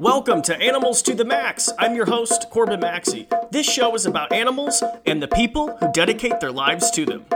Welcome 0.00 0.40
to 0.44 0.56
Animals 0.56 1.02
to 1.02 1.14
the 1.14 1.26
Max. 1.26 1.68
I'm 1.78 1.94
your 1.94 2.06
host, 2.06 2.48
Corbin 2.48 2.80
Maxey. 2.80 3.28
This 3.50 3.70
show 3.70 3.94
is 3.94 4.06
about 4.06 4.32
animals 4.32 4.82
and 5.04 5.22
the 5.22 5.28
people 5.28 5.76
who 5.76 5.92
dedicate 5.92 6.40
their 6.40 6.50
lives 6.50 6.90
to 6.92 7.04
them. 7.04 7.26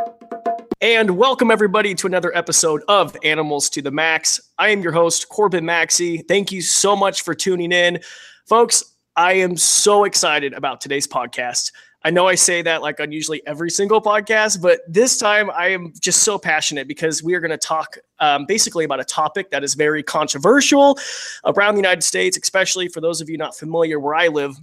And 0.80 1.19
welcome, 1.19 1.50
everybody, 1.50 1.95
to 1.96 2.06
another 2.06 2.35
episode 2.35 2.82
of 2.88 3.14
Animals 3.22 3.69
to 3.69 3.82
the 3.82 3.90
Max. 3.90 4.40
I 4.58 4.71
am 4.71 4.80
your 4.80 4.92
host, 4.92 5.29
Corbin 5.29 5.66
Maxey. 5.66 6.22
Thank 6.27 6.53
you 6.53 6.62
so 6.62 6.96
much 6.96 7.21
for 7.21 7.35
tuning 7.35 7.71
in. 7.71 8.01
Folks, 8.49 8.83
I 9.15 9.35
am 9.35 9.58
so 9.58 10.04
excited 10.04 10.54
about 10.54 10.81
today's 10.81 11.06
podcast. 11.06 11.71
I 12.07 12.11
know 12.11 12.27
I 12.27 12.35
say 12.35 12.61
that 12.61 12.83
like 12.83 13.01
on 13.01 13.13
usually 13.13 13.45
every 13.47 13.71
single 13.71 14.01
podcast, 14.01 14.61
but 14.61 14.81
this 14.87 15.17
time 15.17 15.51
I 15.51 15.69
am 15.69 15.95
just 16.01 16.23
so 16.23 16.39
passionate 16.39 16.87
because 16.87 17.23
we 17.23 17.33
are 17.33 17.41
going 17.41 17.51
to 17.51 17.57
talk 17.57 17.97
um, 18.19 18.45
basically 18.45 18.84
about 18.84 19.01
a 19.01 19.05
topic 19.05 19.51
that 19.51 19.65
is 19.65 19.73
very 19.73 20.03
controversial 20.03 20.98
around 21.47 21.75
the 21.75 21.79
United 21.79 22.05
States, 22.05 22.37
especially 22.37 22.89
for 22.89 23.01
those 23.01 23.23
of 23.23 23.30
you 23.30 23.39
not 23.39 23.57
familiar 23.57 23.98
where 23.98 24.15
I 24.15 24.29
live. 24.29 24.55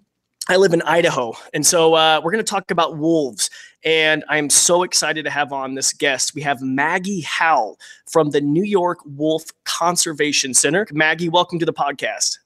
I 0.49 0.57
live 0.57 0.73
in 0.73 0.83
Idaho. 0.83 1.33
And 1.53 1.65
so 1.65 1.95
uh, 1.95 2.21
we're 2.23 2.31
going 2.31 2.43
to 2.43 2.49
talk 2.49 2.69
about 2.69 2.97
wolves. 2.97 3.49
And 3.83 4.23
I'm 4.29 4.49
so 4.49 4.83
excited 4.83 5.23
to 5.25 5.31
have 5.31 5.51
on 5.51 5.73
this 5.73 5.93
guest. 5.93 6.35
We 6.35 6.41
have 6.41 6.61
Maggie 6.61 7.21
Howell 7.21 7.79
from 8.07 8.29
the 8.29 8.41
New 8.41 8.63
York 8.63 8.99
Wolf 9.05 9.45
Conservation 9.63 10.53
Center. 10.53 10.85
Maggie, 10.91 11.29
welcome 11.29 11.57
to 11.57 11.65
the 11.65 11.73
podcast. 11.73 12.37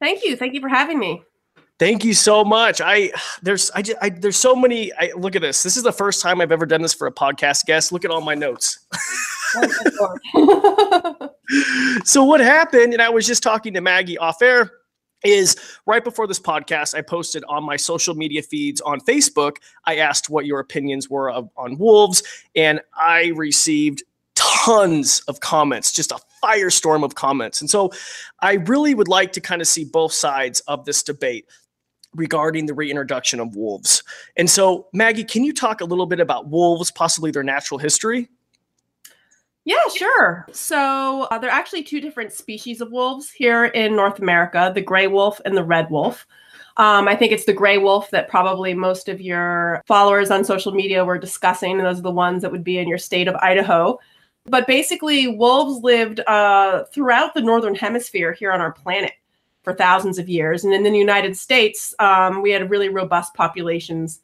Thank 0.00 0.24
you. 0.24 0.36
Thank 0.36 0.52
you 0.52 0.60
for 0.60 0.68
having 0.68 0.98
me. 0.98 1.22
Thank 1.78 2.04
you 2.04 2.14
so 2.14 2.44
much. 2.44 2.80
I 2.80 3.10
there's 3.42 3.70
I, 3.72 3.82
just, 3.82 3.98
I 4.00 4.10
there's 4.10 4.36
so 4.36 4.54
many. 4.54 4.92
I 4.94 5.10
look 5.16 5.34
at 5.34 5.42
this. 5.42 5.64
This 5.64 5.76
is 5.76 5.82
the 5.82 5.92
first 5.92 6.22
time 6.22 6.40
I've 6.40 6.52
ever 6.52 6.66
done 6.66 6.82
this 6.82 6.94
for 6.94 7.08
a 7.08 7.12
podcast 7.12 7.64
guest. 7.64 7.90
Look 7.90 8.04
at 8.04 8.12
all 8.12 8.20
my 8.20 8.34
notes. 8.34 8.78
so 12.04 12.24
what 12.24 12.40
happened? 12.40 12.92
And 12.92 13.02
I 13.02 13.08
was 13.08 13.26
just 13.26 13.42
talking 13.42 13.74
to 13.74 13.80
Maggie 13.80 14.18
off 14.18 14.40
air. 14.40 14.70
Is 15.24 15.56
right 15.86 16.04
before 16.04 16.26
this 16.26 16.38
podcast, 16.38 16.94
I 16.94 17.00
posted 17.00 17.44
on 17.48 17.64
my 17.64 17.76
social 17.76 18.14
media 18.14 18.42
feeds 18.42 18.82
on 18.82 19.00
Facebook. 19.00 19.56
I 19.86 19.96
asked 19.96 20.28
what 20.28 20.44
your 20.44 20.60
opinions 20.60 21.08
were 21.08 21.30
of, 21.30 21.48
on 21.56 21.78
wolves, 21.78 22.22
and 22.54 22.82
I 22.94 23.32
received 23.34 24.02
tons 24.34 25.22
of 25.26 25.40
comments, 25.40 25.92
just 25.92 26.12
a 26.12 26.18
firestorm 26.42 27.04
of 27.04 27.14
comments. 27.14 27.62
And 27.62 27.70
so 27.70 27.90
I 28.40 28.54
really 28.54 28.94
would 28.94 29.08
like 29.08 29.32
to 29.32 29.40
kind 29.40 29.62
of 29.62 29.68
see 29.68 29.84
both 29.84 30.12
sides 30.12 30.60
of 30.60 30.84
this 30.84 31.02
debate 31.02 31.46
regarding 32.14 32.66
the 32.66 32.74
reintroduction 32.74 33.40
of 33.40 33.56
wolves. 33.56 34.02
And 34.36 34.48
so, 34.48 34.86
Maggie, 34.92 35.24
can 35.24 35.44
you 35.44 35.52
talk 35.52 35.80
a 35.80 35.84
little 35.84 36.06
bit 36.06 36.20
about 36.20 36.48
wolves, 36.48 36.90
possibly 36.90 37.30
their 37.30 37.42
natural 37.42 37.78
history? 37.78 38.28
Yeah, 39.64 39.88
sure. 39.94 40.46
So 40.52 41.26
uh, 41.30 41.38
there 41.38 41.50
are 41.50 41.58
actually 41.58 41.84
two 41.84 42.00
different 42.00 42.32
species 42.32 42.80
of 42.82 42.92
wolves 42.92 43.30
here 43.30 43.64
in 43.64 43.96
North 43.96 44.18
America 44.18 44.70
the 44.74 44.82
gray 44.82 45.06
wolf 45.06 45.40
and 45.44 45.56
the 45.56 45.64
red 45.64 45.90
wolf. 45.90 46.26
Um, 46.76 47.06
I 47.08 47.14
think 47.16 47.32
it's 47.32 47.44
the 47.44 47.52
gray 47.52 47.78
wolf 47.78 48.10
that 48.10 48.28
probably 48.28 48.74
most 48.74 49.08
of 49.08 49.20
your 49.20 49.82
followers 49.86 50.30
on 50.30 50.44
social 50.44 50.72
media 50.72 51.04
were 51.04 51.18
discussing, 51.18 51.78
and 51.78 51.86
those 51.86 52.00
are 52.00 52.02
the 52.02 52.10
ones 52.10 52.42
that 52.42 52.50
would 52.50 52.64
be 52.64 52.78
in 52.78 52.88
your 52.88 52.98
state 52.98 53.28
of 53.28 53.36
Idaho. 53.36 53.98
But 54.44 54.66
basically, 54.66 55.28
wolves 55.28 55.82
lived 55.82 56.20
uh, 56.26 56.84
throughout 56.92 57.32
the 57.32 57.40
northern 57.40 57.74
hemisphere 57.74 58.32
here 58.32 58.52
on 58.52 58.60
our 58.60 58.72
planet 58.72 59.12
for 59.64 59.74
thousands 59.74 60.18
of 60.18 60.28
years. 60.28 60.62
And 60.62 60.72
in 60.72 60.82
the 60.82 60.90
United 60.96 61.36
States, 61.36 61.94
um, 61.98 62.42
we 62.42 62.50
had 62.50 62.70
really 62.70 62.90
robust 62.90 63.34
populations 63.34 64.20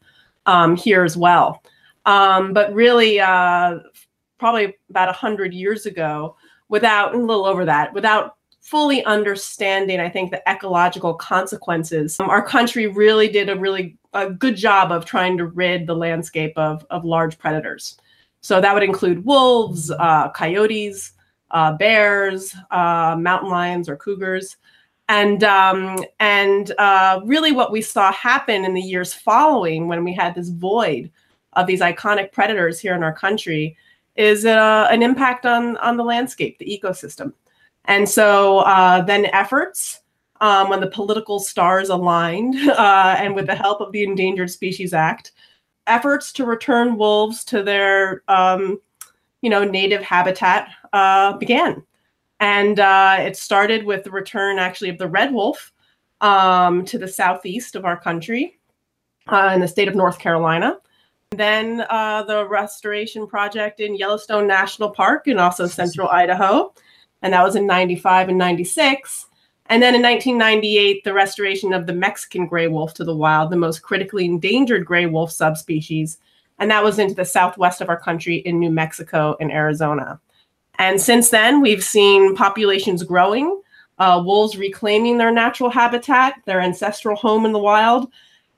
um, 0.46 0.76
here 0.76 1.02
as 1.02 1.16
well. 1.16 1.62
Um, 2.06 2.52
but 2.52 2.72
really, 2.72 3.18
uh, 3.18 3.78
probably 4.38 4.76
about 4.90 5.08
100 5.08 5.52
years 5.52 5.86
ago, 5.86 6.36
without 6.68 7.14
a 7.14 7.18
little 7.18 7.46
over 7.46 7.64
that, 7.64 7.92
without 7.92 8.36
fully 8.60 9.04
understanding, 9.04 10.00
I 10.00 10.08
think, 10.08 10.30
the 10.30 10.42
ecological 10.48 11.14
consequences, 11.14 12.20
um, 12.20 12.30
our 12.30 12.46
country 12.46 12.86
really 12.86 13.28
did 13.28 13.48
a 13.48 13.56
really 13.58 13.96
a 14.12 14.30
good 14.30 14.56
job 14.56 14.92
of 14.92 15.04
trying 15.04 15.36
to 15.38 15.46
rid 15.46 15.86
the 15.86 15.94
landscape 15.94 16.52
of, 16.56 16.84
of 16.90 17.04
large 17.04 17.38
predators. 17.38 17.98
So 18.40 18.60
that 18.60 18.74
would 18.74 18.82
include 18.82 19.24
wolves, 19.24 19.90
uh, 19.90 20.30
coyotes, 20.30 21.12
uh, 21.50 21.72
bears, 21.74 22.54
uh, 22.70 23.16
mountain 23.18 23.50
lions, 23.50 23.88
or 23.88 23.96
cougars 23.96 24.56
and 25.10 25.42
um, 25.42 25.98
and 26.20 26.70
uh, 26.78 27.20
really 27.24 27.50
what 27.50 27.72
we 27.72 27.82
saw 27.82 28.12
happen 28.12 28.64
in 28.64 28.74
the 28.74 28.80
years 28.80 29.12
following 29.12 29.88
when 29.88 30.04
we 30.04 30.14
had 30.14 30.36
this 30.36 30.50
void 30.50 31.10
of 31.54 31.66
these 31.66 31.80
iconic 31.80 32.30
predators 32.30 32.78
here 32.78 32.94
in 32.94 33.02
our 33.02 33.12
country 33.12 33.76
is 34.14 34.46
uh, 34.46 34.86
an 34.88 35.02
impact 35.02 35.44
on 35.44 35.76
on 35.78 35.96
the 35.96 36.04
landscape 36.04 36.58
the 36.58 36.80
ecosystem. 36.80 37.32
And 37.86 38.08
so 38.08 38.60
uh, 38.60 39.02
then 39.02 39.26
efforts 39.26 40.00
um, 40.40 40.68
when 40.68 40.80
the 40.80 40.86
political 40.86 41.40
stars 41.40 41.88
aligned 41.88 42.54
uh, 42.70 43.16
and 43.18 43.34
with 43.34 43.46
the 43.46 43.56
help 43.56 43.80
of 43.80 43.90
the 43.90 44.04
endangered 44.04 44.50
species 44.50 44.94
act 44.94 45.32
efforts 45.88 46.32
to 46.34 46.44
return 46.44 46.96
wolves 46.96 47.42
to 47.46 47.64
their 47.64 48.22
um, 48.28 48.80
you 49.42 49.50
know 49.50 49.64
native 49.64 50.02
habitat 50.02 50.68
uh, 50.92 51.36
began 51.36 51.82
and 52.40 52.80
uh, 52.80 53.18
it 53.20 53.36
started 53.36 53.84
with 53.84 54.02
the 54.02 54.10
return, 54.10 54.58
actually, 54.58 54.88
of 54.88 54.98
the 54.98 55.08
red 55.08 55.32
wolf 55.32 55.72
um, 56.22 56.84
to 56.86 56.98
the 56.98 57.06
southeast 57.06 57.76
of 57.76 57.84
our 57.84 58.00
country 58.00 58.58
uh, 59.28 59.52
in 59.54 59.60
the 59.60 59.68
state 59.68 59.88
of 59.88 59.94
North 59.94 60.18
Carolina. 60.18 60.78
Then 61.32 61.84
uh, 61.90 62.24
the 62.24 62.48
restoration 62.48 63.26
project 63.26 63.78
in 63.78 63.94
Yellowstone 63.94 64.46
National 64.46 64.90
Park 64.90 65.26
and 65.26 65.38
also 65.38 65.66
central 65.66 66.08
Idaho. 66.08 66.74
And 67.22 67.34
that 67.34 67.44
was 67.44 67.56
in 67.56 67.66
95 67.66 68.30
and 68.30 68.38
96. 68.38 69.26
And 69.66 69.82
then 69.82 69.94
in 69.94 70.02
1998, 70.02 71.04
the 71.04 71.12
restoration 71.12 71.72
of 71.72 71.86
the 71.86 71.92
Mexican 71.92 72.46
gray 72.46 72.66
wolf 72.66 72.94
to 72.94 73.04
the 73.04 73.14
wild, 73.14 73.50
the 73.50 73.56
most 73.56 73.82
critically 73.82 74.24
endangered 74.24 74.84
gray 74.84 75.06
wolf 75.06 75.30
subspecies. 75.30 76.18
And 76.58 76.70
that 76.70 76.82
was 76.82 76.98
into 76.98 77.14
the 77.14 77.24
southwest 77.24 77.80
of 77.80 77.88
our 77.88 78.00
country 78.00 78.38
in 78.38 78.58
New 78.58 78.70
Mexico 78.70 79.36
and 79.40 79.52
Arizona. 79.52 80.20
And 80.80 80.98
since 80.98 81.28
then, 81.28 81.60
we've 81.60 81.84
seen 81.84 82.34
populations 82.34 83.02
growing, 83.02 83.60
uh, 83.98 84.22
wolves 84.24 84.56
reclaiming 84.56 85.18
their 85.18 85.30
natural 85.30 85.68
habitat, 85.68 86.36
their 86.46 86.62
ancestral 86.62 87.16
home 87.16 87.44
in 87.44 87.52
the 87.52 87.58
wild, 87.58 88.10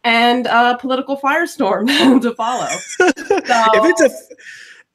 and 0.05 0.47
a 0.47 0.79
political 0.79 1.17
firestorm 1.17 1.89
to 2.23 2.33
follow. 2.35 2.69
So, 2.69 3.09
if 3.19 3.91
it's 3.91 4.01
a 4.01 4.11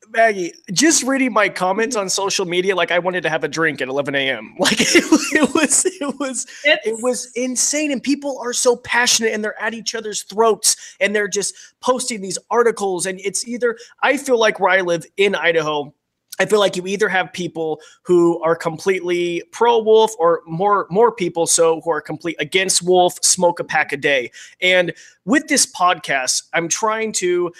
Maggie, 0.09 0.53
just 0.71 1.03
reading 1.03 1.33
my 1.33 1.49
comments 1.49 1.97
on 1.97 2.07
social 2.07 2.45
media, 2.45 2.77
like 2.77 2.91
I 2.91 2.99
wanted 2.99 3.23
to 3.23 3.29
have 3.29 3.44
a 3.44 3.49
drink 3.49 3.81
at 3.81 3.89
11 3.89 4.15
a.m. 4.15 4.55
Like 4.59 4.79
it, 4.79 4.95
it 4.95 5.53
was, 5.53 5.85
it 5.85 6.19
was, 6.21 6.47
it's, 6.63 6.88
it 6.88 7.03
was 7.03 7.29
insane. 7.35 7.91
And 7.91 8.01
people 8.01 8.39
are 8.41 8.53
so 8.53 8.77
passionate, 8.77 9.33
and 9.33 9.44
they're 9.44 9.61
at 9.61 9.73
each 9.73 9.95
other's 9.95 10.23
throats, 10.23 10.95
and 11.01 11.13
they're 11.13 11.27
just 11.27 11.55
posting 11.81 12.21
these 12.21 12.38
articles. 12.49 13.05
And 13.05 13.19
it's 13.19 13.45
either 13.45 13.77
I 14.01 14.15
feel 14.15 14.39
like 14.39 14.61
where 14.61 14.71
I 14.71 14.79
live 14.79 15.05
in 15.17 15.35
Idaho, 15.35 15.94
I 16.40 16.46
feel 16.46 16.59
like 16.59 16.75
you 16.75 16.86
either 16.88 17.09
have 17.09 17.31
people 17.34 17.81
who 18.03 18.42
are 18.42 18.56
completely 18.56 19.44
pro 19.52 19.80
wolf 19.80 20.12
or 20.20 20.42
more 20.46 20.88
more 20.90 21.12
people 21.12 21.48
so 21.48 21.81
who 21.81 21.92
are 21.92 22.02
complete 22.02 22.36
against 22.40 22.84
wolf, 22.84 23.18
smoke 23.24 23.59
a 23.59 23.64
pack 23.64 23.92
a 23.92 23.98
day. 23.98 24.31
And 24.62 24.94
with 25.25 25.48
this 25.48 25.66
podcast, 25.66 26.44
I'm 26.53 26.68
trying 26.68 27.12
to 27.14 27.52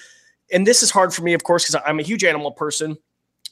and 0.52 0.66
this 0.66 0.84
is 0.84 0.92
hard 0.92 1.14
for 1.14 1.24
me 1.24 1.34
of 1.34 1.44
course 1.44 1.66
because 1.66 1.82
I'm 1.86 2.00
a 2.00 2.04
huge 2.04 2.24
animal 2.24 2.52
person. 2.52 2.98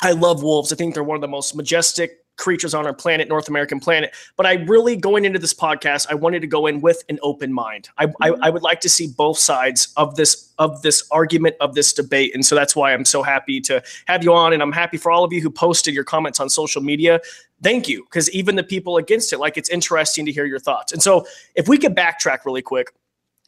I 0.01 0.11
love 0.11 0.43
wolves. 0.43 0.73
I 0.73 0.75
think 0.75 0.93
they're 0.93 1.03
one 1.03 1.15
of 1.15 1.21
the 1.21 1.27
most 1.27 1.55
majestic 1.55 2.24
creatures 2.37 2.73
on 2.73 2.85
our 2.85 2.93
planet, 2.93 3.27
North 3.27 3.47
American 3.47 3.79
planet. 3.79 4.13
But 4.35 4.45
I 4.45 4.53
really, 4.53 4.95
going 4.95 5.25
into 5.25 5.39
this 5.39 5.53
podcast, 5.53 6.07
I 6.09 6.15
wanted 6.15 6.41
to 6.41 6.47
go 6.47 6.67
in 6.67 6.81
with 6.81 7.03
an 7.09 7.19
open 7.21 7.53
mind. 7.53 7.89
I, 7.97 8.07
mm-hmm. 8.07 8.23
I, 8.23 8.47
I, 8.47 8.49
would 8.49 8.61
like 8.61 8.81
to 8.81 8.89
see 8.89 9.07
both 9.07 9.37
sides 9.37 9.93
of 9.97 10.15
this 10.15 10.53
of 10.57 10.81
this 10.81 11.07
argument 11.11 11.55
of 11.59 11.75
this 11.75 11.93
debate, 11.93 12.33
and 12.33 12.45
so 12.45 12.55
that's 12.55 12.75
why 12.75 12.93
I'm 12.93 13.05
so 13.05 13.23
happy 13.23 13.59
to 13.61 13.81
have 14.07 14.23
you 14.23 14.33
on, 14.33 14.53
and 14.53 14.61
I'm 14.61 14.71
happy 14.71 14.97
for 14.97 15.11
all 15.11 15.23
of 15.23 15.33
you 15.33 15.41
who 15.41 15.49
posted 15.49 15.93
your 15.93 16.03
comments 16.03 16.39
on 16.39 16.49
social 16.49 16.81
media. 16.81 17.19
Thank 17.61 17.87
you, 17.87 18.03
because 18.03 18.29
even 18.31 18.55
the 18.55 18.63
people 18.63 18.97
against 18.97 19.33
it, 19.33 19.39
like 19.39 19.57
it's 19.57 19.69
interesting 19.69 20.25
to 20.25 20.31
hear 20.31 20.45
your 20.45 20.59
thoughts. 20.59 20.91
And 20.91 21.01
so, 21.01 21.25
if 21.55 21.67
we 21.67 21.77
could 21.77 21.95
backtrack 21.95 22.45
really 22.45 22.61
quick. 22.61 22.93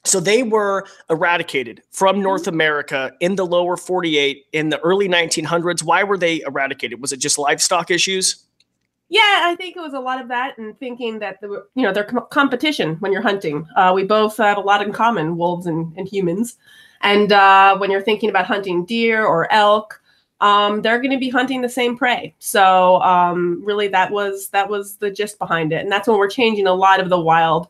So 0.06 0.22
they 0.22 0.42
were 0.42 0.86
eradicated 1.10 1.82
from 1.92 2.16
mm-hmm. 2.16 2.24
North 2.24 2.48
America 2.48 3.12
in 3.20 3.36
the 3.36 3.46
lower 3.46 3.76
48 3.76 4.46
in 4.54 4.70
the 4.70 4.80
early 4.80 5.10
1900s. 5.10 5.84
Why 5.84 6.04
were 6.04 6.18
they 6.18 6.40
eradicated? 6.48 7.02
Was 7.02 7.12
it 7.12 7.18
just 7.18 7.38
livestock 7.38 7.92
issues? 7.92 8.47
Yeah, 9.10 9.44
I 9.46 9.56
think 9.56 9.78
it 9.78 9.80
was 9.80 9.94
a 9.94 10.00
lot 10.00 10.22
of 10.22 10.28
that, 10.28 10.58
and 10.58 10.78
thinking 10.80 11.20
that 11.20 11.40
the 11.40 11.66
you 11.76 11.84
know 11.84 11.94
they're 11.94 12.04
com- 12.04 12.28
competition 12.30 12.96
when 12.96 13.14
you're 13.14 13.22
hunting. 13.22 13.66
Uh, 13.76 13.94
we 13.96 14.04
both 14.04 14.36
have 14.38 14.58
a 14.58 14.62
lot 14.62 14.82
in 14.82 14.92
common, 14.92 15.38
wolves 15.38 15.66
and, 15.66 15.94
and 15.98 16.08
humans. 16.08 16.58
And 17.02 17.32
uh, 17.32 17.78
when 17.78 17.90
you're 17.90 18.02
thinking 18.02 18.30
about 18.30 18.46
hunting 18.46 18.84
deer 18.84 19.24
or 19.26 19.52
elk, 19.52 20.02
um, 20.42 20.82
they're 20.82 21.00
going 21.00 21.12
to 21.12 21.20
be 21.20 21.30
hunting 21.30 21.62
the 21.62 21.70
same 21.70 21.98
prey. 21.98 22.36
So 22.40 23.02
um, 23.02 23.62
really, 23.64 23.88
that 23.90 24.12
was 24.12 24.50
that 24.50 24.70
was 24.70 24.98
the 24.98 25.10
gist 25.10 25.40
behind 25.40 25.72
it, 25.72 25.82
and 25.82 25.92
that's 25.92 26.08
when 26.08 26.18
we're 26.18 26.30
changing 26.30 26.68
a 26.68 26.74
lot 26.74 27.00
of 27.00 27.10
the 27.10 27.20
wild 27.20 27.68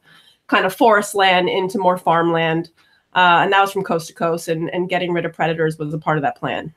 kind 0.48 0.66
of 0.66 0.74
forest 0.74 1.14
land 1.14 1.50
into 1.50 1.78
more 1.78 1.98
farmland, 1.98 2.70
uh, 3.14 3.42
and 3.44 3.54
that 3.54 3.62
was 3.62 3.72
from 3.72 3.84
coast 3.84 4.08
to 4.08 4.14
coast, 4.16 4.48
and 4.48 4.74
and 4.74 4.90
getting 4.90 5.14
rid 5.14 5.26
of 5.26 5.34
predators 5.34 5.78
was 5.78 5.94
a 5.94 6.00
part 6.00 6.18
of 6.18 6.24
that 6.24 6.38
plan. 6.38 6.74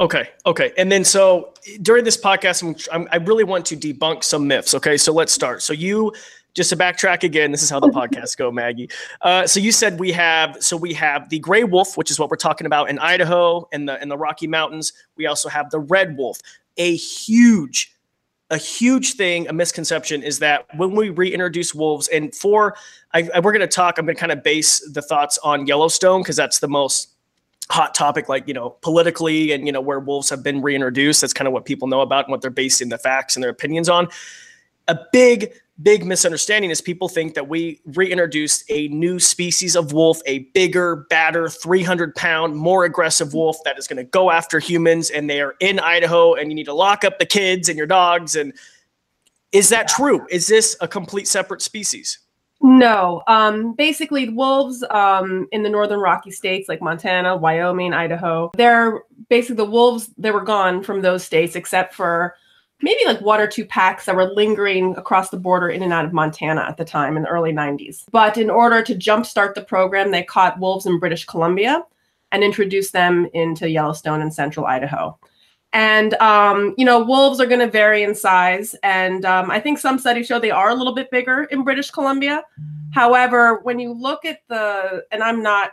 Okay. 0.00 0.30
Okay. 0.46 0.72
And 0.78 0.90
then 0.90 1.04
so 1.04 1.52
during 1.82 2.04
this 2.04 2.16
podcast, 2.16 2.88
I'm, 2.90 3.06
i 3.12 3.16
really 3.16 3.44
want 3.44 3.66
to 3.66 3.76
debunk 3.76 4.24
some 4.24 4.46
myths. 4.46 4.74
Okay. 4.74 4.96
So 4.96 5.12
let's 5.12 5.32
start. 5.32 5.62
So 5.62 5.74
you 5.74 6.12
just 6.54 6.70
to 6.70 6.76
backtrack 6.76 7.22
again, 7.22 7.50
this 7.50 7.62
is 7.62 7.70
how 7.70 7.80
the 7.80 7.88
podcasts 7.90 8.36
go, 8.36 8.50
Maggie. 8.50 8.88
Uh, 9.20 9.46
so 9.46 9.60
you 9.60 9.70
said 9.70 10.00
we 10.00 10.10
have 10.12 10.56
so 10.60 10.76
we 10.76 10.94
have 10.94 11.28
the 11.28 11.38
gray 11.38 11.64
wolf, 11.64 11.96
which 11.96 12.10
is 12.10 12.18
what 12.18 12.30
we're 12.30 12.36
talking 12.36 12.66
about 12.66 12.88
in 12.88 12.98
Idaho 12.98 13.68
and 13.72 13.88
the 13.88 14.00
in 14.02 14.08
the 14.08 14.16
Rocky 14.16 14.46
Mountains. 14.46 14.92
We 15.16 15.26
also 15.26 15.48
have 15.48 15.70
the 15.70 15.80
red 15.80 16.16
wolf. 16.16 16.38
A 16.78 16.96
huge, 16.96 17.94
a 18.48 18.56
huge 18.56 19.14
thing, 19.14 19.48
a 19.48 19.52
misconception 19.52 20.22
is 20.22 20.38
that 20.38 20.66
when 20.76 20.92
we 20.92 21.10
reintroduce 21.10 21.74
wolves, 21.74 22.08
and 22.08 22.34
for 22.34 22.74
I, 23.12 23.28
I 23.34 23.40
we're 23.40 23.52
going 23.52 23.60
to 23.60 23.66
talk, 23.66 23.98
I'm 23.98 24.06
going 24.06 24.16
to 24.16 24.20
kind 24.20 24.32
of 24.32 24.42
base 24.42 24.80
the 24.92 25.02
thoughts 25.02 25.38
on 25.38 25.66
Yellowstone 25.66 26.22
because 26.22 26.36
that's 26.36 26.58
the 26.58 26.68
most 26.68 27.10
hot 27.70 27.94
topic 27.94 28.28
like 28.28 28.46
you 28.48 28.54
know 28.54 28.70
politically 28.82 29.52
and 29.52 29.66
you 29.66 29.72
know 29.72 29.80
where 29.80 30.00
wolves 30.00 30.28
have 30.28 30.42
been 30.42 30.60
reintroduced 30.60 31.20
that's 31.20 31.32
kind 31.32 31.46
of 31.46 31.52
what 31.52 31.64
people 31.64 31.86
know 31.86 32.00
about 32.00 32.24
and 32.24 32.32
what 32.32 32.40
they're 32.40 32.50
basing 32.50 32.88
the 32.88 32.98
facts 32.98 33.36
and 33.36 33.42
their 33.42 33.50
opinions 33.50 33.88
on 33.88 34.08
a 34.88 34.98
big 35.12 35.52
big 35.82 36.04
misunderstanding 36.04 36.70
is 36.70 36.80
people 36.80 37.08
think 37.08 37.34
that 37.34 37.48
we 37.48 37.80
reintroduced 37.86 38.64
a 38.68 38.88
new 38.88 39.18
species 39.18 39.76
of 39.76 39.92
wolf, 39.92 40.20
a 40.26 40.40
bigger, 40.54 41.06
badder, 41.08 41.48
300 41.48 42.14
pound, 42.14 42.54
more 42.54 42.84
aggressive 42.84 43.32
wolf 43.32 43.56
that 43.64 43.78
is 43.78 43.86
going 43.86 43.96
to 43.96 44.04
go 44.04 44.30
after 44.30 44.58
humans 44.58 45.10
and 45.10 45.28
they 45.28 45.40
are 45.40 45.54
in 45.60 45.78
Idaho 45.78 46.34
and 46.34 46.50
you 46.50 46.54
need 46.54 46.64
to 46.64 46.74
lock 46.74 47.04
up 47.04 47.18
the 47.18 47.26
kids 47.26 47.68
and 47.68 47.78
your 47.78 47.86
dogs. 47.86 48.36
And 48.36 48.52
is 49.52 49.68
that 49.70 49.88
true? 49.88 50.26
Is 50.30 50.46
this 50.46 50.76
a 50.80 50.88
complete 50.88 51.26
separate 51.26 51.62
species? 51.62 52.18
No. 52.62 53.22
Um, 53.26 53.72
basically, 53.72 54.28
wolves 54.28 54.84
um, 54.90 55.48
in 55.50 55.62
the 55.62 55.70
northern 55.70 56.00
Rocky 56.00 56.30
states 56.30 56.68
like 56.68 56.82
Montana, 56.82 57.36
Wyoming, 57.36 57.94
Idaho, 57.94 58.50
they're 58.56 59.02
basically 59.28 59.56
the 59.56 59.70
wolves, 59.70 60.10
they 60.18 60.30
were 60.30 60.44
gone 60.44 60.82
from 60.82 61.00
those 61.00 61.24
states 61.24 61.56
except 61.56 61.94
for 61.94 62.34
maybe 62.82 63.00
like 63.04 63.20
one 63.20 63.40
or 63.40 63.46
two 63.46 63.64
packs 63.64 64.04
that 64.04 64.16
were 64.16 64.32
lingering 64.32 64.94
across 64.96 65.30
the 65.30 65.36
border 65.36 65.68
in 65.68 65.82
and 65.82 65.92
out 65.92 66.04
of 66.04 66.12
Montana 66.12 66.62
at 66.62 66.76
the 66.76 66.84
time 66.84 67.16
in 67.16 67.22
the 67.22 67.28
early 67.28 67.52
90s. 67.52 68.04
But 68.10 68.36
in 68.38 68.50
order 68.50 68.82
to 68.82 68.94
jumpstart 68.94 69.54
the 69.54 69.62
program, 69.62 70.10
they 70.10 70.22
caught 70.22 70.58
wolves 70.58 70.86
in 70.86 70.98
British 70.98 71.24
Columbia 71.24 71.84
and 72.32 72.44
introduced 72.44 72.92
them 72.92 73.28
into 73.34 73.68
Yellowstone 73.68 74.20
and 74.20 74.32
central 74.32 74.66
Idaho. 74.66 75.18
And, 75.72 76.14
um, 76.14 76.74
you 76.76 76.84
know, 76.84 77.02
wolves 77.02 77.40
are 77.40 77.46
going 77.46 77.60
to 77.60 77.70
vary 77.70 78.02
in 78.02 78.14
size. 78.14 78.74
And 78.82 79.24
um, 79.24 79.50
I 79.50 79.60
think 79.60 79.78
some 79.78 79.98
studies 79.98 80.26
show 80.26 80.38
they 80.38 80.50
are 80.50 80.70
a 80.70 80.74
little 80.74 80.94
bit 80.94 81.10
bigger 81.10 81.44
in 81.44 81.62
British 81.62 81.90
Columbia. 81.90 82.42
However, 82.92 83.60
when 83.62 83.78
you 83.78 83.92
look 83.92 84.24
at 84.24 84.40
the, 84.48 85.04
and 85.12 85.22
I'm 85.22 85.42
not, 85.42 85.72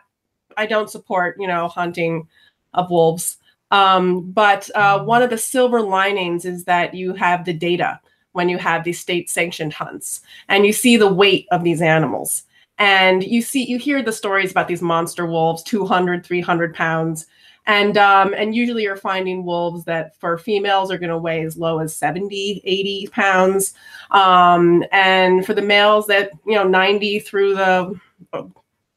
I 0.56 0.68
don't 0.68 0.90
support, 0.90 1.38
you 1.40 1.48
know, 1.48 1.68
hunting 1.68 2.28
of 2.74 2.92
wolves. 2.92 3.38
Um, 3.72 4.32
but 4.32 4.70
uh, 4.76 5.04
one 5.04 5.22
of 5.22 5.30
the 5.30 5.38
silver 5.38 5.82
linings 5.82 6.46
is 6.46 6.64
that 6.66 6.94
you 6.94 7.14
have 7.14 7.44
the 7.44 7.54
data 7.54 8.00
when 8.32 8.50
you 8.50 8.58
have 8.60 8.84
these 8.84 9.00
state 9.00 9.30
sanctioned 9.30 9.74
hunts 9.74 10.22
and 10.48 10.66
you 10.66 10.72
see 10.72 10.96
the 10.96 11.12
weight 11.12 11.48
of 11.52 11.64
these 11.64 11.82
animals. 11.82 12.44
And 12.78 13.24
you 13.24 13.42
see, 13.42 13.66
you 13.66 13.80
hear 13.80 14.04
the 14.04 14.14
stories 14.14 14.52
about 14.52 14.68
these 14.68 14.84
monster 14.84 15.26
wolves, 15.26 15.64
200, 15.64 16.24
300 16.24 16.76
pounds. 16.76 17.26
And, 17.68 17.98
um, 17.98 18.34
and 18.34 18.56
usually 18.56 18.84
you're 18.84 18.96
finding 18.96 19.44
wolves 19.44 19.84
that 19.86 20.18
for 20.19 20.38
females 20.38 20.90
are 20.90 20.98
going 20.98 21.10
to 21.10 21.18
weigh 21.18 21.44
as 21.44 21.58
low 21.58 21.80
as 21.80 21.96
70, 21.96 22.62
80 22.64 23.08
pounds. 23.08 23.74
Um, 24.12 24.86
and 24.94 25.46
for 25.46 25.54
the 25.54 25.62
males 25.62 26.08
that, 26.08 26.31
you 26.46 26.56
know, 26.56 26.64
90 26.66 27.19
through 27.19 27.56
the, 27.56 28.00
I 28.34 28.40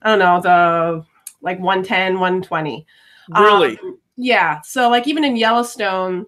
don't 0.04 0.18
know, 0.20 0.40
the 0.40 1.04
like 1.42 1.58
110, 1.58 2.14
120. 2.14 2.86
Really? 3.36 3.78
Um, 3.78 3.98
yeah. 4.16 4.60
So 4.62 4.88
like 4.88 5.08
even 5.08 5.24
in 5.24 5.36
Yellowstone, 5.36 6.26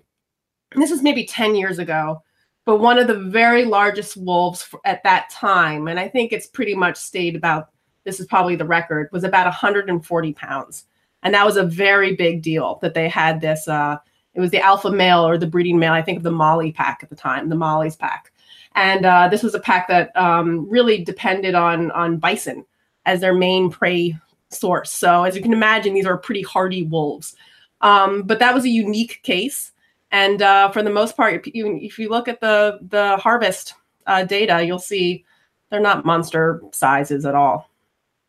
this 0.75 0.91
was 0.91 1.03
maybe 1.03 1.25
10 1.25 1.55
years 1.55 1.79
ago, 1.79 2.23
but 2.65 2.79
one 2.79 2.99
of 2.99 3.07
the 3.07 3.19
very 3.19 3.65
largest 3.65 4.17
wolves 4.17 4.69
at 4.85 5.03
that 5.05 5.31
time, 5.31 5.87
and 5.87 6.01
I 6.01 6.09
think 6.09 6.33
it's 6.33 6.47
pretty 6.47 6.75
much 6.75 6.97
stayed 6.97 7.37
about 7.37 7.71
this 8.05 8.19
is 8.19 8.27
probably 8.27 8.57
the 8.57 8.65
record, 8.65 9.09
was 9.13 9.23
about 9.23 9.47
140 9.47 10.33
pounds. 10.33 10.87
And 11.23 11.35
that 11.35 11.47
was 11.47 11.57
a 11.57 11.65
very 11.65 12.15
big 12.17 12.43
deal 12.43 12.79
that 12.83 12.95
they 12.95 13.09
had 13.09 13.41
this 13.41 13.69
uh 13.69 13.99
it 14.35 14.41
was 14.41 14.51
the 14.51 14.61
alpha 14.61 14.91
male 14.91 15.27
or 15.27 15.37
the 15.37 15.47
breeding 15.47 15.79
male, 15.79 15.93
I 15.93 16.03
think 16.03 16.17
of 16.17 16.23
the 16.23 16.31
Mollie 16.31 16.73
pack 16.73 17.01
at 17.03 17.11
the 17.11 17.17
time, 17.17 17.49
the 17.49 17.55
Mollie's 17.55 17.97
pack. 17.97 18.33
And 18.75 19.05
uh, 19.05 19.29
this 19.29 19.43
was 19.43 19.55
a 19.55 19.61
pack 19.61 19.89
that 19.89 20.17
um, 20.17 20.69
really 20.71 21.05
depended 21.05 21.55
on 21.55 21.91
on 21.91 22.17
bison 22.17 22.65
as 23.05 23.21
their 23.21 23.35
main 23.35 23.71
prey 23.71 24.17
source. 24.49 24.91
So 24.91 25.25
as 25.25 25.37
you 25.37 25.43
can 25.43 25.53
imagine, 25.53 25.95
these 25.95 26.07
are 26.07 26.17
pretty 26.17 26.43
hardy 26.43 26.85
wolves. 26.85 27.37
Um, 27.83 28.23
but 28.23 28.39
that 28.39 28.55
was 28.55 28.65
a 28.65 28.71
unique 28.71 29.21
case. 29.23 29.73
And 30.11 30.41
uh, 30.41 30.71
for 30.71 30.83
the 30.83 30.91
most 30.91 31.17
part, 31.17 31.47
if 31.47 31.99
you 31.99 32.09
look 32.09 32.29
at 32.29 32.41
the 32.41 32.79
the 32.89 33.17
harvest 33.19 33.75
uh, 34.07 34.25
data, 34.25 34.65
you'll 34.65 34.79
see 34.79 35.25
they're 35.71 35.81
not 35.81 36.05
monster 36.05 36.63
sizes 36.73 37.27
at 37.27 37.35
all. 37.35 37.72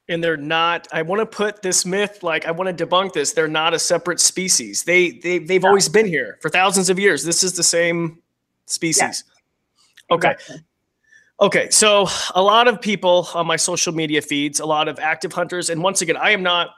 And 0.10 0.24
they're 0.24 0.38
not. 0.38 0.88
I 0.92 1.02
want 1.02 1.22
to 1.22 1.26
put 1.26 1.62
this 1.62 1.86
myth, 1.86 2.24
like 2.24 2.46
I 2.46 2.52
want 2.52 2.78
to 2.78 2.86
debunk 2.86 3.14
this. 3.14 3.32
They're 3.32 3.48
not 3.48 3.74
a 3.74 3.80
separate 3.80 4.20
species. 4.20 4.84
They 4.84 5.12
they 5.12 5.40
they've 5.40 5.64
always 5.64 5.88
been 5.88 6.06
here 6.06 6.38
for 6.42 6.50
thousands 6.50 6.90
of 6.90 7.00
years. 7.00 7.24
This 7.24 7.44
is 7.44 7.54
the 7.54 7.64
same 7.64 8.22
species. 8.66 9.24
Yeah. 10.10 10.16
Okay. 10.16 10.32
Exactly. 10.32 10.64
Okay, 11.42 11.70
so 11.72 12.08
a 12.36 12.42
lot 12.42 12.68
of 12.68 12.80
people 12.80 13.28
on 13.34 13.48
my 13.48 13.56
social 13.56 13.92
media 13.92 14.22
feeds, 14.22 14.60
a 14.60 14.66
lot 14.66 14.88
of 14.88 15.00
active 15.00 15.34
hunters, 15.34 15.70
and 15.70 15.82
once 15.82 16.02
again, 16.02 16.16
I 16.16 16.30
am 16.32 16.44
not 16.44 16.76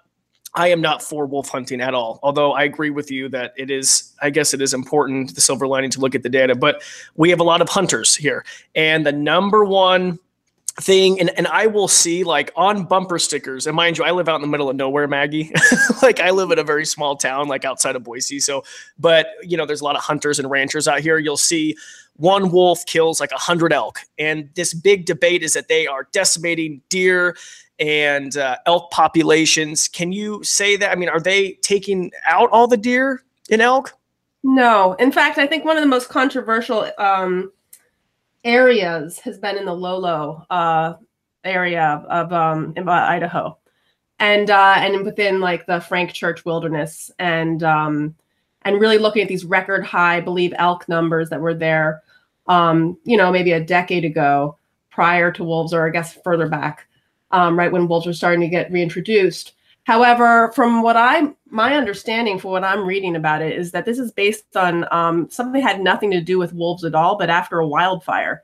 I 0.56 0.70
am 0.70 0.80
not 0.80 1.04
for 1.04 1.26
wolf 1.26 1.50
hunting 1.50 1.82
at 1.82 1.94
all. 1.94 2.20
Although 2.24 2.54
I 2.54 2.64
agree 2.64 2.90
with 2.90 3.12
you 3.12 3.28
that 3.30 3.54
it 3.58 3.70
is, 3.70 4.14
I 4.22 4.30
guess 4.30 4.54
it 4.54 4.62
is 4.62 4.74
important, 4.74 5.36
the 5.36 5.42
silver 5.42 5.68
lining 5.68 5.90
to 5.92 6.00
look 6.00 6.16
at 6.16 6.24
the 6.24 6.30
data. 6.30 6.56
But 6.56 6.82
we 7.16 7.30
have 7.30 7.42
a 7.42 7.44
lot 7.44 7.62
of 7.62 7.68
hunters 7.68 8.16
here. 8.16 8.46
And 8.74 9.06
the 9.06 9.12
number 9.12 9.66
one 9.66 10.18
thing, 10.82 11.20
and, 11.20 11.30
and 11.38 11.48
I 11.48 11.68
will 11.68 11.88
see 11.88 12.24
like 12.24 12.52
on 12.56 12.84
bumper 12.86 13.20
stickers, 13.20 13.68
and 13.68 13.76
mind 13.76 13.98
you, 13.98 14.04
I 14.04 14.12
live 14.12 14.28
out 14.28 14.36
in 14.36 14.42
the 14.42 14.48
middle 14.48 14.70
of 14.70 14.76
nowhere, 14.76 15.08
Maggie. 15.08 15.52
like 16.02 16.20
I 16.20 16.32
live 16.32 16.52
in 16.52 16.60
a 16.60 16.64
very 16.64 16.86
small 16.86 17.16
town, 17.16 17.48
like 17.48 17.66
outside 17.66 17.96
of 17.96 18.04
Boise. 18.04 18.40
So, 18.40 18.64
but 19.00 19.28
you 19.44 19.58
know, 19.58 19.66
there's 19.66 19.82
a 19.82 19.86
lot 19.86 19.96
of 19.96 20.04
hunters 20.04 20.40
and 20.40 20.50
ranchers 20.50 20.88
out 20.88 21.00
here. 21.00 21.18
You'll 21.18 21.38
see 21.38 21.76
one 22.18 22.52
wolf 22.52 22.86
kills 22.86 23.20
like 23.20 23.32
a 23.32 23.38
hundred 23.38 23.74
elk. 23.74 24.00
And 24.18 24.50
this 24.56 24.74
big 24.74 25.06
debate 25.06 25.44
is 25.44 25.54
that 25.54 25.68
they 25.68 25.88
are 25.88 26.08
decimating 26.12 26.82
deer 26.90 27.36
and 27.80 28.38
uh, 28.38 28.58
elk 28.66 28.92
populations. 28.92 29.88
Can 29.88 30.12
you 30.12 30.44
say 30.44 30.78
that? 30.78 30.92
I 30.92 30.96
mean, 30.96 31.10
are 31.10 31.20
they 31.20 31.54
taking 31.62 32.12
out 32.26 32.50
all 32.52 32.68
the 32.68 32.78
deer 32.78 33.24
in 33.50 33.62
elk? 33.62 33.94
No. 34.44 34.94
In 34.94 35.12
fact, 35.12 35.38
I 35.38 35.48
think 35.48 35.66
one 35.66 35.76
of 35.76 35.82
the 35.82 35.90
most 35.90 36.10
controversial 36.10 36.90
um, 36.98 37.52
areas 38.46 39.20
has 39.20 39.38
been 39.38 39.58
in 39.58 39.66
the 39.66 39.74
Lolo 39.74 40.46
uh, 40.50 40.94
area 41.44 42.06
of 42.10 42.32
um, 42.32 42.74
in, 42.78 42.88
uh, 42.88 42.92
Idaho, 42.92 43.58
and 44.20 44.50
uh, 44.50 44.76
and 44.78 45.04
within 45.04 45.42
like 45.42 45.66
the 45.66 45.82
Frank 45.82 46.14
Church 46.14 46.46
Wilderness, 46.46 47.12
and 47.20 47.62
um, 47.64 48.16
and 48.62 48.80
really 48.80 48.98
looking 48.98 49.22
at 49.22 49.28
these 49.28 49.44
record 49.44 49.84
high, 49.84 50.18
I 50.18 50.22
believe, 50.22 50.54
elk 50.58 50.88
numbers 50.88 51.30
that 51.30 51.42
were 51.42 51.54
there, 51.54 52.04
um, 52.48 52.98
you 53.04 53.18
know, 53.18 53.32
maybe 53.32 53.52
a 53.52 53.60
decade 53.60 54.06
ago, 54.06 54.58
prior 54.90 55.32
to 55.34 55.44
wolves, 55.44 55.74
or 55.74 55.86
I 55.86 55.90
guess 55.90 56.14
further 56.24 56.48
back 56.48 56.88
um, 57.32 57.58
right 57.58 57.72
when 57.72 57.88
wolves 57.88 58.06
were 58.06 58.14
starting 58.14 58.42
to 58.42 58.48
get 58.48 58.72
reintroduced. 58.72 59.54
However, 59.86 60.52
from 60.54 60.82
what 60.82 60.98
I 60.98 61.30
my 61.50 61.76
understanding 61.76 62.40
for 62.40 62.52
what 62.52 62.64
I'm 62.64 62.86
reading 62.86 63.16
about 63.16 63.42
it 63.42 63.58
is 63.58 63.72
that 63.72 63.86
this 63.86 64.00
is 64.00 64.12
based 64.12 64.58
on 64.58 64.86
um, 64.92 65.30
something 65.30 65.62
that 65.62 65.68
had 65.68 65.82
nothing 65.82 66.12
to 66.12 66.22
do 66.22 66.38
with 66.40 66.54
wolves 66.54 66.84
at 66.84 66.96
all, 66.96 67.18
but 67.18 67.30
after 67.30 67.60
a 67.60 67.68
wildfire, 67.68 68.44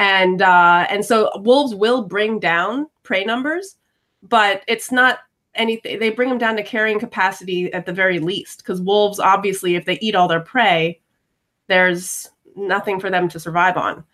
and 0.00 0.42
uh, 0.42 0.86
and 0.90 1.04
so 1.04 1.30
wolves 1.36 1.74
will 1.74 2.02
bring 2.02 2.40
down 2.40 2.88
prey 3.04 3.24
numbers, 3.24 3.76
but 4.24 4.62
it's 4.66 4.90
not 4.90 5.20
anything. 5.54 6.00
They 6.00 6.10
bring 6.10 6.28
them 6.28 6.38
down 6.38 6.56
to 6.56 6.64
carrying 6.64 6.98
capacity 6.98 7.72
at 7.72 7.86
the 7.86 7.92
very 7.92 8.18
least, 8.18 8.58
because 8.58 8.80
wolves 8.80 9.20
obviously, 9.20 9.76
if 9.76 9.84
they 9.84 10.00
eat 10.00 10.16
all 10.16 10.26
their 10.26 10.40
prey, 10.40 11.00
there's 11.68 12.28
nothing 12.56 12.98
for 12.98 13.08
them 13.08 13.28
to 13.28 13.38
survive 13.38 13.76
on. 13.76 14.04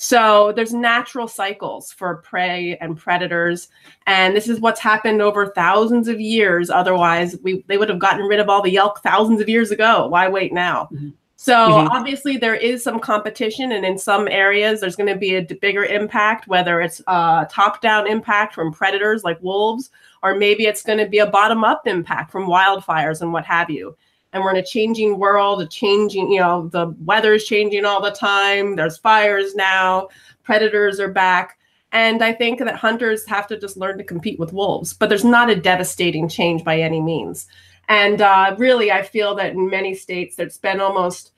So 0.00 0.52
there's 0.54 0.72
natural 0.72 1.26
cycles 1.26 1.92
for 1.92 2.18
prey 2.18 2.78
and 2.80 2.96
predators, 2.96 3.68
and 4.06 4.34
this 4.34 4.48
is 4.48 4.60
what's 4.60 4.78
happened 4.78 5.20
over 5.20 5.48
thousands 5.48 6.06
of 6.06 6.20
years. 6.20 6.70
Otherwise, 6.70 7.36
we 7.42 7.64
they 7.66 7.78
would 7.78 7.88
have 7.88 7.98
gotten 7.98 8.24
rid 8.24 8.38
of 8.38 8.48
all 8.48 8.62
the 8.62 8.76
elk 8.76 9.02
thousands 9.02 9.40
of 9.40 9.48
years 9.48 9.72
ago. 9.72 10.06
Why 10.06 10.28
wait 10.28 10.52
now? 10.52 10.84
Mm-hmm. 10.92 11.08
So 11.34 11.52
mm-hmm. 11.52 11.88
obviously 11.88 12.36
there 12.36 12.54
is 12.54 12.84
some 12.84 13.00
competition, 13.00 13.72
and 13.72 13.84
in 13.84 13.98
some 13.98 14.28
areas 14.28 14.80
there's 14.80 14.94
going 14.94 15.12
to 15.12 15.18
be 15.18 15.34
a 15.34 15.42
bigger 15.42 15.84
impact, 15.84 16.46
whether 16.46 16.80
it's 16.80 17.00
a 17.08 17.48
top-down 17.50 18.06
impact 18.06 18.54
from 18.54 18.72
predators 18.72 19.24
like 19.24 19.42
wolves, 19.42 19.90
or 20.22 20.36
maybe 20.36 20.66
it's 20.66 20.82
going 20.82 20.98
to 20.98 21.08
be 21.08 21.18
a 21.18 21.26
bottom-up 21.26 21.88
impact 21.88 22.30
from 22.30 22.46
wildfires 22.46 23.20
and 23.20 23.32
what 23.32 23.44
have 23.44 23.68
you 23.68 23.96
and 24.32 24.42
we're 24.42 24.50
in 24.50 24.56
a 24.56 24.64
changing 24.64 25.18
world, 25.18 25.62
a 25.62 25.66
changing, 25.66 26.30
you 26.30 26.40
know, 26.40 26.68
the 26.68 26.94
weather's 27.04 27.44
changing 27.44 27.84
all 27.84 28.02
the 28.02 28.10
time. 28.10 28.76
There's 28.76 28.98
fires 28.98 29.54
now, 29.54 30.08
predators 30.42 31.00
are 31.00 31.12
back. 31.12 31.58
And 31.92 32.22
I 32.22 32.34
think 32.34 32.58
that 32.58 32.76
hunters 32.76 33.24
have 33.26 33.46
to 33.46 33.58
just 33.58 33.78
learn 33.78 33.96
to 33.98 34.04
compete 34.04 34.38
with 34.38 34.52
wolves, 34.52 34.92
but 34.92 35.08
there's 35.08 35.24
not 35.24 35.48
a 35.48 35.56
devastating 35.56 36.28
change 36.28 36.62
by 36.62 36.78
any 36.78 37.00
means. 37.00 37.46
And 37.88 38.20
uh, 38.20 38.54
really, 38.58 38.92
I 38.92 39.02
feel 39.02 39.34
that 39.36 39.52
in 39.52 39.70
many 39.70 39.94
states, 39.94 40.36
there's 40.36 40.58
been 40.58 40.80
almost 40.80 41.32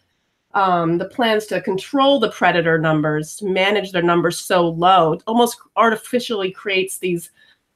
um, 0.54 0.98
the 0.98 1.04
plans 1.04 1.46
to 1.46 1.60
control 1.60 2.18
the 2.18 2.30
predator 2.30 2.76
numbers, 2.78 3.36
to 3.36 3.46
manage 3.46 3.92
their 3.92 4.02
numbers 4.02 4.38
so 4.38 4.68
low, 4.68 5.16
almost 5.28 5.58
artificially 5.76 6.50
creates 6.50 6.98
these 6.98 7.30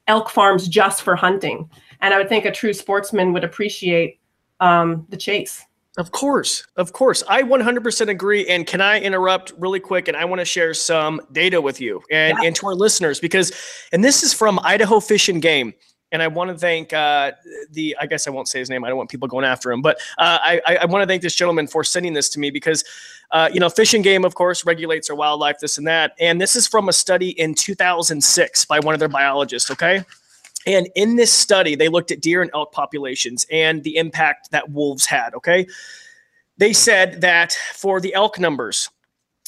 elk 0.08 0.28
farms 0.28 0.66
just 0.66 1.02
for 1.02 1.14
hunting. 1.14 1.70
And 2.00 2.12
I 2.12 2.18
would 2.18 2.28
think 2.28 2.44
a 2.44 2.50
true 2.50 2.72
sportsman 2.72 3.32
would 3.32 3.44
appreciate 3.44 4.18
um, 4.60 5.06
the 5.10 5.16
chase. 5.16 5.64
Of 5.96 6.10
course, 6.10 6.66
of 6.76 6.92
course. 6.92 7.22
I 7.28 7.42
100% 7.42 8.08
agree. 8.08 8.48
And 8.48 8.66
can 8.66 8.80
I 8.80 9.00
interrupt 9.00 9.52
really 9.56 9.78
quick? 9.78 10.08
And 10.08 10.16
I 10.16 10.24
want 10.24 10.40
to 10.40 10.44
share 10.44 10.74
some 10.74 11.20
data 11.30 11.60
with 11.60 11.80
you 11.80 12.02
and, 12.10 12.36
yeah. 12.40 12.48
and 12.48 12.56
to 12.56 12.66
our 12.66 12.74
listeners 12.74 13.20
because, 13.20 13.52
and 13.92 14.02
this 14.02 14.24
is 14.24 14.32
from 14.32 14.58
Idaho 14.64 14.98
Fish 14.98 15.28
and 15.28 15.40
Game. 15.40 15.72
And 16.10 16.22
I 16.22 16.28
want 16.28 16.50
to 16.50 16.56
thank 16.56 16.92
uh, 16.92 17.32
the, 17.70 17.96
I 18.00 18.06
guess 18.06 18.26
I 18.26 18.30
won't 18.30 18.48
say 18.48 18.58
his 18.58 18.70
name. 18.70 18.84
I 18.84 18.88
don't 18.88 18.98
want 18.98 19.10
people 19.10 19.26
going 19.28 19.44
after 19.44 19.70
him, 19.70 19.82
but 19.82 19.98
uh, 20.18 20.38
I, 20.42 20.60
I 20.82 20.84
want 20.84 21.02
to 21.02 21.06
thank 21.06 21.22
this 21.22 21.34
gentleman 21.34 21.66
for 21.66 21.82
sending 21.82 22.12
this 22.12 22.28
to 22.30 22.40
me 22.40 22.50
because, 22.50 22.84
uh, 23.32 23.48
you 23.52 23.58
know, 23.58 23.68
Fish 23.68 23.94
and 23.94 24.04
Game, 24.04 24.24
of 24.24 24.34
course, 24.34 24.64
regulates 24.64 25.10
our 25.10 25.16
wildlife, 25.16 25.58
this 25.58 25.78
and 25.78 25.86
that. 25.86 26.12
And 26.20 26.40
this 26.40 26.54
is 26.54 26.68
from 26.68 26.88
a 26.88 26.92
study 26.92 27.30
in 27.30 27.54
2006 27.54 28.64
by 28.66 28.78
one 28.80 28.94
of 28.94 29.00
their 29.00 29.08
biologists, 29.08 29.70
okay? 29.72 30.04
And 30.66 30.88
in 30.94 31.16
this 31.16 31.32
study, 31.32 31.74
they 31.74 31.88
looked 31.88 32.10
at 32.10 32.20
deer 32.20 32.42
and 32.42 32.50
elk 32.54 32.72
populations 32.72 33.46
and 33.50 33.82
the 33.82 33.96
impact 33.96 34.50
that 34.50 34.70
wolves 34.70 35.06
had. 35.06 35.34
Okay. 35.34 35.66
They 36.56 36.72
said 36.72 37.20
that 37.20 37.52
for 37.74 38.00
the 38.00 38.14
elk 38.14 38.38
numbers, 38.38 38.88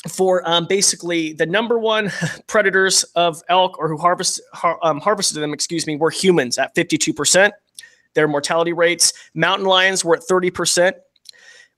for 0.09 0.47
um, 0.49 0.67
basically 0.67 1.33
the 1.33 1.47
number 1.47 1.79
one 1.79 2.13
predators 2.47 3.05
of 3.15 3.43
elk 3.49 3.79
or 3.79 3.89
who 3.89 3.97
harvest, 3.97 4.41
har, 4.53 4.79
um, 4.83 5.01
harvested 5.01 5.43
them, 5.43 5.53
excuse 5.53 5.87
me, 5.87 5.97
were 5.97 6.11
humans 6.11 6.59
at 6.59 6.75
52%. 6.75 7.51
Their 8.15 8.29
mortality 8.29 8.73
rates, 8.73 9.13
mountain 9.35 9.67
lions 9.67 10.05
were 10.05 10.17
at 10.17 10.23
30%, 10.23 10.95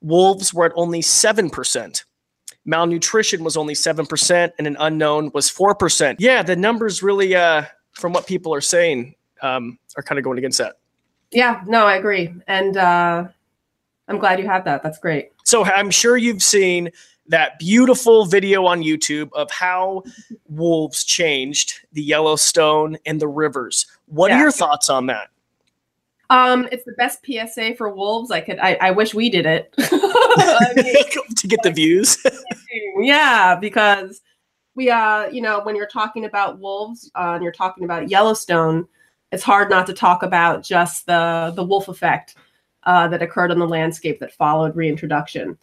wolves 0.01 0.55
were 0.55 0.67
at 0.67 0.73
only 0.77 1.01
7%. 1.01 2.05
Malnutrition 2.65 3.43
was 3.43 3.57
only 3.57 3.75
7%, 3.75 4.53
and 4.59 4.67
an 4.67 4.77
unknown 4.79 5.31
was 5.33 5.51
4%. 5.51 6.17
Yeah, 6.19 6.43
the 6.43 6.55
numbers 6.55 7.03
really, 7.03 7.35
uh, 7.35 7.65
from 7.93 8.13
what 8.13 8.27
people 8.27 8.55
are 8.55 8.61
saying, 8.61 9.15
um, 9.43 9.79
are 9.97 10.03
kind 10.03 10.19
of 10.19 10.25
going 10.25 10.39
against 10.39 10.59
that. 10.59 10.79
Yeah, 11.31 11.63
no, 11.67 11.87
I 11.87 11.97
agree. 11.97 12.35
And 12.47 12.77
uh, 12.77 13.29
I'm 14.09 14.19
glad 14.19 14.39
you 14.39 14.47
have 14.47 14.65
that. 14.65 14.83
That's 14.83 14.99
great. 14.99 15.33
So 15.45 15.65
I'm 15.65 15.91
sure 15.91 16.17
you've 16.17 16.43
seen 16.43 16.91
that 17.29 17.59
beautiful 17.59 18.25
video 18.25 18.65
on 18.65 18.83
YouTube 18.83 19.31
of 19.35 19.51
how 19.51 20.03
wolves 20.49 21.05
changed 21.05 21.81
the 21.93 22.03
Yellowstone 22.03 22.97
and 23.05 23.21
the 23.21 23.29
rivers. 23.29 23.87
What 24.07 24.31
yeah. 24.31 24.39
are 24.39 24.41
your 24.41 24.51
thoughts 24.51 24.89
on 24.89 25.07
that? 25.07 25.29
Um, 26.31 26.69
it's 26.73 26.85
the 26.85 26.93
best 26.93 27.25
PSA 27.25 27.75
for 27.77 27.89
wolves. 27.91 28.31
I 28.31 28.41
could. 28.41 28.59
I, 28.59 28.75
I 28.81 28.91
wish 28.91 29.15
we 29.15 29.31
did 29.31 29.47
it 29.47 29.73
to 29.77 31.47
get 31.47 31.63
the 31.63 31.71
views. 31.71 32.19
yeah, 33.01 33.55
because 33.55 34.21
we, 34.75 34.91
uh, 34.91 35.29
you 35.29 35.41
know, 35.41 35.61
when 35.63 35.75
you're 35.75 35.87
talking 35.87 36.27
about 36.27 36.59
wolves, 36.59 37.11
uh, 37.15 37.33
and 37.35 37.43
you're 37.43 37.53
talking 37.53 37.85
about 37.85 38.11
Yellowstone, 38.11 38.87
it's 39.33 39.43
hard 39.43 39.71
not 39.71 39.87
to 39.87 39.93
talk 39.93 40.23
about 40.23 40.63
just 40.63 41.07
the 41.07 41.53
the 41.55 41.65
wolf 41.65 41.89
effect 41.89 42.37
uh, 42.85 43.09
that 43.09 43.23
occurred 43.23 43.51
on 43.51 43.59
the 43.59 43.69
landscape 43.69 44.19
that 44.21 44.33
followed 44.33 44.75
reintroduction. 44.77 45.59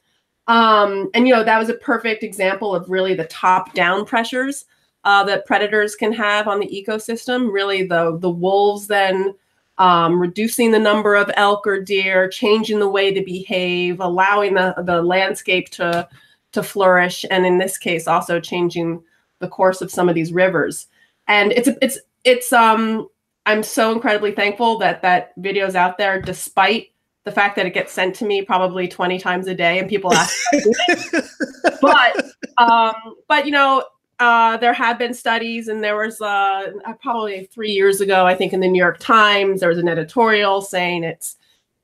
Um, 0.47 1.09
and 1.13 1.27
you 1.27 1.33
know 1.33 1.43
that 1.43 1.59
was 1.59 1.69
a 1.69 1.75
perfect 1.75 2.23
example 2.23 2.75
of 2.75 2.89
really 2.89 3.15
the 3.15 3.25
top 3.25 3.73
down 3.73 4.05
pressures 4.05 4.65
uh, 5.03 5.23
that 5.23 5.45
predators 5.45 5.95
can 5.95 6.11
have 6.13 6.47
on 6.47 6.59
the 6.59 6.67
ecosystem. 6.67 7.51
Really, 7.51 7.83
the 7.83 8.17
the 8.19 8.29
wolves 8.29 8.87
then 8.87 9.33
um, 9.77 10.19
reducing 10.19 10.71
the 10.71 10.79
number 10.79 11.15
of 11.15 11.31
elk 11.35 11.65
or 11.67 11.81
deer, 11.81 12.29
changing 12.29 12.79
the 12.79 12.89
way 12.89 13.13
to 13.13 13.23
behave, 13.23 13.99
allowing 13.99 14.53
the 14.53 14.75
the 14.85 15.01
landscape 15.01 15.69
to 15.71 16.07
to 16.51 16.63
flourish, 16.63 17.25
and 17.31 17.45
in 17.45 17.57
this 17.57 17.77
case, 17.77 18.07
also 18.07 18.39
changing 18.39 19.01
the 19.39 19.47
course 19.47 19.81
of 19.81 19.91
some 19.91 20.07
of 20.07 20.15
these 20.15 20.31
rivers. 20.31 20.87
And 21.27 21.51
it's 21.53 21.69
it's 21.81 21.99
it's 22.23 22.53
um 22.53 23.07
I'm 23.45 23.63
so 23.63 23.91
incredibly 23.91 24.31
thankful 24.31 24.77
that 24.79 25.01
that 25.03 25.33
video 25.37 25.65
is 25.67 25.75
out 25.75 25.97
there, 25.97 26.21
despite 26.21 26.91
the 27.25 27.31
fact 27.31 27.55
that 27.55 27.65
it 27.65 27.73
gets 27.73 27.91
sent 27.91 28.15
to 28.15 28.25
me 28.25 28.43
probably 28.43 28.87
20 28.87 29.19
times 29.19 29.47
a 29.47 29.55
day 29.55 29.79
and 29.79 29.89
people 29.89 30.13
ask. 30.13 30.35
but 31.81 32.25
um, 32.57 32.93
but 33.27 33.45
you 33.45 33.51
know, 33.51 33.83
uh, 34.19 34.57
there 34.57 34.73
have 34.73 34.97
been 34.97 35.13
studies, 35.13 35.67
and 35.67 35.83
there 35.83 35.97
was 35.97 36.21
uh, 36.21 36.71
probably 37.01 37.45
three 37.45 37.71
years 37.71 37.99
ago, 37.99 38.25
I 38.25 38.33
think, 38.35 38.53
in 38.53 38.61
the 38.61 38.67
New 38.67 38.79
York 38.79 38.99
Times, 38.99 39.59
there 39.59 39.69
was 39.69 39.77
an 39.77 39.89
editorial 39.89 40.61
saying 40.61 41.03
it's 41.03 41.35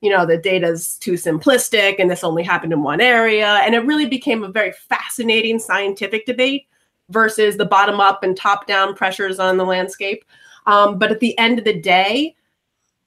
you 0.02 0.10
know 0.10 0.26
the 0.26 0.38
data's 0.38 0.98
too 0.98 1.14
simplistic 1.14 1.98
and 2.00 2.10
this 2.10 2.24
only 2.24 2.44
happened 2.44 2.74
in 2.74 2.82
one 2.82 3.00
area 3.00 3.60
and 3.64 3.76
it 3.76 3.86
really 3.86 4.08
became 4.08 4.44
a 4.44 4.52
very 4.52 4.72
fascinating 4.72 5.60
scientific 5.60 6.26
debate 6.26 6.66
versus 7.10 7.56
the 7.58 7.66
bottom 7.66 8.00
up 8.00 8.24
and 8.24 8.36
top 8.36 8.66
down 8.66 8.96
pressures 8.96 9.40
on 9.40 9.58
the 9.58 9.64
landscape 9.64 10.26
um, 10.66 10.98
but 10.98 11.12
at 11.12 11.20
the 11.20 11.38
end 11.38 11.60
of 11.60 11.66
the 11.66 11.80
day, 11.80 12.36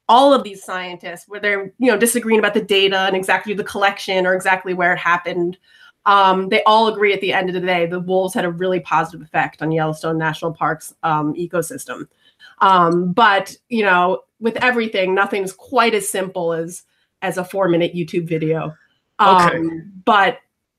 all 0.08 0.34
of 0.34 0.42
these 0.42 0.62
scientists, 0.62 1.26
where 1.28 1.40
they're 1.40 1.72
you 1.78 1.90
know 1.90 1.96
disagreeing 1.96 2.38
about 2.38 2.54
the 2.54 2.62
data 2.62 3.00
and 3.00 3.16
exactly 3.16 3.54
the 3.54 3.64
collection 3.64 4.26
or 4.26 4.34
exactly 4.34 4.74
where 4.74 4.92
it 4.92 4.98
happened, 4.98 5.58
um, 6.06 6.48
they 6.48 6.62
all 6.64 6.88
agree 6.88 7.12
at 7.12 7.20
the 7.20 7.32
end 7.32 7.48
of 7.48 7.54
the 7.54 7.60
day 7.60 7.86
the 7.86 8.00
wolves 8.00 8.34
had 8.34 8.44
a 8.44 8.50
really 8.50 8.80
positive 8.80 9.22
effect 9.22 9.62
on 9.62 9.72
Yellowstone 9.72 10.18
National 10.18 10.52
Park's 10.52 10.94
um, 11.02 11.34
ecosystem. 11.34 12.06
Um, 12.58 13.12
but 13.12 13.56
you 13.68 13.82
know, 13.84 14.22
with 14.40 14.56
everything, 14.62 15.14
nothing's 15.14 15.52
quite 15.52 15.94
as 15.94 16.08
simple 16.08 16.52
as 16.52 16.82
as 17.22 17.38
a 17.38 17.44
four 17.44 17.68
minute 17.68 17.94
YouTube 17.94 18.28
video. 18.28 18.76
Okay. 19.20 19.56
Um, 19.56 19.92
but 20.04 20.38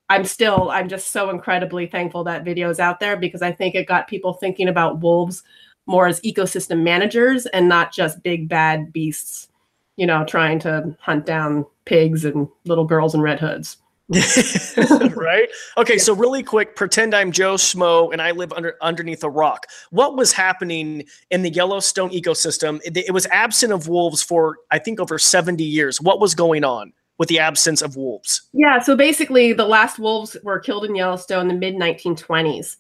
I'm 0.10 0.24
still, 0.24 0.70
I'm 0.70 0.88
just 0.88 1.12
so 1.12 1.30
incredibly 1.32 1.88
thankful 1.88 2.24
that 2.26 2.46
video 2.46 2.70
is 2.70 2.80
out 2.80 3.00
there 3.00 3.18
because 3.18 3.42
I 3.42 3.52
think 3.52 3.74
it 3.74 3.88
got 3.88 4.08
people 4.08 4.34
thinking 4.34 4.68
about 4.68 5.02
wolves 5.02 5.44
more 5.86 6.08
as 6.08 6.22
ecosystem 6.22 6.82
managers 6.82 7.46
and 7.48 7.70
not 7.70 7.94
just 7.94 8.24
big 8.24 8.50
bad 8.50 8.92
beasts, 8.92 9.50
you 9.98 10.06
know, 10.06 10.26
trying 10.26 10.60
to 10.60 10.96
hunt 11.00 11.26
down 11.26 11.66
pigs 11.86 12.26
and 12.26 12.48
little 12.66 12.86
girls 12.86 13.14
in 13.14 13.22
red 13.22 13.40
hoods. 13.40 13.78
right? 15.16 15.48
Okay, 15.78 15.98
so 15.98 16.14
really 16.14 16.44
quick, 16.44 16.76
pretend 16.76 17.16
I'm 17.16 17.32
Joe 17.32 17.56
Schmo 17.56 18.14
and 18.14 18.22
I 18.22 18.32
live 18.32 18.54
under 18.54 18.76
underneath 18.82 19.24
a 19.24 19.30
rock. 19.30 19.66
What 19.90 20.16
was 20.16 20.32
happening 20.32 21.06
in 21.32 21.42
the 21.42 21.50
Yellowstone 21.50 22.12
ecosystem? 22.12 22.80
It, 22.86 22.96
it 22.98 23.12
was 23.12 23.26
absent 23.28 23.74
of 23.74 23.88
wolves 23.88 24.22
for 24.22 24.58
I 24.70 24.78
think 24.78 25.00
over 25.00 25.18
70 25.18 25.64
years. 25.64 26.00
What 26.00 26.20
was 26.20 26.36
going 26.36 26.64
on? 26.64 26.94
with 27.18 27.30
the 27.30 27.40
absence 27.40 27.82
of 27.82 27.96
wolves? 27.96 28.42
Yeah, 28.54 28.80
so 28.80 28.96
basically, 28.96 29.54
the 29.54 29.66
last 29.66 30.00
wolves 30.00 30.36
were 30.44 30.60
killed 30.60 30.86
in 30.86 30.96
Yellowstone 30.96 31.44
in 31.44 31.48
the 31.48 31.54
mid 31.54 31.76
1920s. 31.76 32.78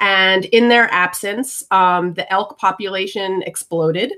And 0.00 0.44
in 0.46 0.68
their 0.68 0.92
absence, 0.92 1.64
um, 1.70 2.14
the 2.14 2.30
elk 2.32 2.58
population 2.58 3.42
exploded. 3.42 4.12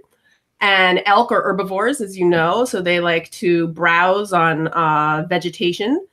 And 0.60 1.02
elk 1.04 1.32
are 1.32 1.42
herbivores, 1.42 2.00
as 2.00 2.16
you 2.16 2.24
know, 2.24 2.64
so 2.64 2.80
they 2.80 3.00
like 3.00 3.30
to 3.32 3.68
browse 3.68 4.32
on 4.32 4.68
uh, 4.68 5.26
vegetation. 5.28 6.06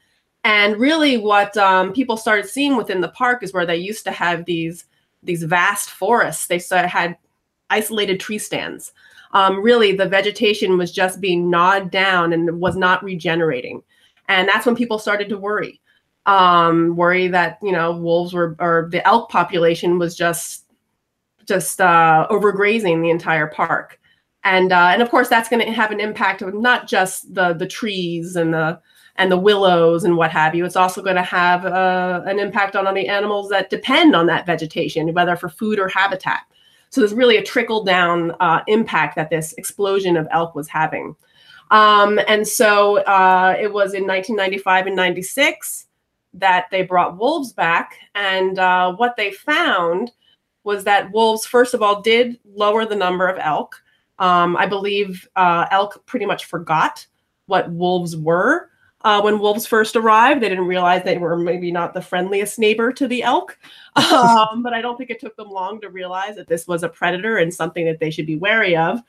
And 0.43 0.77
really, 0.77 1.17
what 1.17 1.55
um, 1.55 1.93
people 1.93 2.17
started 2.17 2.49
seeing 2.49 2.75
within 2.75 2.99
the 2.99 3.07
park 3.07 3.41
is 3.41 3.53
where 3.53 3.65
they 3.65 3.77
used 3.77 4.03
to 4.03 4.11
have 4.11 4.43
these 4.43 4.85
these 5.23 5.43
vast 5.43 5.89
forests. 5.89 6.47
They 6.47 6.61
had 6.69 7.17
isolated 7.69 8.19
tree 8.19 8.37
stands. 8.37 8.91
Um, 9.31 9.63
really, 9.63 9.95
the 9.95 10.05
vegetation 10.05 10.77
was 10.77 10.91
just 10.91 11.21
being 11.21 11.49
gnawed 11.49 11.89
down 11.89 12.33
and 12.33 12.59
was 12.59 12.75
not 12.75 13.03
regenerating. 13.03 13.81
And 14.27 14.49
that's 14.49 14.65
when 14.65 14.75
people 14.75 14.99
started 14.99 15.29
to 15.29 15.37
worry 15.37 15.79
um, 16.25 16.95
worry 16.95 17.27
that 17.27 17.59
you 17.61 17.71
know 17.71 17.95
wolves 17.95 18.33
were 18.33 18.55
or 18.59 18.87
the 18.91 19.05
elk 19.07 19.29
population 19.29 19.99
was 19.99 20.15
just 20.15 20.65
just 21.45 21.81
uh, 21.81 22.27
overgrazing 22.29 23.01
the 23.01 23.09
entire 23.09 23.47
park, 23.47 23.99
and 24.43 24.71
uh, 24.71 24.89
and 24.93 25.01
of 25.01 25.09
course 25.09 25.27
that's 25.27 25.49
going 25.49 25.65
to 25.65 25.71
have 25.71 25.91
an 25.91 25.99
impact 25.99 26.41
of 26.41 26.53
not 26.53 26.87
just 26.87 27.33
the 27.33 27.53
the 27.53 27.67
trees 27.67 28.35
and 28.35 28.53
the 28.53 28.79
and 29.15 29.31
the 29.31 29.37
willows 29.37 30.03
and 30.03 30.17
what 30.17 30.31
have 30.31 30.55
you. 30.55 30.65
It's 30.65 30.75
also 30.75 31.01
going 31.01 31.17
to 31.17 31.23
have 31.23 31.65
uh, 31.65 32.21
an 32.25 32.39
impact 32.39 32.75
on, 32.75 32.87
on 32.87 32.95
the 32.95 33.07
animals 33.07 33.49
that 33.49 33.69
depend 33.69 34.15
on 34.15 34.25
that 34.27 34.45
vegetation, 34.45 35.13
whether 35.13 35.35
for 35.35 35.49
food 35.49 35.79
or 35.79 35.87
habitat. 35.87 36.41
So 36.89 37.01
there's 37.01 37.13
really 37.13 37.37
a 37.37 37.43
trickle 37.43 37.83
down 37.83 38.31
uh, 38.39 38.61
impact 38.67 39.15
that 39.15 39.29
this 39.29 39.53
explosion 39.53 40.17
of 40.17 40.27
elk 40.31 40.55
was 40.55 40.67
having. 40.67 41.15
Um, 41.71 42.19
and 42.27 42.47
so 42.47 42.97
uh, 43.03 43.55
it 43.59 43.73
was 43.73 43.93
in 43.93 44.05
1995 44.05 44.87
and 44.87 44.95
96 44.95 45.87
that 46.33 46.67
they 46.71 46.81
brought 46.83 47.17
wolves 47.17 47.53
back. 47.53 47.97
And 48.15 48.57
uh, 48.59 48.93
what 48.93 49.15
they 49.15 49.31
found 49.31 50.11
was 50.63 50.83
that 50.85 51.11
wolves, 51.11 51.45
first 51.45 51.73
of 51.73 51.81
all, 51.81 52.01
did 52.01 52.39
lower 52.45 52.85
the 52.85 52.95
number 52.95 53.27
of 53.27 53.37
elk. 53.39 53.75
Um, 54.19 54.55
I 54.55 54.65
believe 54.65 55.27
uh, 55.35 55.65
elk 55.71 56.05
pretty 56.05 56.25
much 56.25 56.45
forgot 56.45 57.05
what 57.47 57.71
wolves 57.71 58.15
were. 58.15 58.69
Uh, 59.01 59.21
when 59.21 59.37
wolves 59.37 59.65
first 59.65 59.97
arrived, 59.97 60.41
they 60.41 60.47
didn't 60.47 60.65
realize 60.65 61.03
they 61.03 61.17
were 61.17 61.37
maybe 61.37 61.71
not 61.71 61.93
the 61.93 62.01
friendliest 62.01 62.57
neighbor 62.57 62.93
to 62.93 63.07
the 63.07 63.23
elk. 63.23 63.57
Um, 63.95 64.63
but 64.63 64.73
I 64.73 64.81
don't 64.81 64.97
think 64.97 65.11
it 65.11 65.19
took 65.19 65.35
them 65.35 65.51
long 65.51 65.79
to 65.81 65.89
realize 65.89 66.35
that 66.35 66.47
this 66.47 66.67
was 66.67 66.81
a 66.81 66.89
predator 66.89 67.37
and 67.37 67.53
something 67.53 67.85
that 67.85 67.99
they 67.99 68.09
should 68.09 68.25
be 68.25 68.35
wary 68.35 68.75
of. 68.75 69.01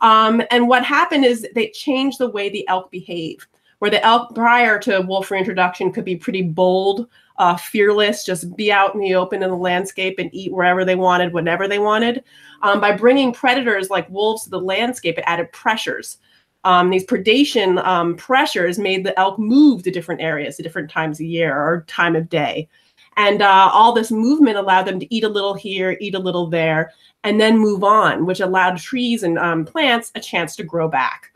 Um, 0.00 0.42
and 0.50 0.68
what 0.68 0.84
happened 0.84 1.24
is 1.24 1.46
they 1.54 1.70
changed 1.70 2.18
the 2.18 2.28
way 2.28 2.48
the 2.48 2.66
elk 2.66 2.90
behave 2.90 3.46
where 3.82 3.90
the 3.90 4.06
elk 4.06 4.32
prior 4.32 4.78
to 4.78 5.00
wolf 5.08 5.28
reintroduction 5.28 5.90
could 5.90 6.04
be 6.04 6.14
pretty 6.14 6.40
bold, 6.40 7.08
uh, 7.38 7.56
fearless, 7.56 8.24
just 8.24 8.54
be 8.54 8.70
out 8.70 8.94
in 8.94 9.00
the 9.00 9.12
open 9.12 9.42
in 9.42 9.50
the 9.50 9.56
landscape 9.56 10.20
and 10.20 10.32
eat 10.32 10.52
wherever 10.52 10.84
they 10.84 10.94
wanted, 10.94 11.32
whenever 11.32 11.66
they 11.66 11.80
wanted. 11.80 12.22
Um, 12.62 12.80
by 12.80 12.96
bringing 12.96 13.32
predators 13.32 13.90
like 13.90 14.08
wolves 14.08 14.44
to 14.44 14.50
the 14.50 14.60
landscape, 14.60 15.18
it 15.18 15.24
added 15.26 15.50
pressures. 15.50 16.18
Um, 16.62 16.90
these 16.90 17.04
predation 17.04 17.84
um, 17.84 18.14
pressures 18.14 18.78
made 18.78 19.02
the 19.02 19.18
elk 19.18 19.36
move 19.36 19.82
to 19.82 19.90
different 19.90 20.20
areas 20.20 20.60
at 20.60 20.62
different 20.62 20.88
times 20.88 21.18
of 21.18 21.26
year 21.26 21.52
or 21.52 21.84
time 21.88 22.14
of 22.14 22.28
day. 22.28 22.68
And 23.16 23.42
uh, 23.42 23.68
all 23.72 23.92
this 23.92 24.12
movement 24.12 24.58
allowed 24.58 24.84
them 24.84 25.00
to 25.00 25.12
eat 25.12 25.24
a 25.24 25.28
little 25.28 25.54
here, 25.54 25.96
eat 26.00 26.14
a 26.14 26.20
little 26.20 26.46
there, 26.46 26.92
and 27.24 27.40
then 27.40 27.58
move 27.58 27.82
on, 27.82 28.26
which 28.26 28.38
allowed 28.38 28.78
trees 28.78 29.24
and 29.24 29.40
um, 29.40 29.64
plants 29.64 30.12
a 30.14 30.20
chance 30.20 30.54
to 30.54 30.62
grow 30.62 30.86
back. 30.86 31.31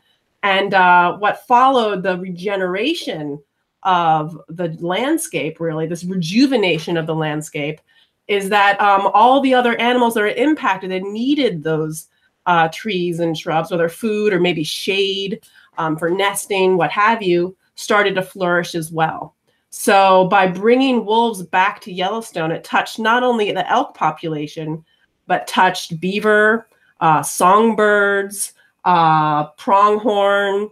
And 0.47 0.73
uh, 0.73 1.17
what 1.17 1.45
followed 1.45 2.03
the 2.03 2.17
regeneration 2.17 3.37
of 3.83 4.39
the 4.47 4.77
landscape, 4.79 5.59
really, 5.59 5.87
this 5.87 6.05
rejuvenation 6.05 6.95
of 6.95 7.05
the 7.05 7.13
landscape, 7.13 7.81
is 8.29 8.47
that 8.47 8.79
um, 8.79 9.11
all 9.13 9.41
the 9.41 9.53
other 9.53 9.75
animals 9.75 10.13
that 10.13 10.23
are 10.23 10.27
impacted 10.29 10.93
and 10.93 11.11
needed 11.11 11.63
those 11.63 12.07
uh, 12.45 12.69
trees 12.69 13.19
and 13.19 13.37
shrubs, 13.37 13.71
whether 13.71 13.89
food 13.89 14.31
or 14.31 14.39
maybe 14.39 14.63
shade 14.63 15.41
um, 15.77 15.97
for 15.97 16.09
nesting, 16.09 16.77
what 16.77 16.91
have 16.91 17.21
you, 17.21 17.53
started 17.75 18.15
to 18.15 18.21
flourish 18.21 18.73
as 18.73 18.89
well. 18.89 19.35
So 19.69 20.29
by 20.29 20.47
bringing 20.47 21.05
wolves 21.05 21.43
back 21.43 21.81
to 21.81 21.91
Yellowstone, 21.91 22.53
it 22.53 22.63
touched 22.63 22.99
not 22.99 23.21
only 23.21 23.51
the 23.51 23.69
elk 23.69 23.95
population, 23.95 24.85
but 25.25 25.45
touched 25.45 25.99
beaver, 25.99 26.69
uh, 27.01 27.21
songbirds, 27.21 28.53
uh, 28.87 29.47
pronghorn. 29.51 30.69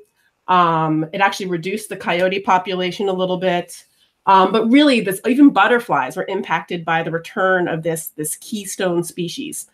Um, 0.48 1.06
it 1.14 1.22
actually 1.22 1.48
reduced 1.48 1.90
the 1.90 1.98
coyote 1.98 2.40
population 2.40 3.10
a 3.10 3.14
little 3.14 3.38
bit. 3.38 3.86
Um, 4.26 4.52
but 4.52 4.66
really, 4.72 5.02
this 5.02 5.22
even 5.28 5.52
butterflies 5.52 6.18
were 6.18 6.26
impacted 6.28 6.84
by 6.84 7.04
the 7.04 7.12
return 7.12 7.68
of 7.68 7.84
this 7.84 8.08
this 8.10 8.36
keystone 8.38 9.04
species. 9.04 9.68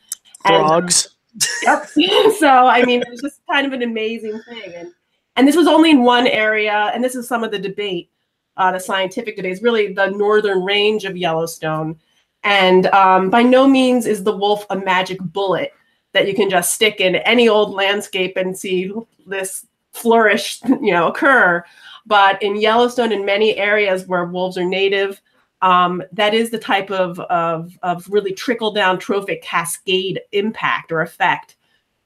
Frogs. 0.46 1.16
And, 1.34 1.48
yep. 1.64 1.88
so 2.40 2.50
I 2.50 2.84
mean, 2.84 3.02
it 3.02 3.08
was 3.10 3.22
just 3.22 3.40
kind 3.50 3.66
of 3.66 3.72
an 3.72 3.84
amazing 3.84 4.42
thing, 4.50 4.74
and 4.76 4.92
and 5.38 5.48
this 5.48 5.56
was 5.56 5.68
only 5.68 5.92
in 5.92 6.04
one 6.04 6.28
area, 6.28 6.92
and 6.94 7.02
this 7.02 7.16
is 7.16 7.30
some 7.30 7.46
of 7.46 7.52
the 7.52 7.60
debate 7.60 8.10
uh, 8.58 8.72
the 8.72 8.80
scientific 8.80 9.36
debate 9.36 9.54
is 9.54 9.62
really 9.62 9.94
the 9.94 10.08
northern 10.08 10.64
range 10.64 11.06
of 11.06 11.16
Yellowstone. 11.16 11.98
And 12.44 12.88
um, 12.88 13.30
by 13.30 13.44
no 13.44 13.68
means 13.68 14.06
is 14.06 14.24
the 14.24 14.36
wolf 14.36 14.66
a 14.70 14.76
magic 14.76 15.20
bullet 15.20 15.74
that 16.14 16.28
you 16.28 16.34
can 16.34 16.50
just 16.50 16.74
stick 16.74 17.00
in 17.00 17.16
any 17.18 17.48
old 17.48 17.74
landscape 17.74 18.38
and 18.38 18.58
see 18.58 18.92
this 19.26 19.66
flourish, 19.92 20.62
you 20.66 20.92
know, 20.92 21.08
occur. 21.08 21.64
But 22.06 22.42
in 22.42 22.60
Yellowstone, 22.60 23.12
in 23.12 23.26
many 23.26 23.56
areas 23.58 24.08
where 24.08 24.26
wolves 24.26 24.58
are 24.58 24.66
native, 24.66 25.22
um, 25.62 26.02
that 26.12 26.34
is 26.34 26.50
the 26.50 26.58
type 26.58 26.90
of, 26.90 27.20
of, 27.20 27.78
of 27.84 28.08
really 28.10 28.34
trickle 28.34 28.72
down 28.72 28.98
trophic 28.98 29.44
cascade 29.44 30.20
impact 30.32 30.92
or 30.92 31.02
effect 31.02 31.56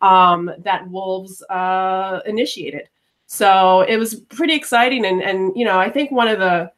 um, 0.01 0.51
that 0.59 0.89
wolves 0.89 1.41
uh, 1.43 2.19
initiated. 2.25 2.89
So 3.27 3.81
it 3.81 3.97
was 3.97 4.15
pretty 4.15 4.53
exciting. 4.53 5.05
And, 5.05 5.21
and, 5.21 5.55
you 5.55 5.65
know, 5.65 5.79
I 5.79 5.89
think 5.89 6.11
one 6.11 6.27
of 6.27 6.39
the 6.39 6.71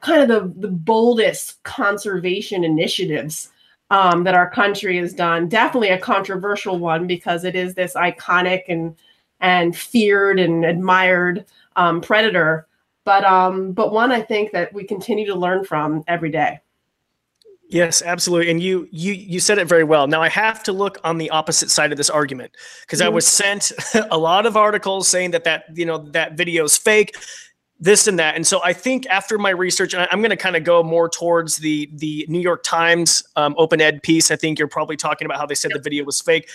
kind 0.00 0.22
of 0.22 0.28
the, 0.28 0.60
the 0.60 0.72
boldest 0.72 1.62
conservation 1.62 2.64
initiatives 2.64 3.52
um, 3.92 4.24
that 4.24 4.34
our 4.34 4.48
country 4.48 4.96
has 4.96 5.12
done, 5.12 5.48
definitely 5.48 5.90
a 5.90 5.98
controversial 5.98 6.78
one 6.78 7.06
because 7.06 7.44
it 7.44 7.54
is 7.54 7.74
this 7.74 7.92
iconic 7.92 8.62
and, 8.68 8.96
and 9.40 9.76
feared 9.76 10.40
and 10.40 10.64
admired 10.64 11.44
um, 11.76 12.00
predator. 12.00 12.66
But, 13.04 13.22
um, 13.24 13.72
but 13.72 13.92
one 13.92 14.10
I 14.10 14.22
think 14.22 14.50
that 14.52 14.72
we 14.72 14.84
continue 14.84 15.26
to 15.26 15.34
learn 15.34 15.64
from 15.64 16.02
every 16.08 16.30
day. 16.30 16.60
Yes, 17.68 18.02
absolutely. 18.02 18.50
And 18.50 18.62
you 18.62 18.86
you 18.90 19.14
you 19.14 19.40
said 19.40 19.56
it 19.56 19.66
very 19.66 19.84
well. 19.84 20.06
Now 20.06 20.20
I 20.20 20.28
have 20.28 20.62
to 20.64 20.72
look 20.72 20.98
on 21.04 21.16
the 21.16 21.30
opposite 21.30 21.70
side 21.70 21.90
of 21.90 21.96
this 21.96 22.10
argument 22.10 22.52
because 22.82 22.98
mm-hmm. 22.98 23.06
I 23.06 23.08
was 23.08 23.26
sent 23.26 23.72
a 24.10 24.18
lot 24.18 24.44
of 24.44 24.58
articles 24.58 25.08
saying 25.08 25.30
that 25.30 25.44
that 25.44 25.64
you 25.72 25.86
know 25.86 25.96
that 26.10 26.36
video 26.36 26.64
is 26.64 26.76
fake, 26.76 27.16
this 27.82 28.06
and 28.06 28.18
that. 28.18 28.36
And 28.36 28.46
so 28.46 28.62
I 28.62 28.72
think 28.72 29.06
after 29.06 29.36
my 29.36 29.50
research, 29.50 29.94
I'm 29.94 30.20
going 30.20 30.30
to 30.30 30.36
kind 30.36 30.56
of 30.56 30.64
go 30.64 30.82
more 30.82 31.08
towards 31.08 31.56
the 31.56 31.90
the 31.94 32.24
New 32.28 32.40
York 32.40 32.62
Times 32.62 33.22
um, 33.36 33.54
open 33.58 33.80
ed 33.80 34.02
piece. 34.02 34.30
I 34.30 34.36
think 34.36 34.58
you're 34.58 34.68
probably 34.68 34.96
talking 34.96 35.26
about 35.26 35.38
how 35.38 35.46
they 35.46 35.54
said 35.54 35.72
yep. 35.72 35.78
the 35.78 35.82
video 35.82 36.04
was 36.04 36.20
fake. 36.20 36.48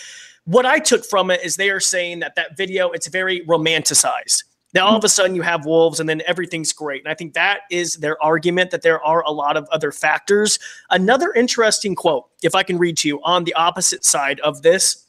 What 0.46 0.66
I 0.66 0.80
took 0.80 1.06
from 1.06 1.30
it 1.30 1.44
is 1.44 1.58
they 1.58 1.70
are 1.70 1.80
saying 1.82 2.20
that 2.20 2.36
that 2.36 2.58
video 2.58 2.90
it's 2.92 3.08
very 3.08 3.46
romanticized 3.46 4.44
now 4.74 4.86
all 4.86 4.98
of 4.98 5.04
a 5.04 5.10
sudden 5.10 5.36
you 5.36 5.42
have 5.42 5.66
wolves 5.66 6.00
and 6.00 6.10
then 6.10 6.22
everything's 6.26 6.74
great. 6.74 7.04
And 7.04 7.12
I 7.12 7.16
think 7.16 7.34
that 7.34 7.62
is 7.72 7.96
their 7.96 8.22
argument 8.22 8.72
that 8.72 8.82
there 8.82 9.02
are 9.02 9.24
a 9.24 9.32
lot 9.32 9.58
of 9.58 9.68
other 9.72 9.92
factors. 9.92 10.60
Another 10.90 11.32
interesting 11.34 11.96
quote, 11.96 12.26
if 12.44 12.54
I 12.54 12.64
can 12.64 12.78
read 12.78 12.98
to 12.98 13.08
you 13.08 13.22
on 13.24 13.44
the 13.44 13.54
opposite 13.54 14.04
side 14.04 14.40
of 14.42 14.62
this, 14.62 15.06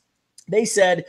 they 0.49 0.65
said, 0.65 1.05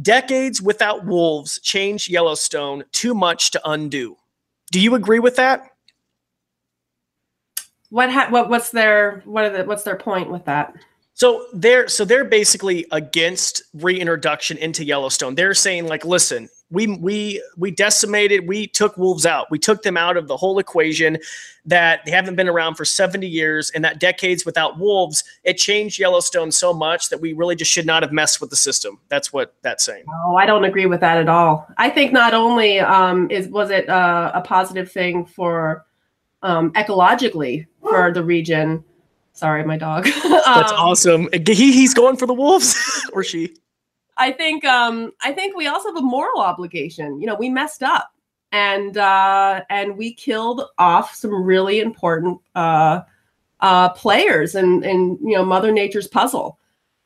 decades 0.00 0.60
without 0.60 1.06
wolves 1.06 1.60
changed 1.60 2.10
Yellowstone 2.10 2.84
too 2.92 3.14
much 3.14 3.50
to 3.52 3.60
undo. 3.64 4.16
Do 4.72 4.80
you 4.80 4.94
agree 4.94 5.18
with 5.18 5.36
that? 5.36 5.68
What 7.90 8.10
ha- 8.10 8.28
what 8.30 8.48
what's 8.48 8.70
their 8.70 9.20
what 9.26 9.44
are 9.44 9.50
the, 9.50 9.64
what's 9.64 9.82
their 9.82 9.96
point 9.96 10.30
with 10.30 10.46
that? 10.46 10.74
So 11.12 11.46
they're 11.52 11.88
so 11.88 12.06
they're 12.06 12.24
basically 12.24 12.86
against 12.90 13.64
reintroduction 13.74 14.56
into 14.56 14.82
Yellowstone. 14.82 15.34
They're 15.34 15.52
saying 15.52 15.88
like, 15.88 16.06
listen, 16.06 16.48
we 16.72 16.86
we 16.86 17.42
we 17.56 17.70
decimated 17.70 18.48
we 18.48 18.66
took 18.66 18.96
wolves 18.96 19.26
out. 19.26 19.50
We 19.50 19.58
took 19.58 19.82
them 19.82 19.96
out 19.96 20.16
of 20.16 20.26
the 20.26 20.36
whole 20.36 20.58
equation 20.58 21.18
that 21.66 22.00
they 22.04 22.10
haven't 22.10 22.34
been 22.34 22.48
around 22.48 22.74
for 22.74 22.84
70 22.84 23.28
years. 23.28 23.70
And 23.70 23.84
that 23.84 24.00
decades 24.00 24.44
without 24.44 24.78
wolves 24.78 25.22
it 25.44 25.54
changed 25.58 25.98
yellowstone 25.98 26.50
so 26.50 26.72
much 26.72 27.10
that 27.10 27.20
we 27.20 27.34
really 27.34 27.54
just 27.54 27.70
should 27.70 27.86
not 27.86 28.02
have 28.02 28.10
messed 28.10 28.40
with 28.40 28.50
the 28.50 28.56
system. 28.56 28.98
That's 29.08 29.32
what 29.32 29.54
that's 29.62 29.84
saying. 29.84 30.04
Oh 30.24 30.36
i 30.36 30.46
don't 30.46 30.64
agree 30.64 30.86
with 30.86 31.00
that 31.00 31.18
at 31.18 31.28
all. 31.28 31.68
I 31.76 31.90
think 31.90 32.12
not 32.12 32.34
only 32.34 32.80
um, 32.80 33.30
is 33.30 33.48
was 33.48 33.70
it 33.70 33.88
uh, 33.88 34.32
a 34.34 34.40
positive 34.40 34.90
thing 34.90 35.26
for 35.26 35.84
um, 36.42 36.72
ecologically 36.72 37.66
for 37.80 38.12
the 38.12 38.24
region. 38.24 38.82
Sorry 39.34 39.64
my 39.64 39.76
dog. 39.76 40.04
That's 40.22 40.72
um, 40.72 40.78
awesome. 40.78 41.28
He, 41.32 41.72
he's 41.72 41.94
going 41.94 42.16
for 42.16 42.26
the 42.26 42.34
wolves 42.34 42.76
or 43.12 43.22
she 43.22 43.54
I 44.22 44.30
think 44.30 44.64
um, 44.64 45.12
I 45.20 45.32
think 45.32 45.56
we 45.56 45.66
also 45.66 45.88
have 45.88 45.96
a 45.96 46.06
moral 46.06 46.40
obligation. 46.40 47.20
You 47.20 47.26
know, 47.26 47.34
we 47.34 47.48
messed 47.48 47.82
up 47.82 48.12
and 48.52 48.96
uh, 48.96 49.62
and 49.68 49.96
we 49.96 50.14
killed 50.14 50.62
off 50.78 51.12
some 51.14 51.42
really 51.42 51.80
important 51.80 52.40
uh, 52.54 53.00
uh, 53.58 53.88
players 53.88 54.54
and 54.54 54.84
and 54.84 55.18
you 55.20 55.34
know 55.34 55.44
Mother 55.44 55.72
Nature's 55.72 56.06
puzzle. 56.06 56.58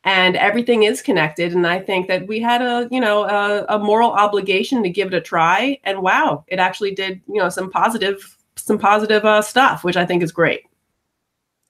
And 0.04 0.36
everything 0.36 0.84
is 0.84 1.02
connected, 1.02 1.52
and 1.52 1.66
I 1.66 1.80
think 1.80 2.06
that 2.06 2.28
we 2.28 2.38
had 2.38 2.62
a 2.62 2.86
you 2.92 3.00
know 3.00 3.24
a, 3.24 3.64
a 3.70 3.78
moral 3.78 4.10
obligation 4.10 4.82
to 4.82 4.90
give 4.90 5.08
it 5.08 5.14
a 5.14 5.20
try. 5.20 5.80
And 5.84 6.02
wow, 6.02 6.44
it 6.48 6.58
actually 6.58 6.94
did 6.94 7.22
you 7.26 7.40
know 7.40 7.48
some 7.48 7.70
positive 7.70 8.36
some 8.56 8.78
positive 8.78 9.24
uh, 9.24 9.42
stuff, 9.42 9.84
which 9.84 9.96
I 9.96 10.04
think 10.04 10.22
is 10.22 10.32
great. 10.32 10.64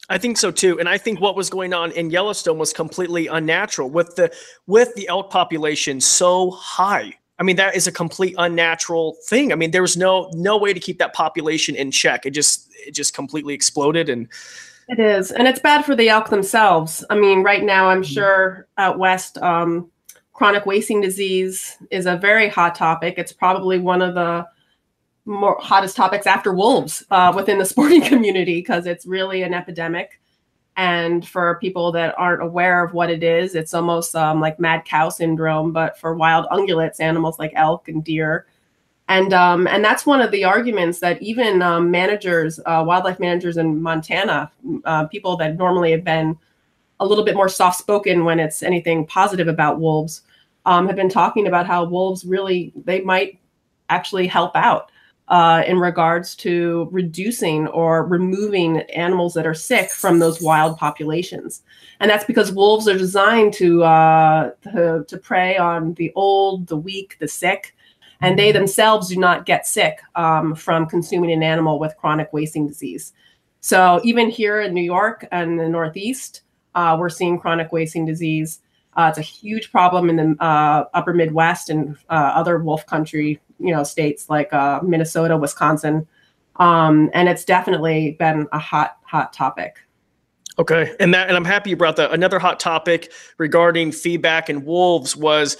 I 0.08 0.18
think 0.18 0.38
so 0.38 0.50
too, 0.50 0.78
and 0.78 0.88
I 0.88 0.98
think 0.98 1.20
what 1.20 1.34
was 1.34 1.50
going 1.50 1.74
on 1.74 1.90
in 1.92 2.10
Yellowstone 2.10 2.58
was 2.58 2.72
completely 2.72 3.26
unnatural 3.26 3.90
with 3.90 4.14
the 4.16 4.32
with 4.66 4.94
the 4.94 5.08
elk 5.08 5.30
population 5.30 6.00
so 6.00 6.52
high. 6.52 7.14
I 7.38 7.42
mean, 7.42 7.56
that 7.56 7.76
is 7.76 7.86
a 7.86 7.92
complete 7.92 8.34
unnatural 8.38 9.16
thing. 9.26 9.52
I 9.52 9.56
mean, 9.56 9.72
there 9.72 9.82
was 9.82 9.96
no 9.96 10.30
no 10.34 10.56
way 10.56 10.72
to 10.72 10.80
keep 10.80 10.98
that 10.98 11.12
population 11.12 11.74
in 11.74 11.90
check. 11.90 12.24
It 12.24 12.30
just 12.30 12.70
it 12.86 12.92
just 12.92 13.14
completely 13.14 13.52
exploded, 13.52 14.08
and 14.08 14.28
it 14.88 15.00
is, 15.00 15.32
and 15.32 15.48
it's 15.48 15.60
bad 15.60 15.84
for 15.84 15.96
the 15.96 16.08
elk 16.08 16.30
themselves. 16.30 17.04
I 17.10 17.16
mean, 17.16 17.42
right 17.42 17.64
now, 17.64 17.88
I'm 17.88 18.02
mm-hmm. 18.02 18.12
sure 18.12 18.68
out 18.78 18.98
west, 18.98 19.38
um, 19.38 19.90
chronic 20.32 20.66
wasting 20.66 21.00
disease 21.00 21.76
is 21.90 22.06
a 22.06 22.16
very 22.16 22.48
hot 22.48 22.76
topic. 22.76 23.14
It's 23.18 23.32
probably 23.32 23.80
one 23.80 24.02
of 24.02 24.14
the 24.14 24.46
more 25.26 25.58
hottest 25.60 25.96
topics 25.96 26.26
after 26.26 26.52
wolves 26.52 27.04
uh, 27.10 27.32
within 27.34 27.58
the 27.58 27.64
sporting 27.66 28.02
community 28.02 28.56
because 28.56 28.86
it's 28.86 29.06
really 29.06 29.42
an 29.42 29.52
epidemic. 29.52 30.20
And 30.76 31.26
for 31.26 31.58
people 31.58 31.90
that 31.92 32.14
aren't 32.18 32.42
aware 32.42 32.84
of 32.84 32.92
what 32.92 33.10
it 33.10 33.22
is, 33.22 33.54
it's 33.54 33.72
almost 33.74 34.14
um, 34.14 34.40
like 34.40 34.60
mad 34.60 34.84
cow 34.84 35.08
syndrome, 35.08 35.72
but 35.72 35.98
for 35.98 36.14
wild 36.14 36.46
ungulates, 36.50 37.00
animals 37.00 37.38
like 37.38 37.52
elk 37.54 37.88
and 37.88 38.04
deer. 38.04 38.46
And 39.08 39.32
um, 39.32 39.66
and 39.68 39.84
that's 39.84 40.04
one 40.04 40.20
of 40.20 40.32
the 40.32 40.44
arguments 40.44 40.98
that 41.00 41.22
even 41.22 41.62
um, 41.62 41.90
managers, 41.90 42.58
uh, 42.66 42.82
wildlife 42.86 43.20
managers 43.20 43.56
in 43.56 43.80
Montana, 43.80 44.50
uh, 44.84 45.06
people 45.06 45.36
that 45.38 45.56
normally 45.56 45.92
have 45.92 46.04
been 46.04 46.36
a 46.98 47.06
little 47.06 47.24
bit 47.24 47.36
more 47.36 47.48
soft 47.48 47.78
spoken 47.78 48.24
when 48.24 48.40
it's 48.40 48.62
anything 48.62 49.06
positive 49.06 49.48
about 49.48 49.80
wolves, 49.80 50.22
um, 50.66 50.86
have 50.86 50.96
been 50.96 51.08
talking 51.08 51.46
about 51.46 51.66
how 51.66 51.84
wolves 51.84 52.24
really 52.24 52.72
they 52.84 53.00
might 53.00 53.38
actually 53.88 54.26
help 54.26 54.54
out 54.56 54.90
uh, 55.28 55.62
in 55.66 55.78
regards 55.78 56.36
to 56.36 56.88
reducing 56.92 57.66
or 57.68 58.06
removing 58.06 58.80
animals 58.92 59.34
that 59.34 59.46
are 59.46 59.54
sick 59.54 59.90
from 59.90 60.18
those 60.18 60.40
wild 60.40 60.78
populations. 60.78 61.62
And 61.98 62.10
that's 62.10 62.24
because 62.24 62.52
wolves 62.52 62.86
are 62.86 62.98
designed 62.98 63.52
to, 63.54 63.82
uh, 63.82 64.50
to, 64.62 65.04
to 65.06 65.16
prey 65.18 65.56
on 65.56 65.94
the 65.94 66.12
old, 66.14 66.68
the 66.68 66.76
weak, 66.76 67.16
the 67.18 67.28
sick. 67.28 67.74
and 68.20 68.38
they 68.38 68.52
themselves 68.52 69.08
do 69.08 69.16
not 69.16 69.46
get 69.46 69.66
sick 69.66 69.98
um, 70.14 70.54
from 70.54 70.86
consuming 70.86 71.32
an 71.32 71.42
animal 71.42 71.78
with 71.78 71.96
chronic 71.96 72.32
wasting 72.32 72.66
disease. 72.66 73.12
So 73.60 74.00
even 74.04 74.30
here 74.30 74.60
in 74.60 74.74
New 74.74 74.82
York 74.82 75.26
and 75.32 75.58
the 75.58 75.68
Northeast, 75.68 76.42
uh, 76.74 76.96
we're 76.98 77.08
seeing 77.08 77.38
chronic 77.38 77.72
wasting 77.72 78.04
disease. 78.06 78.60
Uh, 78.96 79.08
it's 79.10 79.18
a 79.18 79.22
huge 79.22 79.70
problem 79.70 80.08
in 80.08 80.16
the 80.16 80.44
uh, 80.44 80.84
upper 80.94 81.12
Midwest 81.12 81.68
and 81.70 81.96
uh, 82.08 82.32
other 82.34 82.58
wolf 82.58 82.86
country, 82.86 83.40
you 83.58 83.72
know, 83.74 83.84
states 83.84 84.30
like 84.30 84.52
uh, 84.52 84.80
Minnesota, 84.82 85.36
Wisconsin, 85.36 86.06
um, 86.56 87.10
and 87.12 87.28
it's 87.28 87.44
definitely 87.44 88.16
been 88.18 88.46
a 88.52 88.58
hot, 88.58 88.96
hot 89.04 89.32
topic. 89.32 89.76
Okay, 90.58 90.96
and 90.98 91.12
that, 91.12 91.28
and 91.28 91.36
I'm 91.36 91.44
happy 91.44 91.70
you 91.70 91.76
brought 91.76 91.96
that. 91.96 92.12
Another 92.12 92.38
hot 92.38 92.58
topic 92.58 93.12
regarding 93.36 93.92
feedback 93.92 94.48
and 94.48 94.64
wolves 94.64 95.14
was 95.14 95.58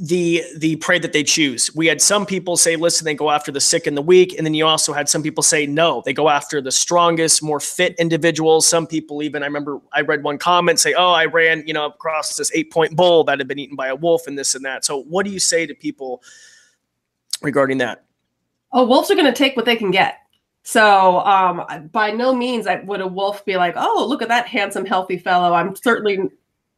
the 0.00 0.44
the 0.58 0.76
prey 0.76 0.98
that 0.98 1.12
they 1.12 1.24
choose. 1.24 1.74
We 1.74 1.86
had 1.86 2.00
some 2.02 2.26
people 2.26 2.56
say, 2.56 2.76
listen, 2.76 3.04
they 3.06 3.14
go 3.14 3.30
after 3.30 3.50
the 3.50 3.60
sick 3.60 3.86
and 3.86 3.96
the 3.96 4.02
weak, 4.02 4.36
and 4.36 4.46
then 4.46 4.52
you 4.52 4.66
also 4.66 4.92
had 4.92 5.08
some 5.08 5.22
people 5.22 5.42
say, 5.42 5.66
no, 5.66 6.02
they 6.04 6.12
go 6.12 6.28
after 6.28 6.60
the 6.60 6.70
strongest, 6.70 7.42
more 7.42 7.58
fit 7.58 7.94
individuals. 7.98 8.66
Some 8.66 8.86
people 8.86 9.22
even, 9.22 9.42
I 9.42 9.46
remember, 9.46 9.80
I 9.92 10.02
read 10.02 10.22
one 10.22 10.36
comment 10.36 10.78
say, 10.78 10.92
oh, 10.92 11.12
I 11.12 11.24
ran, 11.24 11.64
you 11.66 11.72
know, 11.72 11.86
across 11.86 12.36
this 12.36 12.50
eight 12.54 12.70
point 12.70 12.96
bull 12.96 13.24
that 13.24 13.38
had 13.38 13.48
been 13.48 13.58
eaten 13.58 13.76
by 13.76 13.88
a 13.88 13.96
wolf, 13.96 14.26
and 14.26 14.38
this 14.38 14.54
and 14.54 14.64
that. 14.64 14.84
So, 14.84 15.02
what 15.04 15.24
do 15.24 15.32
you 15.32 15.40
say 15.40 15.66
to 15.66 15.74
people 15.74 16.22
regarding 17.40 17.78
that? 17.78 18.04
Oh, 18.72 18.86
wolves 18.86 19.10
are 19.10 19.14
going 19.14 19.26
to 19.26 19.32
take 19.32 19.56
what 19.56 19.64
they 19.64 19.76
can 19.76 19.90
get. 19.90 20.18
So, 20.64 21.20
um, 21.20 21.88
by 21.92 22.10
no 22.10 22.34
means 22.34 22.66
would 22.84 23.00
a 23.00 23.06
wolf 23.06 23.44
be 23.44 23.56
like, 23.56 23.74
oh, 23.76 24.06
look 24.06 24.22
at 24.22 24.28
that 24.28 24.46
handsome, 24.46 24.84
healthy 24.84 25.18
fellow. 25.18 25.54
I'm 25.54 25.74
certainly 25.74 26.30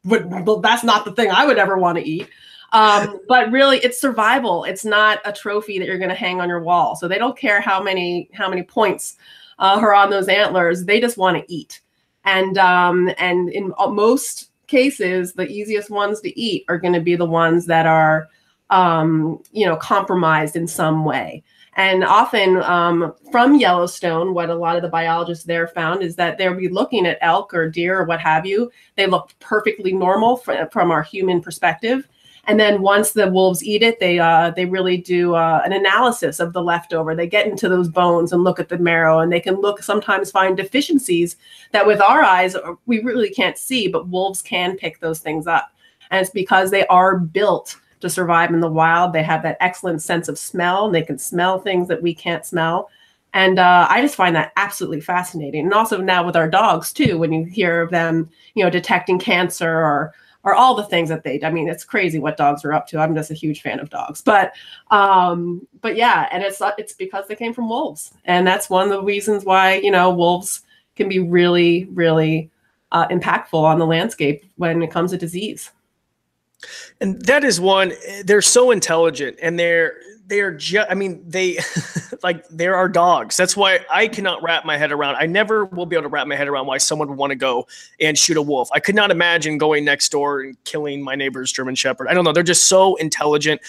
would. 0.05 0.31
That's 0.63 0.85
not 0.85 1.05
the 1.05 1.13
thing 1.13 1.31
I 1.31 1.45
would 1.45 1.59
ever 1.59 1.77
want 1.77 1.99
to 1.99 2.05
eat. 2.05 2.29
Um, 2.75 3.21
but 3.29 3.53
really, 3.53 3.79
it's 3.79 4.01
survival. 4.01 4.65
It's 4.65 4.85
not 4.85 5.21
a 5.25 5.33
trophy 5.33 5.79
that 5.79 5.87
you're 5.87 5.97
going 5.97 6.11
to 6.11 6.15
hang 6.17 6.41
on 6.41 6.49
your 6.49 6.61
wall. 6.61 6.97
So 6.97 7.07
they 7.07 7.19
don't 7.19 7.39
care 7.39 7.61
how 7.61 7.81
many 7.81 8.29
how 8.35 8.51
many 8.51 8.65
points 8.65 9.17
uh, 9.61 9.79
are 9.81 9.95
on 9.95 10.11
those 10.11 10.27
antlers. 10.29 10.85
They 10.85 11.01
just 11.01 11.17
want 11.17 11.39
to 11.39 11.53
eat. 11.53 11.81
And 12.25 12.59
um, 12.59 13.13
and 13.17 13.49
in 13.49 13.73
most 13.79 14.51
cases, 14.67 15.35
the 15.35 15.47
easiest 15.47 15.89
ones 15.89 16.21
to 16.23 16.39
eat 16.39 16.65
are 16.69 16.79
going 16.79 16.95
to 16.95 17.01
be 17.01 17.15
the 17.15 17.25
ones 17.25 17.67
that 17.67 17.87
are 17.87 18.29
um, 18.71 19.41
you 19.53 19.67
know 19.67 19.77
compromised 19.77 20.57
in 20.57 20.67
some 20.67 21.05
way. 21.05 21.45
And 21.77 22.03
often 22.03 22.57
um, 22.63 23.15
from 23.31 23.55
Yellowstone, 23.55 24.35
what 24.35 24.51
a 24.51 24.55
lot 24.55 24.77
of 24.77 24.83
the 24.83 24.89
biologists 24.89 25.45
there 25.45 25.69
found 25.69 26.03
is 26.03 26.17
that 26.17 26.39
they'll 26.39 26.55
be 26.55 26.69
looking 26.69 27.07
at 27.07 27.19
elk 27.21 27.55
or 27.55 27.71
deer 27.71 28.01
or 28.01 28.05
what 28.05 28.21
have 28.21 28.47
you. 28.47 28.71
They 28.97 29.07
look 29.07 29.33
perfectly 29.41 29.93
normal 29.93 30.37
from, 30.37 30.69
from 30.71 30.91
our 30.93 31.03
human 31.03 31.41
perspective. 31.41 32.09
And 32.47 32.61
then 32.61 32.83
once 32.83 33.13
the 33.13 33.31
wolves 33.31 33.65
eat 33.65 33.83
it, 33.83 34.01
they 34.01 34.19
uh, 34.19 34.51
they 34.51 34.67
really 34.67 34.97
do 34.97 35.35
uh, 35.35 35.63
an 35.65 35.73
analysis 35.73 36.41
of 36.41 36.53
the 36.53 36.63
leftover. 36.63 37.15
They 37.15 37.27
get 37.27 37.47
into 37.47 37.69
those 37.69 37.89
bones 37.89 38.33
and 38.33 38.45
look 38.45 38.61
at 38.61 38.69
the 38.69 38.79
marrow, 38.79 39.21
and 39.21 39.33
they 39.33 39.41
can 39.41 39.55
look 39.57 39.83
sometimes 39.83 40.31
find 40.31 40.57
deficiencies 40.57 41.37
that 41.73 41.87
with 41.87 42.01
our 42.01 42.23
eyes 42.23 42.55
uh, 42.55 42.75
we 42.87 43.03
really 43.03 43.31
can't 43.31 43.57
see, 43.57 43.89
but 43.89 44.09
wolves 44.09 44.43
can 44.43 44.77
pick 44.77 45.01
those 45.01 45.21
things 45.21 45.47
up, 45.47 45.73
and 46.11 46.21
it's 46.21 46.31
because 46.31 46.71
they 46.71 46.87
are 46.89 47.19
built 47.19 47.77
to 48.05 48.11
survive 48.11 48.53
in 48.53 48.61
the 48.61 48.71
wild. 48.71 49.13
They 49.13 49.23
have 49.23 49.43
that 49.43 49.57
excellent 49.61 50.03
sense 50.03 50.29
of 50.29 50.39
smell. 50.39 50.87
And 50.87 50.95
they 50.95 51.03
can 51.03 51.19
smell 51.19 51.59
things 51.59 51.89
that 51.89 52.03
we 52.03 52.15
can't 52.15 52.45
smell. 52.45 52.91
And 53.33 53.59
uh, 53.59 53.87
I 53.91 54.01
just 54.03 54.15
find 54.15 54.37
that 54.37 54.53
absolutely 54.57 55.01
fascinating. 55.01 55.65
And 55.65 55.73
also 55.73 55.97
now 55.97 56.25
with 56.25 56.37
our 56.37 56.49
dogs 56.49 56.93
too, 56.93 57.19
when 57.19 57.33
you 57.33 57.45
hear 57.45 57.81
of 57.81 57.91
them, 57.91 58.29
you 58.55 58.63
know, 58.63 58.71
detecting 58.71 59.19
cancer 59.19 59.71
or 59.71 60.13
or 60.45 60.55
all 60.55 60.75
the 60.75 60.85
things 60.85 61.09
that 61.09 61.25
they 61.25 61.41
i 61.43 61.51
mean 61.51 61.69
it's 61.69 61.85
crazy 61.85 62.19
what 62.19 62.37
dogs 62.37 62.65
are 62.65 62.73
up 62.73 62.87
to. 62.87 62.99
I'm 62.99 63.15
just 63.15 63.31
a 63.31 63.35
huge 63.35 63.63
fan 63.63 63.81
of 63.81 63.91
dogs 63.91 64.21
but 64.21 64.53
um 64.91 65.67
but 65.81 65.97
yeah 65.97 66.29
and 66.31 66.43
it's 66.43 66.61
it's 66.79 66.93
because 66.93 67.27
they 67.27 67.35
came 67.35 67.55
from 67.55 67.69
wolves. 67.69 68.13
And 68.25 68.47
that's 68.47 68.71
one 68.71 68.85
of 68.85 68.91
the 68.91 69.03
reasons 69.03 69.45
why 69.45 69.77
you 69.77 69.91
know 69.91 70.11
wolves 70.11 70.63
can 70.97 71.09
be 71.09 71.19
really 71.19 71.87
really 71.93 72.51
uh, 72.93 73.09
impactful 73.09 73.61
on 73.61 73.79
the 73.79 73.87
landscape 73.87 74.45
when 74.57 74.81
it 74.81 74.91
comes 74.91 75.11
to 75.11 75.19
disease. 75.19 75.73
And 77.01 77.21
that 77.23 77.45
is 77.45 77.61
one 77.61 77.93
they're 78.25 78.41
so 78.41 78.71
intelligent 78.71 79.37
and 79.43 79.59
they're 79.59 79.97
they're 80.27 80.53
just 80.53 80.91
i 80.91 80.95
mean 80.95 81.23
they 81.27 81.59
like 82.23 82.47
there 82.49 82.75
are 82.75 82.89
dogs. 82.89 83.37
That's 83.37 83.57
why 83.57 83.81
i 83.93 84.09
cannot 84.09 84.43
wrap 84.43 84.65
my 84.65 84.77
head 84.77 84.93
around 84.93 85.17
i 85.17 85.27
never 85.27 85.67
will 85.67 85.87
be 85.87 85.97
able 85.97 86.05
to 86.05 86.09
wrap 86.09 86.27
my 86.27 86.37
head 86.37 86.49
around 86.49 86.67
why 86.67 86.79
someone 86.79 87.09
would 87.09 87.19
want 87.19 87.31
to 87.31 87.37
go 87.37 87.67
and 88.01 88.19
shoot 88.19 88.37
a 88.37 88.43
wolf. 88.43 88.69
I 88.73 88.81
could 88.81 88.95
not 88.95 89.11
imagine 89.11 89.59
going 89.59 89.85
next 89.85 90.11
door 90.11 90.41
and 90.41 90.63
killing 90.65 91.03
my 91.03 91.15
neighbor's 91.15 91.53
german 91.53 91.75
shepherd. 91.75 92.09
I 92.09 92.15
don't 92.15 92.25
know 92.25 92.33
they're 92.33 92.43
just 92.43 92.65
so 92.65 92.97
intelligent. 92.97 93.61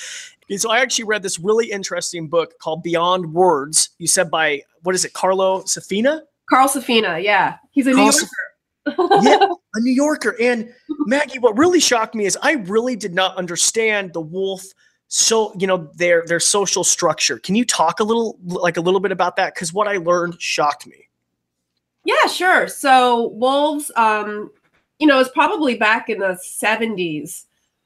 And 0.49 0.61
so 0.61 0.71
i 0.71 0.79
actually 0.79 1.05
read 1.05 1.23
this 1.23 1.39
really 1.39 1.71
interesting 1.71 2.27
book 2.27 2.57
called 2.59 2.83
beyond 2.83 3.33
words 3.33 3.89
you 3.97 4.07
said 4.07 4.31
by 4.31 4.61
what 4.83 4.95
is 4.95 5.05
it 5.05 5.13
carlo 5.13 5.61
safina? 5.63 6.21
Carl 6.49 6.67
safina 6.67 7.21
yeah. 7.21 7.57
He's 7.71 7.87
a 7.87 7.93
Carl 7.93 8.05
new 8.05 8.11
yorker 8.11 8.27
yeah, 8.87 9.47
a 9.73 9.79
New 9.79 9.91
Yorker. 9.91 10.35
And 10.39 10.71
Maggie, 11.05 11.39
what 11.39 11.57
really 11.57 11.79
shocked 11.79 12.15
me 12.15 12.25
is 12.25 12.37
I 12.41 12.53
really 12.53 12.95
did 12.95 13.13
not 13.13 13.35
understand 13.35 14.13
the 14.13 14.21
wolf 14.21 14.63
so 15.07 15.53
you 15.57 15.67
know 15.67 15.89
their 15.95 16.23
their 16.25 16.39
social 16.39 16.83
structure. 16.83 17.39
Can 17.39 17.55
you 17.55 17.65
talk 17.65 17.99
a 17.99 18.03
little 18.03 18.37
like 18.43 18.77
a 18.77 18.81
little 18.81 18.99
bit 18.99 19.11
about 19.11 19.35
that? 19.37 19.53
Because 19.53 19.73
what 19.73 19.87
i 19.87 19.97
learned 19.97 20.41
shocked 20.41 20.87
me. 20.87 21.07
Yeah 22.03 22.27
sure. 22.27 22.67
So 22.67 23.27
wolves 23.29 23.91
um 23.95 24.51
you 24.99 25.07
know 25.07 25.19
it's 25.19 25.29
probably 25.29 25.75
back 25.75 26.09
in 26.09 26.19
the 26.19 26.39
70s 26.43 27.45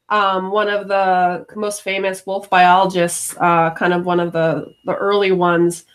um, 0.09 0.49
one 0.49 0.69
of 0.69 0.87
the 0.87 1.45
most 1.55 1.83
famous 1.83 2.25
wolf 2.25 2.49
biologists 2.49 3.35
uh, 3.37 3.71
kind 3.75 3.93
of 3.93 4.05
one 4.05 4.19
of 4.19 4.31
the 4.31 4.73
the 4.85 4.95
early 4.95 5.31
ones 5.31 5.85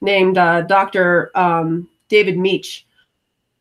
named 0.00 0.38
uh, 0.38 0.62
dr 0.62 1.30
um, 1.34 1.88
david 2.08 2.38
Mech 2.38 2.84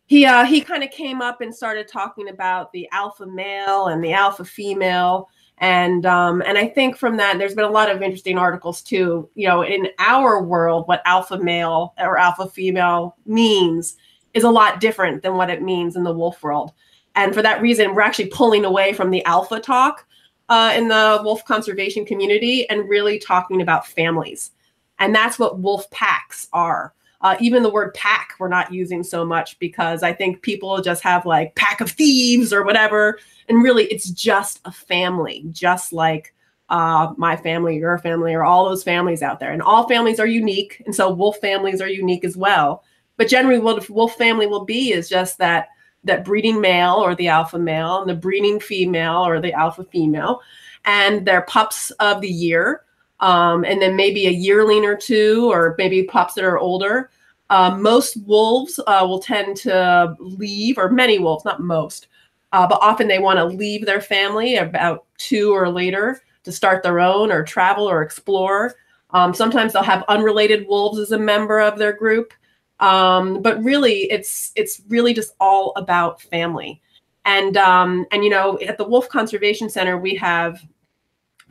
he 0.06 0.26
uh, 0.26 0.46
he 0.46 0.62
kind 0.62 0.84
of 0.84 0.92
came 0.92 1.22
up 1.22 1.42
and 1.42 1.54
started 1.54 1.88
talking 1.88 2.30
about 2.30 2.72
the 2.72 2.88
alpha 2.92 3.26
male 3.26 3.88
and 3.88 4.04
the 4.04 4.14
alpha 4.14 4.46
female 4.46 5.30
and 5.62 6.08
um, 6.08 6.42
and 6.46 6.58
I 6.58 6.68
think 6.68 6.98
from 6.98 7.18
that 7.18 7.38
there's 7.38 7.54
been 7.54 7.66
a 7.66 7.70
lot 7.70 7.90
of 7.90 8.02
interesting 8.02 8.38
articles 8.38 8.82
too. 8.82 9.30
You 9.36 9.48
know, 9.48 9.64
in 9.64 9.90
our 10.00 10.42
world, 10.44 10.88
what 10.88 11.04
alpha 11.06 11.38
male 11.38 11.94
or 12.00 12.18
alpha 12.18 12.50
female 12.50 13.16
means 13.28 13.96
is 14.34 14.44
a 14.44 14.50
lot 14.50 14.80
different 14.80 15.22
than 15.22 15.36
what 15.36 15.52
it 15.52 15.62
means 15.62 15.96
in 15.96 16.04
the 16.04 16.14
wolf 16.14 16.42
world. 16.42 16.72
And 17.16 17.34
for 17.34 17.44
that 17.44 17.62
reason, 17.62 17.94
we're 17.94 18.02
actually 18.02 18.30
pulling 18.30 18.66
away 18.66 18.94
from 18.94 19.12
the 19.12 19.24
alpha 19.26 19.60
talk 19.60 20.08
uh, 20.50 20.74
in 20.76 20.88
the 20.88 21.22
wolf 21.24 21.46
conservation 21.46 22.06
community 22.06 22.68
and 22.70 22.90
really 22.90 23.20
talking 23.20 23.62
about 23.62 23.86
families. 23.86 24.52
And 24.98 25.14
that's 25.14 25.38
what 25.38 25.60
wolf 25.60 25.90
packs 25.92 26.48
are. 26.54 26.94
Uh, 27.22 27.38
even 27.40 27.64
the 27.64 27.70
word 27.70 27.94
pack 27.94 28.34
we're 28.40 28.48
not 28.48 28.74
using 28.74 29.04
so 29.04 29.24
much 29.24 29.60
because 29.60 30.02
I 30.02 30.12
think 30.12 30.42
people 30.42 30.82
just 30.82 31.04
have 31.04 31.26
like 31.26 31.56
pack 31.56 31.80
of 31.80 31.92
thieves 31.92 32.52
or 32.52 32.64
whatever. 32.64 33.20
And 33.48 33.64
really, 33.64 33.86
it's 33.86 34.10
just 34.10 34.60
a 34.66 34.72
family, 34.72 35.46
just 35.52 35.94
like 35.94 36.34
uh, 36.70 37.14
my 37.18 37.36
family, 37.36 37.78
your 37.78 37.98
family, 38.00 38.34
or 38.34 38.44
all 38.44 38.68
those 38.68 38.84
families 38.84 39.22
out 39.22 39.40
there. 39.40 39.52
And 39.52 39.62
all 39.62 39.88
families 39.88 40.20
are 40.20 40.28
unique. 40.28 40.82
And 40.86 40.96
so 40.96 41.12
wolf 41.12 41.38
families 41.38 41.82
are 41.82 41.88
unique 41.88 42.24
as 42.24 42.36
well. 42.36 42.84
But 43.18 43.28
generally, 43.28 43.60
what 43.60 43.88
a 43.88 43.94
wolf 43.94 44.16
family 44.16 44.48
will 44.48 44.66
be 44.66 44.92
is 44.94 45.10
just 45.10 45.38
that 45.38 45.68
that 46.04 46.26
breeding 46.26 46.60
male 46.60 46.96
or 46.96 47.14
the 47.14 47.28
alpha 47.28 47.60
male 47.60 48.02
and 48.02 48.10
the 48.10 48.16
breeding 48.16 48.60
female 48.60 49.26
or 49.26 49.40
the 49.40 49.54
alpha 49.54 49.84
female 49.84 50.42
and 50.86 51.26
their 51.26 51.42
pups 51.44 51.92
of 52.00 52.22
the 52.22 52.30
year 52.30 52.82
um, 53.22 53.64
and 53.64 53.82
then 53.82 53.96
maybe 53.96 54.28
a 54.28 54.32
yearling 54.32 54.84
or 54.84 54.96
two, 54.96 55.50
or 55.50 55.76
maybe 55.78 56.04
pups 56.04 56.34
that 56.34 56.44
are 56.44 56.60
older. 56.60 57.10
Uh, 57.50 57.78
most 57.78 58.18
wolves 58.26 58.80
uh, 58.88 59.06
will 59.08 59.20
tend 59.20 59.56
to 59.58 60.16
leave, 60.20 60.78
or 60.78 60.90
many 60.90 61.20
wolves, 61.20 61.46
not 61.46 61.62
most, 61.62 62.08
uh, 62.52 62.68
but 62.68 62.80
often 62.82 63.08
they 63.08 63.20
want 63.20 63.38
to 63.38 63.46
leave 63.46 63.86
their 63.86 64.02
family 64.02 64.56
about 64.56 65.06
two 65.18 65.54
or 65.54 65.70
later 65.70 66.22
to 66.44 66.52
start 66.52 66.82
their 66.82 67.00
own 67.00 67.32
or 67.32 67.44
travel 67.44 67.90
or 67.90 68.02
explore. 68.02 68.76
Um, 69.12 69.34
sometimes 69.34 69.74
they'll 69.74 69.84
have 69.84 70.06
unrelated 70.08 70.68
wolves 70.68 70.98
as 70.98 71.12
a 71.12 71.18
member 71.18 71.60
of 71.60 71.78
their 71.78 71.94
group, 71.94 72.34
um, 72.80 73.42
but 73.42 73.62
really, 73.64 74.10
it's 74.12 74.52
it's 74.56 74.82
really 74.88 75.14
just 75.14 75.34
all 75.40 75.74
about 75.76 76.22
family. 76.22 76.82
And 77.26 77.58
um, 77.58 78.08
and 78.12 78.24
you 78.24 78.30
know, 78.30 78.58
at 78.60 78.78
the 78.78 78.88
Wolf 78.88 79.08
Conservation 79.10 79.70
Center, 79.70 79.98
we 79.98 80.16
have 80.16 80.66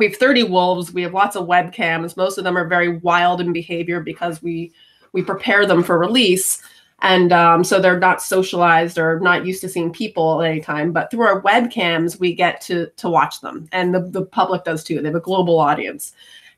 we 0.01 0.07
have 0.07 0.17
30 0.17 0.45
wolves. 0.45 0.93
We 0.93 1.03
have 1.03 1.13
lots 1.13 1.37
of 1.37 1.47
webcams. 1.47 2.17
Most 2.17 2.39
of 2.39 2.45
them 2.45 2.57
are 2.57 2.67
very 2.67 2.97
wild 2.99 3.41
in 3.41 3.53
behavior 3.53 4.01
because 4.01 4.43
we 4.43 4.73
we 5.13 5.23
prepare 5.23 5.67
them 5.67 5.83
for 5.83 5.99
release. 5.99 6.63
And 7.03 7.33
um, 7.33 7.65
so 7.65 7.81
they're 7.81 7.99
not 7.99 8.23
socialized 8.23 8.99
or 8.99 9.21
not 9.21 9.45
used 9.45 9.61
to 9.61 9.69
seeing 9.69 9.93
people 9.93 10.41
at 10.41 10.51
any 10.51 10.61
time. 10.61 10.93
But 10.93 11.11
through 11.11 11.27
our 11.27 11.43
webcams 11.43 12.19
we 12.19 12.35
get 12.35 12.63
to 12.63 12.87
to 12.97 13.11
watch 13.11 13.43
them. 13.43 13.69
And 13.73 13.95
the, 13.95 14.01
the 14.01 14.25
public 14.25 14.65
does 14.65 14.83
too. 14.83 15.01
They 15.03 15.09
have 15.09 15.15
a 15.15 15.21
global 15.21 15.59
audience. 15.59 16.15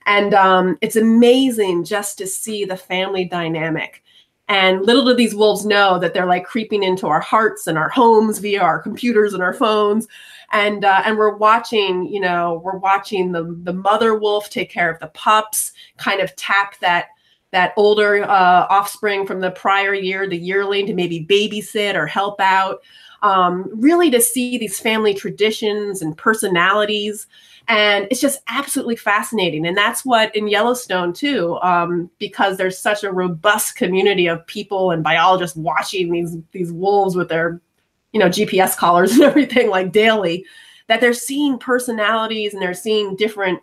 And 0.07 0.35
um, 0.35 0.79
it's 0.81 0.97
amazing 0.97 1.85
just 1.85 2.19
to 2.19 2.29
see 2.29 2.65
the 2.65 2.77
family 2.77 3.25
dynamic. 3.25 4.05
And 4.49 4.83
little 4.83 5.05
do 5.05 5.15
these 5.15 5.35
wolves 5.35 5.67
know 5.67 5.99
that 5.99 6.15
they're 6.15 6.27
like 6.27 6.45
creeping 6.45 6.85
into 6.85 7.09
our 7.09 7.21
hearts 7.21 7.67
and 7.67 7.77
our 7.77 7.89
homes 7.89 8.39
via 8.39 8.61
our 8.61 8.81
computers 8.81 9.35
and 9.35 9.43
our 9.43 9.55
phones. 9.55 10.07
And 10.53 10.85
uh, 10.85 11.03
and 11.05 11.17
we're 11.17 11.37
watching, 11.37 12.07
you 12.07 12.21
know, 12.21 12.61
we're 12.65 12.77
watching 12.77 13.33
the 13.33 13.57
the 13.63 13.73
mother 13.73 14.17
wolf 14.19 14.51
take 14.51 14.71
care 14.71 14.91
of 14.91 15.01
the 15.01 15.09
pups, 15.09 15.73
kind 15.97 16.21
of 16.21 16.35
tap 16.37 16.79
that 16.81 17.09
that 17.53 17.73
older 17.77 18.23
uh, 18.25 18.67
offspring 18.71 19.27
from 19.27 19.41
the 19.41 19.51
prior 19.51 19.95
year, 19.95 20.29
the 20.29 20.37
yearling, 20.37 20.87
to 20.87 20.95
maybe 20.95 21.25
babysit 21.25 21.95
or 21.95 22.07
help 22.07 22.41
out. 22.41 22.81
Um, 23.23 23.71
really, 23.75 24.11
to 24.11 24.21
see 24.21 24.59
these 24.59 24.81
family 24.81 25.15
traditions 25.15 26.03
and 26.03 26.17
personalities 26.17 27.27
and 27.69 28.07
it's 28.11 28.21
just 28.21 28.41
absolutely 28.49 28.97
fascinating 28.97 29.67
and 29.67 29.77
that's 29.77 30.05
what 30.05 30.35
in 30.35 30.49
yellowstone 30.49 31.13
too 31.13 31.59
um, 31.63 32.11
because 32.19 32.57
there's 32.57 32.79
such 32.79 33.05
a 33.05 33.13
robust 33.13 33.77
community 33.77 34.27
of 34.27 34.45
people 34.47 34.91
and 34.91 35.05
biologists 35.05 35.57
watching 35.57 36.11
these 36.11 36.37
these 36.53 36.73
wolves 36.73 37.15
with 37.15 37.29
their 37.29 37.61
you 38.13 38.21
know 38.21 38.29
gps 38.29 38.77
collars 38.77 39.13
and 39.15 39.23
everything 39.23 39.69
like 39.69 39.93
daily 39.93 40.45
that 40.89 41.01
they're 41.01 41.15
seeing 41.15 41.59
personalities 41.59 42.53
and 42.53 42.63
they're 42.63 42.75
seeing 42.75 43.17
different 43.17 43.61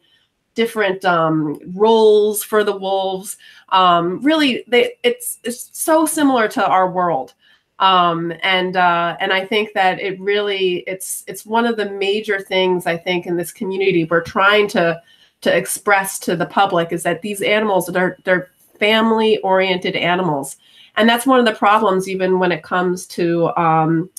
different 0.56 1.06
um, 1.06 1.58
roles 1.74 2.44
for 2.44 2.64
the 2.64 2.76
wolves. 2.76 3.38
Um, 3.70 4.22
really 4.22 4.64
they 4.68 4.96
it's 5.04 5.40
it's 5.44 5.70
so 5.72 6.06
similar 6.06 6.48
to 6.50 6.66
our 6.66 6.92
world. 6.92 7.34
Um, 7.80 8.34
and 8.44 8.76
uh, 8.76 9.16
and 9.22 9.32
I 9.32 9.46
think 9.46 9.72
that 9.74 10.02
it 10.02 10.20
really 10.20 10.84
it's 10.86 11.24
it's 11.28 11.46
one 11.46 11.66
of 11.66 11.78
the 11.78 11.90
major 11.90 12.42
things 12.42 12.86
I 12.86 12.98
think 12.98 13.26
in 13.26 13.38
this 13.38 13.54
community 13.54 14.04
we're 14.04 14.22
trying 14.22 14.68
to 14.70 15.02
to 15.42 15.56
express 15.56 16.20
to 16.20 16.36
the 16.36 16.46
public 16.46 16.92
is 16.92 17.04
that 17.04 17.22
these 17.22 17.42
animals 17.42 17.88
they're 17.88 18.18
they're 18.26 18.50
family 18.80 19.38
oriented 19.40 19.96
animals, 19.96 20.58
and 20.98 21.08
that's 21.08 21.26
one 21.26 21.40
of 21.40 21.46
the 21.46 21.56
problems 21.56 22.10
even 22.10 22.38
when 22.38 22.52
it 22.52 22.64
comes 22.64 23.06
to 23.08 23.56
um, 23.56 24.10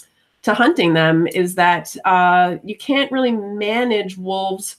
to 0.43 0.55
hunting 0.55 0.95
them 0.95 1.27
is 1.29 1.55
that 1.57 1.95
uh, 2.05 2.57
you 2.65 2.77
can't 2.77 3.13
really 3.13 3.33
manage 3.33 4.17
wolves 4.17 4.77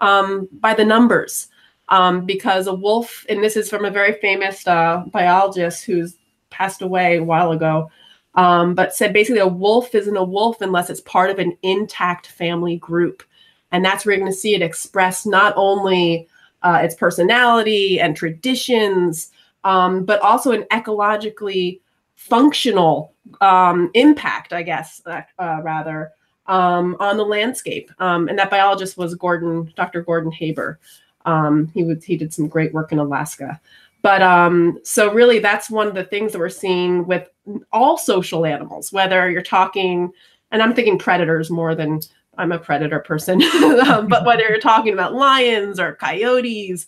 um, 0.00 0.48
by 0.52 0.74
the 0.74 0.84
numbers. 0.84 1.48
Um, 1.90 2.24
because 2.24 2.66
a 2.66 2.74
wolf, 2.74 3.26
and 3.28 3.44
this 3.44 3.58
is 3.58 3.68
from 3.68 3.84
a 3.84 3.90
very 3.90 4.14
famous 4.14 4.66
uh, 4.66 5.04
biologist 5.12 5.84
who's 5.84 6.16
passed 6.48 6.80
away 6.80 7.18
a 7.18 7.22
while 7.22 7.52
ago, 7.52 7.90
um, 8.36 8.74
but 8.74 8.94
said 8.94 9.12
basically 9.12 9.40
a 9.40 9.46
wolf 9.46 9.94
isn't 9.94 10.16
a 10.16 10.24
wolf 10.24 10.62
unless 10.62 10.88
it's 10.88 11.02
part 11.02 11.28
of 11.30 11.38
an 11.38 11.56
intact 11.62 12.28
family 12.28 12.78
group. 12.78 13.22
And 13.70 13.84
that's 13.84 14.06
where 14.06 14.14
you're 14.14 14.22
going 14.24 14.32
to 14.32 14.38
see 14.38 14.54
it 14.54 14.62
express 14.62 15.26
not 15.26 15.52
only 15.56 16.26
uh, 16.62 16.80
its 16.82 16.94
personality 16.94 18.00
and 18.00 18.16
traditions, 18.16 19.30
um, 19.64 20.04
but 20.04 20.20
also 20.20 20.52
an 20.52 20.64
ecologically 20.70 21.80
functional 22.16 23.13
um, 23.40 23.90
impact, 23.94 24.52
I 24.52 24.62
guess, 24.62 25.00
uh, 25.06 25.22
uh, 25.38 25.60
rather, 25.62 26.12
um, 26.46 26.96
on 27.00 27.16
the 27.16 27.24
landscape. 27.24 27.90
Um, 27.98 28.28
and 28.28 28.38
that 28.38 28.50
biologist 28.50 28.96
was 28.96 29.14
Gordon, 29.14 29.72
Dr. 29.76 30.02
Gordon 30.02 30.32
Haber. 30.32 30.78
Um, 31.24 31.70
he 31.74 31.84
would, 31.84 32.04
he 32.04 32.16
did 32.16 32.34
some 32.34 32.48
great 32.48 32.72
work 32.74 32.92
in 32.92 32.98
Alaska. 32.98 33.60
But 34.02 34.20
um, 34.20 34.78
so 34.82 35.10
really, 35.14 35.38
that's 35.38 35.70
one 35.70 35.86
of 35.86 35.94
the 35.94 36.04
things 36.04 36.32
that 36.32 36.38
we're 36.38 36.50
seeing 36.50 37.06
with 37.06 37.30
all 37.72 37.96
social 37.96 38.44
animals, 38.44 38.92
whether 38.92 39.30
you're 39.30 39.40
talking, 39.40 40.12
and 40.50 40.62
I'm 40.62 40.74
thinking 40.74 40.98
predators 40.98 41.50
more 41.50 41.74
than 41.74 42.00
I'm 42.36 42.52
a 42.52 42.58
predator 42.58 43.00
person, 43.00 43.42
um, 43.86 44.08
but 44.08 44.26
whether 44.26 44.42
you're 44.42 44.60
talking 44.60 44.92
about 44.92 45.14
lions 45.14 45.80
or 45.80 45.94
coyotes, 45.94 46.86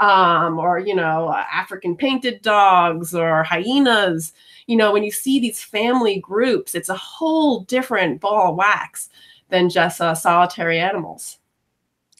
um, 0.00 0.58
or 0.58 0.78
you 0.78 0.94
know 0.94 1.34
African 1.52 1.96
painted 1.96 2.42
dogs 2.42 3.14
or 3.14 3.42
hyenas, 3.42 4.32
you 4.66 4.76
know 4.76 4.92
when 4.92 5.04
you 5.04 5.10
see 5.10 5.40
these 5.40 5.62
family 5.62 6.18
groups, 6.20 6.74
it's 6.74 6.88
a 6.88 6.96
whole 6.96 7.60
different 7.60 8.20
ball 8.20 8.50
of 8.50 8.56
wax 8.56 9.08
than 9.48 9.68
just 9.68 10.00
uh, 10.00 10.14
solitary 10.14 10.78
animals. 10.78 11.38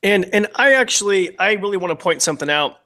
And 0.03 0.27
and 0.33 0.47
I 0.55 0.75
actually 0.75 1.39
I 1.39 1.53
really 1.53 1.77
want 1.77 1.91
to 1.91 2.03
point 2.03 2.23
something 2.23 2.51
out. 2.51 2.79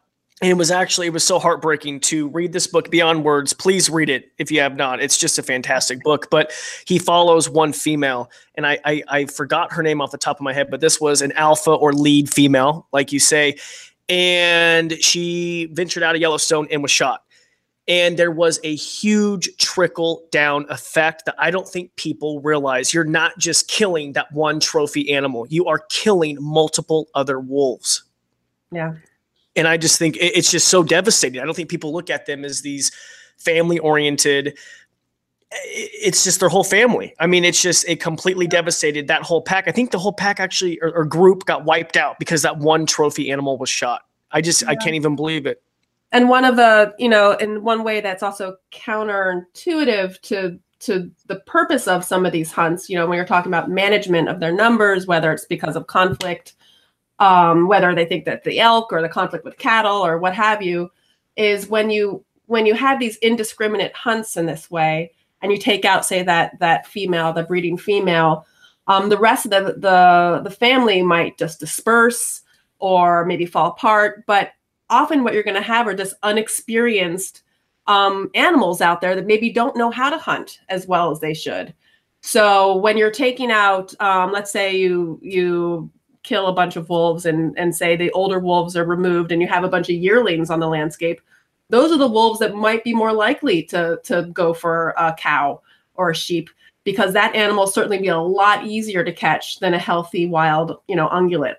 And 0.43 0.51
it 0.51 0.55
was 0.55 0.71
actually 0.71 1.09
it 1.09 1.13
was 1.13 1.25
so 1.25 1.39
heartbreaking 1.39 2.01
to 2.01 2.29
read 2.29 2.55
this 2.55 2.67
book 2.67 2.91
beyond 2.91 3.25
words. 3.25 3.53
Please 3.53 3.91
read 3.91 4.09
it 4.09 4.33
if 4.39 4.51
you 4.51 4.61
have 4.61 4.75
not. 4.75 5.03
It's 5.03 5.19
just 5.19 5.39
a 5.39 5.43
fantastic 5.43 6.03
book 6.03 6.29
but 6.31 6.53
he 6.87 6.99
follows 6.99 7.51
one 7.51 7.73
female 7.73 8.31
and 8.55 8.67
I, 8.67 8.79
I 8.85 9.03
i 9.09 9.25
forgot 9.27 9.73
her 9.73 9.83
name 9.83 10.01
off 10.01 10.11
the 10.11 10.19
top 10.19 10.37
of 10.37 10.43
my 10.43 10.53
head 10.53 10.71
but 10.71 10.81
this 10.81 11.01
was 11.01 11.23
an 11.23 11.33
alpha 11.33 11.73
or 11.73 11.93
lead 11.93 12.33
female 12.33 12.87
like 12.93 13.13
you 13.13 13.21
say 13.21 13.57
and 14.11 14.93
she 15.03 15.71
ventured 15.73 16.03
out 16.03 16.15
of 16.15 16.21
yellowstone 16.21 16.67
and 16.71 16.83
was 16.83 16.91
shot 16.91 17.23
and 17.89 18.19
there 18.19 18.31
was 18.31 18.61
a 18.63 18.75
huge 18.75 19.57
trickle 19.57 20.27
down 20.31 20.67
effect 20.69 21.25
that 21.25 21.35
I 21.39 21.51
don't 21.51 21.67
think 21.67 21.97
people 21.97 22.41
realize. 22.41 22.93
You're 22.93 23.05
not 23.05 23.37
just 23.39 23.69
killing 23.69 24.13
that 24.13 24.31
one 24.33 24.61
trophy 24.61 25.13
animal, 25.13 25.47
you 25.49 25.67
are 25.67 25.79
killing 25.89 26.37
multiple 26.41 27.09
other 27.15 27.41
wolves. 27.41 28.05
Yeah 28.71 28.95
and 29.57 29.67
I 29.67 29.77
just 29.77 29.99
think 29.99 30.17
it's 30.21 30.51
just 30.51 30.69
so 30.69 30.83
devastating. 30.83 31.41
I 31.41 31.45
don't 31.45 31.55
think 31.55 31.69
people 31.69 31.93
look 31.93 32.11
at 32.11 32.27
them 32.27 32.45
as 32.45 32.63
these 32.63 32.93
family 33.37 33.79
oriented. 33.79 34.57
It's 35.53 36.23
just 36.23 36.41
their 36.41 36.49
whole 36.49 36.65
family. 36.65 37.15
I 37.19 37.27
mean, 37.27 37.45
it's 37.45 37.61
just 37.61 37.89
it 37.89 38.01
completely 38.01 38.47
devastated 38.47 39.09
that 39.09 39.23
whole 39.23 39.43
pack. 39.43 39.67
I 39.67 39.73
think 39.73 39.91
the 39.91 39.99
whole 39.99 40.13
pack 40.13 40.39
actually 40.39 40.79
or, 40.81 40.93
or 40.95 41.05
group 41.05 41.45
got 41.45 41.65
wiped 41.65 41.97
out 41.97 42.19
because 42.19 42.43
that 42.43 42.59
one 42.59 42.87
trophy 42.87 43.31
animal 43.31 43.59
was 43.59 43.69
shot. 43.69 44.03
I 44.31 44.41
just 44.41 44.63
yeah. 44.63 44.71
I 44.71 44.77
can't 44.77 44.95
even 44.95 45.17
believe 45.17 45.47
it. 45.47 45.63
And 46.13 46.29
one 46.29 46.45
of 46.45 46.57
the 46.57 46.95
you 46.99 47.09
know, 47.09 47.33
in 47.33 47.65
one 47.65 47.83
way 47.83 48.01
that's 48.01 48.23
also 48.23 48.57
counterintuitive 48.73 50.21
to 50.23 50.59
to 50.81 51.11
the 51.27 51.41
purpose 51.41 51.89
of 51.89 52.05
some 52.05 52.25
of 52.25 52.33
these 52.33 52.53
hunts. 52.53 52.89
You 52.89 52.97
know, 52.97 53.07
when 53.07 53.17
you're 53.17 53.27
talking 53.27 53.51
about 53.51 53.69
management 53.69 54.29
of 54.29 54.41
their 54.41 54.53
numbers, 54.53 55.07
whether 55.07 55.33
it's 55.33 55.47
because 55.47 55.75
of 55.75 55.89
conflict 55.89 56.55
um, 57.21 57.69
whether 57.69 57.95
they 57.95 58.07
think 58.07 58.25
that 58.25 58.45
the 58.45 58.59
elk 58.59 58.93
or 58.93 59.03
the 59.03 59.09
conflict 59.09 59.45
with 59.45 59.59
cattle 59.59 60.05
or 60.05 60.19
what 60.19 60.35
have 60.35 60.63
you, 60.63 60.91
is 61.37 61.69
when 61.69 61.91
you 61.91 62.25
when 62.47 62.67
you 62.67 62.75
have 62.75 62.99
these 62.99 63.17
indiscriminate 63.19 63.95
hunts 63.95 64.37
in 64.37 64.47
this 64.47 64.71
way, 64.71 65.13
and 65.43 65.51
you 65.53 65.59
take 65.59 65.85
out, 65.85 66.05
say 66.05 66.23
that 66.23 66.59
that 66.61 66.87
female, 66.87 67.33
the 67.33 67.43
breeding 67.43 67.77
female, 67.77 68.47
um, 68.87 69.09
the 69.09 69.19
rest 69.19 69.47
of 69.47 69.51
the, 69.51 69.75
the 69.79 70.41
the 70.45 70.51
family 70.51 71.03
might 71.03 71.39
just 71.39 71.61
disperse 71.61 72.43
or 72.79 73.25
maybe 73.25 73.47
fall 73.47 73.71
apart. 73.71 74.25
But 74.27 74.51
often, 74.89 75.25
what 75.25 75.35
you're 75.35 75.43
going 75.43 75.55
to 75.55 75.63
have 75.63 75.87
are 75.87 75.95
just 75.95 76.15
unexperienced 76.23 77.43
um, 77.87 78.31
animals 78.35 78.81
out 78.81 79.01
there 79.01 79.17
that 79.17 79.27
maybe 79.27 79.51
don't 79.51 79.77
know 79.77 79.91
how 79.91 80.11
to 80.11 80.19
hunt 80.19 80.61
as 80.69 80.87
well 80.87 81.11
as 81.11 81.21
they 81.21 81.35
should. 81.35 81.75
So 82.21 82.77
when 82.77 82.99
you're 82.99 83.11
taking 83.11 83.51
out, 83.51 83.95
um, 84.01 84.33
let's 84.33 84.51
say 84.51 84.77
you 84.77 85.19
you 85.23 85.91
kill 86.23 86.49
a 86.49 86.53
bunch 86.53 86.77
of 86.77 86.89
wolves 86.89 87.25
and 87.25 87.59
and 87.59 87.75
say 87.75 87.97
the 87.97 88.11
older 88.13 88.39
wolves 88.39 88.77
are 88.77 88.85
removed 88.85 89.33
and 89.33 89.41
you 89.41 89.49
have 89.49 89.65
a 89.65 89.69
bunch 89.69 89.89
of 89.89 89.97
yearlings 89.97 90.51
on 90.51 90.61
the 90.61 90.69
landscape 90.69 91.21
those 91.71 91.91
are 91.93 91.99
the 91.99 92.09
wolves 92.09 92.39
that 92.41 92.55
might 92.55 92.85
be 92.85 92.95
more 92.95 93.13
likely 93.13 93.63
to 93.63 93.99
to 94.05 94.25
go 94.33 94.53
for 94.53 94.95
a 94.99 95.15
cow 95.15 95.61
or 95.95 96.11
a 96.11 96.15
sheep 96.15 96.51
because 96.85 97.13
that 97.13 97.35
animal 97.35 97.67
certainly 97.67 97.99
be 97.99 98.09
a 98.09 98.19
lot 98.19 98.67
easier 98.67 99.05
to 99.05 99.13
catch 99.13 99.59
than 99.61 99.75
a 99.75 99.79
healthy 99.79 100.27
wild 100.27 100.81
you 100.89 100.97
know 100.97 101.09
ungulate 101.09 101.57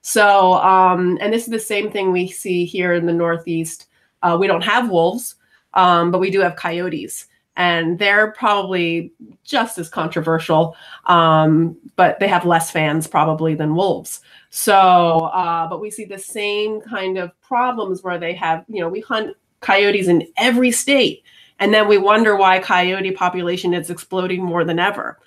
so 0.00 0.54
um 0.54 1.18
and 1.20 1.32
this 1.32 1.44
is 1.44 1.50
the 1.50 1.58
same 1.58 1.90
thing 1.90 2.10
we 2.10 2.26
see 2.26 2.64
here 2.64 2.94
in 2.94 3.06
the 3.06 3.12
northeast 3.12 3.86
uh, 4.22 4.36
we 4.38 4.46
don't 4.46 4.64
have 4.64 4.90
wolves 4.90 5.36
um, 5.74 6.10
but 6.10 6.18
we 6.18 6.30
do 6.30 6.40
have 6.40 6.56
coyotes 6.56 7.26
and 7.60 7.98
they're 7.98 8.32
probably 8.32 9.12
just 9.44 9.76
as 9.76 9.90
controversial, 9.90 10.74
um, 11.04 11.76
but 11.94 12.18
they 12.18 12.26
have 12.26 12.46
less 12.46 12.70
fans 12.70 13.06
probably 13.06 13.54
than 13.54 13.74
Wolves. 13.74 14.20
So, 14.48 14.74
uh, 14.76 15.68
but 15.68 15.78
we 15.78 15.90
see 15.90 16.06
the 16.06 16.18
same 16.18 16.80
kind 16.80 17.18
of 17.18 17.38
problems 17.42 18.02
where 18.02 18.18
they 18.18 18.32
have, 18.34 18.64
you 18.68 18.80
know, 18.80 18.88
we 18.88 19.00
hunt 19.00 19.36
coyotes 19.60 20.08
in 20.08 20.26
every 20.36 20.70
state, 20.70 21.22
and 21.58 21.72
then 21.72 21.88
we 21.88 21.98
wonder 21.98 22.36
why 22.36 22.58
coyote 22.58 23.12
population 23.12 23.74
is 23.74 23.90
exploding 23.90 24.42
more 24.42 24.64
than 24.64 24.78
ever. 24.78 25.18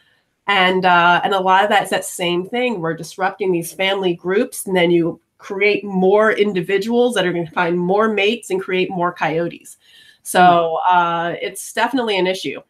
And 0.48 0.86
uh, 0.86 1.22
and 1.24 1.34
a 1.34 1.40
lot 1.40 1.64
of 1.64 1.70
that's 1.70 1.90
that 1.92 2.06
same 2.06 2.48
thing. 2.48 2.82
We're 2.82 2.96
disrupting 2.96 3.52
these 3.52 3.72
family 3.72 4.14
groups, 4.14 4.66
and 4.66 4.76
then 4.76 4.92
you 4.92 5.22
create 5.38 5.84
more 5.84 6.32
individuals 6.32 7.14
that 7.16 7.26
are 7.26 7.34
going 7.34 7.46
to 7.46 7.52
find 7.52 7.78
more 7.78 8.08
mates 8.08 8.50
and 8.50 8.62
create 8.62 8.90
more 8.90 9.12
coyotes. 9.12 9.78
So 10.24 10.80
uh, 10.88 11.36
it's 11.42 11.74
definitely 11.74 12.18
an 12.18 12.28
issue. 12.28 12.62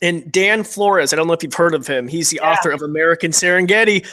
And 0.00 0.30
Dan 0.30 0.62
Flores, 0.62 1.12
I 1.12 1.16
don't 1.16 1.26
know 1.26 1.32
if 1.32 1.42
you've 1.42 1.54
heard 1.54 1.74
of 1.74 1.86
him. 1.86 2.06
He's 2.06 2.30
the 2.30 2.38
yeah. 2.40 2.52
author 2.52 2.70
of 2.70 2.82
American 2.82 3.32
Serengeti. 3.32 4.06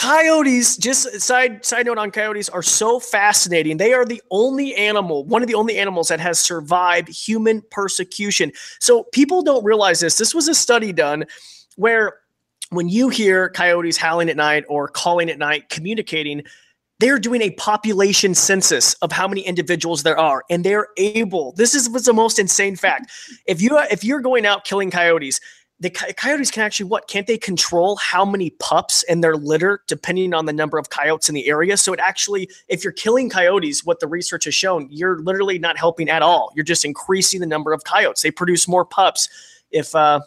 Coyotes, 0.00 0.78
just 0.78 1.20
side 1.20 1.62
side 1.62 1.84
note 1.84 1.98
on 1.98 2.10
coyotes, 2.10 2.48
are 2.48 2.62
so 2.62 2.98
fascinating. 2.98 3.76
They 3.76 3.92
are 3.92 4.06
the 4.06 4.22
only 4.30 4.74
animal, 4.74 5.24
one 5.26 5.42
of 5.42 5.48
the 5.48 5.54
only 5.54 5.76
animals 5.76 6.08
that 6.08 6.18
has 6.20 6.40
survived 6.40 7.08
human 7.10 7.60
persecution. 7.70 8.50
So 8.78 9.02
people 9.12 9.42
don't 9.42 9.62
realize 9.62 10.00
this. 10.00 10.16
This 10.16 10.34
was 10.34 10.48
a 10.48 10.54
study 10.54 10.94
done 10.94 11.26
where 11.76 12.14
when 12.70 12.88
you 12.88 13.10
hear 13.10 13.50
coyotes 13.50 13.98
howling 13.98 14.30
at 14.30 14.38
night 14.38 14.64
or 14.70 14.88
calling 14.88 15.28
at 15.28 15.38
night, 15.38 15.68
communicating, 15.68 16.44
they're 16.98 17.18
doing 17.18 17.42
a 17.42 17.50
population 17.52 18.34
census 18.34 18.94
of 18.94 19.12
how 19.12 19.28
many 19.28 19.42
individuals 19.42 20.02
there 20.02 20.18
are 20.18 20.44
and 20.50 20.64
they're 20.64 20.88
able 20.98 21.52
this 21.52 21.74
is 21.74 21.88
what's 21.88 22.04
the 22.04 22.12
most 22.12 22.38
insane 22.38 22.76
fact 22.76 23.10
if 23.46 23.60
you 23.62 23.78
if 23.90 24.04
you're 24.04 24.20
going 24.20 24.44
out 24.44 24.64
killing 24.64 24.90
coyotes 24.90 25.40
the 25.80 25.88
coyotes 25.88 26.50
can 26.50 26.62
actually 26.62 26.86
what 26.86 27.08
can't 27.08 27.26
they 27.26 27.38
control 27.38 27.96
how 27.96 28.24
many 28.24 28.50
pups 28.50 29.02
in 29.04 29.22
their 29.22 29.36
litter 29.36 29.82
depending 29.86 30.34
on 30.34 30.44
the 30.44 30.52
number 30.52 30.76
of 30.76 30.90
coyotes 30.90 31.28
in 31.28 31.34
the 31.34 31.48
area? 31.48 31.76
So 31.76 31.92
it 31.94 32.00
actually 32.00 32.50
if 32.68 32.84
you're 32.84 32.92
killing 32.92 33.30
coyotes 33.30 33.84
what 33.84 33.98
the 33.98 34.06
research 34.06 34.44
has 34.44 34.54
shown 34.54 34.88
you're 34.90 35.18
literally 35.20 35.58
not 35.58 35.78
helping 35.78 36.10
at 36.10 36.22
all. 36.22 36.52
You're 36.54 36.64
just 36.64 36.84
increasing 36.84 37.40
the 37.40 37.46
number 37.46 37.72
of 37.72 37.84
coyotes. 37.84 38.20
They 38.20 38.30
produce 38.30 38.68
more 38.68 38.84
pups 38.84 39.28
if 39.70 39.94
uh 39.94 40.20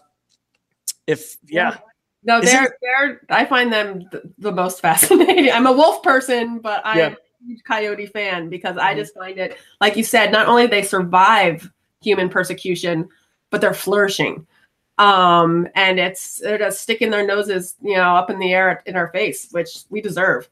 if 1.06 1.38
yeah. 1.48 1.78
No 2.24 2.42
they're 2.42 2.76
they're 2.82 3.22
i 3.30 3.46
find 3.46 3.72
them 3.72 4.08
the, 4.12 4.24
the, 4.40 4.52
most 4.52 4.82
fascinating. 4.82 5.52
I'm 5.52 5.68
a 5.68 5.74
wolf 5.74 6.02
person 6.02 6.60
but 6.60 6.82
i'm 6.84 6.98
yeah. 6.98 7.10
a 7.10 7.46
huge 7.46 7.64
coyote 7.64 8.08
fan 8.08 8.50
because 8.50 8.78
mm-hmm. 8.78 8.88
i 8.88 8.96
just 8.96 9.14
find 9.14 9.38
it 9.38 9.58
like 9.82 9.96
you 9.98 10.04
said 10.04 10.32
not 10.32 10.48
only 10.48 10.66
they 10.66 10.82
survive 10.82 11.70
human 12.02 12.30
persecution 12.30 13.08
but 13.50 13.62
they're 13.62 13.74
flourishing 13.74 14.48
um, 14.98 15.68
and 15.76 16.00
it's 16.00 16.38
they're 16.40 16.58
just 16.58 16.82
sticking 16.82 17.10
their 17.10 17.26
noses, 17.26 17.76
you 17.82 17.96
know, 17.96 18.16
up 18.16 18.30
in 18.30 18.40
the 18.40 18.54
air 18.54 18.84
in 18.86 18.96
our 18.96 19.10
face, 19.10 19.50
which 19.52 19.84
we 19.90 20.02
deserve, 20.02 20.48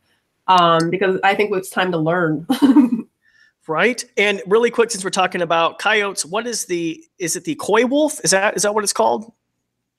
um, 0.47 0.89
because 0.89 1.19
I 1.23 1.36
think 1.36 1.56
it's 1.56 1.69
time 1.69 1.91
to 1.91 1.97
learn. 1.97 2.47
right. 3.67 4.04
And 4.17 4.41
really 4.47 4.71
quick, 4.71 4.91
since 4.91 5.04
we're 5.04 5.12
talking 5.12 5.41
about 5.41 5.80
coyotes, 5.80 6.25
what 6.25 6.47
is 6.47 6.65
the 6.65 7.04
is 7.19 7.36
it 7.36 7.43
the 7.43 7.56
coy 7.56 7.86
wolf? 7.86 8.19
Is 8.23 8.32
that 8.32 8.56
is 8.56 8.63
that 8.63 8.73
what 8.73 8.84
it's 8.84 8.93
called? 8.93 9.32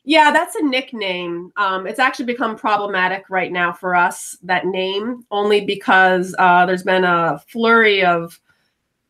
Yeah, 0.05 0.33
that's 0.33 0.57
a 0.57 0.65
nickname. 0.65 1.53
Um, 1.57 1.87
it's 1.87 2.01
actually 2.01 2.25
become 2.25 2.57
problematic 2.57 3.31
right 3.31 3.53
now 3.53 3.73
for 3.73 3.95
us 3.95 4.37
that 4.43 4.67
name 4.67 5.25
only 5.31 5.65
because 5.65 6.35
uh, 6.41 6.67
there's 6.67 6.83
been 6.83 7.05
a 7.05 7.41
flurry 7.47 8.05
of 8.05 8.41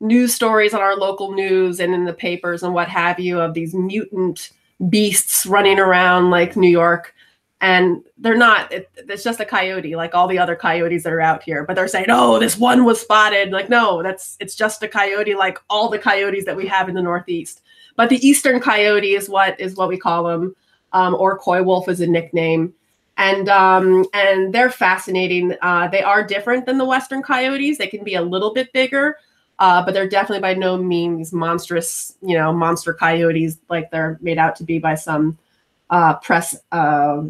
news 0.00 0.34
stories 0.34 0.74
on 0.74 0.82
our 0.82 0.96
local 0.96 1.32
news 1.32 1.80
and 1.80 1.94
in 1.94 2.04
the 2.04 2.12
papers 2.12 2.62
and 2.62 2.74
what 2.74 2.88
have 2.88 3.18
you 3.18 3.40
of 3.40 3.54
these 3.54 3.72
mutant 3.72 4.50
beasts 4.88 5.46
running 5.46 5.78
around 5.78 6.30
like 6.30 6.56
New 6.56 6.70
York. 6.70 7.14
And 7.60 8.02
they're 8.18 8.36
not, 8.36 8.72
it, 8.72 8.90
it's 8.96 9.22
just 9.22 9.38
a 9.38 9.44
coyote, 9.44 9.94
like 9.94 10.14
all 10.14 10.26
the 10.26 10.38
other 10.38 10.56
coyotes 10.56 11.04
that 11.04 11.12
are 11.12 11.20
out 11.20 11.44
here. 11.44 11.64
But 11.64 11.76
they're 11.76 11.86
saying, 11.86 12.06
oh, 12.08 12.40
this 12.40 12.58
one 12.58 12.84
was 12.84 13.00
spotted. 13.00 13.52
Like, 13.52 13.68
no, 13.68 14.02
that's, 14.02 14.36
it's 14.40 14.56
just 14.56 14.82
a 14.82 14.88
coyote 14.88 15.34
like 15.34 15.58
all 15.70 15.88
the 15.88 15.98
coyotes 15.98 16.44
that 16.44 16.56
we 16.56 16.66
have 16.66 16.88
in 16.88 16.96
the 16.96 17.02
Northeast. 17.02 17.62
But 17.94 18.08
the 18.08 18.26
Eastern 18.26 18.58
coyote 18.58 19.14
is 19.14 19.28
what 19.28 19.60
is 19.60 19.76
what 19.76 19.88
we 19.88 19.98
call 19.98 20.24
them, 20.24 20.56
um, 20.92 21.14
or 21.14 21.38
coy 21.38 21.62
wolf 21.62 21.88
is 21.88 22.00
a 22.00 22.06
nickname 22.06 22.74
and 23.16 23.48
um, 23.48 24.04
and 24.12 24.52
they're 24.52 24.70
fascinating. 24.70 25.54
Uh, 25.62 25.88
they 25.88 26.02
are 26.02 26.26
different 26.26 26.66
than 26.66 26.78
the 26.78 26.84
western 26.84 27.22
coyotes. 27.22 27.78
They 27.78 27.86
can 27.86 28.04
be 28.04 28.14
a 28.14 28.22
little 28.22 28.52
bit 28.52 28.72
bigger, 28.72 29.18
uh, 29.62 29.80
but 29.84 29.94
they're 29.94 30.08
definitely 30.08 30.40
by 30.40 30.54
no 30.54 30.76
means 30.76 31.32
monstrous, 31.32 32.16
you 32.20 32.36
know, 32.36 32.52
monster 32.52 32.92
coyotes 32.92 33.58
like 33.70 33.92
they're 33.92 34.18
made 34.20 34.36
out 34.36 34.56
to 34.56 34.64
be 34.64 34.80
by 34.80 34.96
some 34.96 35.38
uh, 35.90 36.14
press 36.16 36.56
uh, 36.72 37.22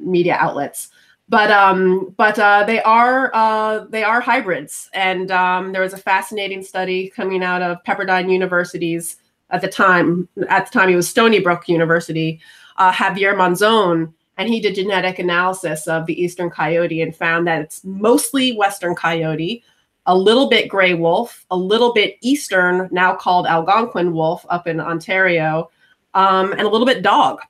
media 0.00 0.36
outlets. 0.40 0.88
But 1.28 1.52
um, 1.52 2.12
but 2.16 2.36
uh, 2.36 2.64
they 2.64 2.82
are 2.82 3.30
uh, 3.32 3.84
they 3.90 4.02
are 4.02 4.20
hybrids, 4.20 4.90
and 4.92 5.30
um, 5.30 5.70
there 5.70 5.82
was 5.82 5.92
a 5.92 5.98
fascinating 5.98 6.64
study 6.64 7.10
coming 7.10 7.44
out 7.44 7.62
of 7.62 7.84
Pepperdine 7.84 8.28
University's 8.28 9.18
at 9.50 9.60
the 9.60 9.68
time. 9.68 10.28
At 10.48 10.66
the 10.66 10.76
time, 10.76 10.88
it 10.88 10.96
was 10.96 11.08
Stony 11.08 11.38
Brook 11.38 11.68
University. 11.68 12.40
Uh, 12.76 12.90
Javier 12.90 13.36
Monzon, 13.36 14.12
and 14.36 14.48
he 14.48 14.58
did 14.58 14.74
genetic 14.74 15.20
analysis 15.20 15.86
of 15.86 16.06
the 16.06 16.20
eastern 16.20 16.50
coyote 16.50 17.02
and 17.02 17.14
found 17.14 17.46
that 17.46 17.62
it's 17.62 17.84
mostly 17.84 18.56
western 18.56 18.96
coyote 18.96 19.62
a 20.08 20.16
little 20.16 20.48
bit 20.48 20.68
gray 20.68 20.94
wolf, 20.94 21.44
a 21.50 21.56
little 21.56 21.92
bit 21.92 22.16
eastern, 22.22 22.88
now 22.90 23.14
called 23.14 23.46
Algonquin 23.46 24.12
wolf 24.12 24.44
up 24.48 24.66
in 24.66 24.80
Ontario, 24.80 25.70
um, 26.14 26.52
and 26.52 26.62
a 26.62 26.68
little 26.68 26.86
bit 26.86 27.02
dog. 27.02 27.40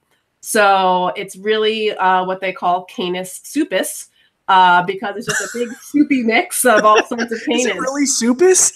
So 0.40 1.12
it's 1.16 1.36
really 1.36 1.92
uh, 1.92 2.26
what 2.26 2.40
they 2.40 2.52
call 2.52 2.84
Canis 2.84 3.40
soupus. 3.40 4.08
Uh, 4.48 4.82
because 4.86 5.14
it's 5.14 5.26
just 5.26 5.54
a 5.54 5.58
big 5.58 5.68
soupy 5.82 6.22
mix 6.22 6.64
of 6.64 6.82
all 6.82 7.04
sorts 7.04 7.30
of 7.30 7.38
canis. 7.44 7.66
Is 7.66 7.66
it 7.66 7.76
really 7.76 8.06
soupus? 8.06 8.72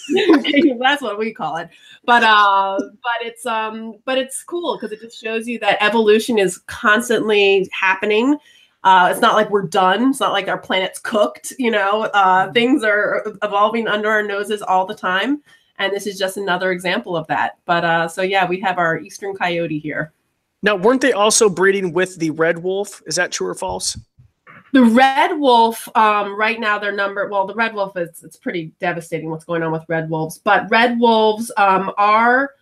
That's 0.78 1.00
what 1.00 1.18
we 1.18 1.32
call 1.32 1.56
it. 1.56 1.70
But 2.04 2.22
uh, 2.22 2.78
but 2.78 3.22
it's 3.26 3.46
um, 3.46 3.94
but 4.04 4.18
it's 4.18 4.42
cool 4.44 4.76
because 4.76 4.92
it 4.92 5.00
just 5.00 5.18
shows 5.18 5.48
you 5.48 5.58
that 5.60 5.78
evolution 5.80 6.38
is 6.38 6.58
constantly 6.66 7.70
happening 7.72 8.36
uh, 8.84 9.08
it's 9.10 9.20
not 9.20 9.34
like 9.34 9.50
we're 9.50 9.66
done. 9.66 10.10
It's 10.10 10.20
not 10.20 10.32
like 10.32 10.48
our 10.48 10.58
planet's 10.58 10.98
cooked. 10.98 11.52
You 11.58 11.70
know, 11.70 12.02
uh, 12.14 12.44
mm-hmm. 12.44 12.52
things 12.52 12.82
are 12.82 13.22
evolving 13.42 13.86
under 13.88 14.08
our 14.08 14.22
noses 14.22 14.62
all 14.62 14.86
the 14.86 14.94
time, 14.94 15.42
and 15.78 15.92
this 15.92 16.06
is 16.06 16.18
just 16.18 16.36
another 16.36 16.72
example 16.72 17.16
of 17.16 17.26
that. 17.28 17.58
But 17.64 17.84
uh, 17.84 18.08
so 18.08 18.22
yeah, 18.22 18.46
we 18.46 18.60
have 18.60 18.78
our 18.78 18.98
eastern 18.98 19.34
coyote 19.34 19.78
here. 19.78 20.12
Now, 20.62 20.76
weren't 20.76 21.00
they 21.00 21.12
also 21.12 21.48
breeding 21.48 21.92
with 21.92 22.16
the 22.16 22.30
red 22.30 22.58
wolf? 22.58 23.02
Is 23.06 23.16
that 23.16 23.32
true 23.32 23.48
or 23.48 23.54
false? 23.54 23.98
The 24.72 24.84
red 24.84 25.38
wolf, 25.38 25.88
um, 25.96 26.38
right 26.38 26.58
now, 26.58 26.78
their 26.78 26.92
number. 26.92 27.28
Well, 27.28 27.46
the 27.46 27.54
red 27.54 27.74
wolf 27.74 27.96
is 27.96 28.22
it's 28.22 28.36
pretty 28.36 28.72
devastating 28.80 29.28
what's 29.28 29.44
going 29.44 29.62
on 29.62 29.70
with 29.70 29.84
red 29.88 30.08
wolves. 30.08 30.38
But 30.38 30.70
red 30.70 30.98
wolves 30.98 31.52
um, 31.56 31.92
are 31.98 32.52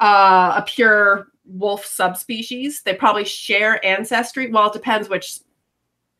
uh, 0.00 0.54
a 0.56 0.64
pure 0.66 1.28
wolf 1.44 1.84
subspecies. 1.84 2.82
They 2.82 2.94
probably 2.94 3.24
share 3.24 3.84
ancestry. 3.84 4.50
Well, 4.50 4.68
it 4.68 4.72
depends 4.72 5.08
which 5.08 5.40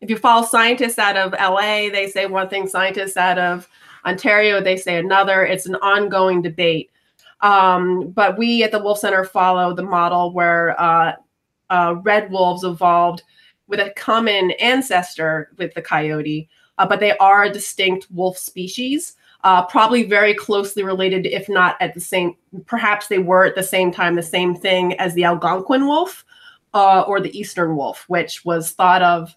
if 0.00 0.10
you 0.10 0.16
follow 0.16 0.46
scientists 0.46 0.98
out 0.98 1.16
of 1.16 1.32
LA, 1.32 1.90
they 1.90 2.08
say 2.08 2.26
one 2.26 2.48
thing, 2.48 2.68
scientists 2.68 3.16
out 3.16 3.38
of 3.38 3.68
Ontario, 4.04 4.62
they 4.62 4.76
say 4.76 4.96
another. 4.96 5.44
It's 5.44 5.66
an 5.66 5.74
ongoing 5.76 6.40
debate. 6.40 6.90
Um, 7.40 8.10
but 8.10 8.38
we 8.38 8.62
at 8.62 8.72
the 8.72 8.82
Wolf 8.82 8.98
Center 8.98 9.24
follow 9.24 9.74
the 9.74 9.82
model 9.82 10.32
where 10.32 10.80
uh, 10.80 11.12
uh, 11.70 11.96
red 12.02 12.30
wolves 12.30 12.64
evolved 12.64 13.22
with 13.66 13.80
a 13.80 13.92
common 13.96 14.52
ancestor 14.52 15.50
with 15.58 15.74
the 15.74 15.82
coyote, 15.82 16.48
uh, 16.78 16.86
but 16.86 17.00
they 17.00 17.16
are 17.18 17.44
a 17.44 17.52
distinct 17.52 18.06
wolf 18.10 18.38
species. 18.38 19.14
Uh, 19.44 19.64
probably 19.66 20.02
very 20.02 20.34
closely 20.34 20.82
related, 20.82 21.24
if 21.26 21.48
not 21.48 21.76
at 21.80 21.94
the 21.94 22.00
same, 22.00 22.34
perhaps 22.66 23.06
they 23.06 23.18
were 23.18 23.44
at 23.44 23.54
the 23.54 23.62
same 23.62 23.92
time 23.92 24.16
the 24.16 24.22
same 24.22 24.52
thing 24.52 24.98
as 24.98 25.14
the 25.14 25.22
Algonquin 25.22 25.86
wolf 25.86 26.24
uh, 26.74 27.02
or 27.02 27.20
the 27.20 27.38
Eastern 27.38 27.76
wolf, 27.76 28.04
which 28.08 28.44
was 28.44 28.72
thought 28.72 29.02
of 29.02 29.36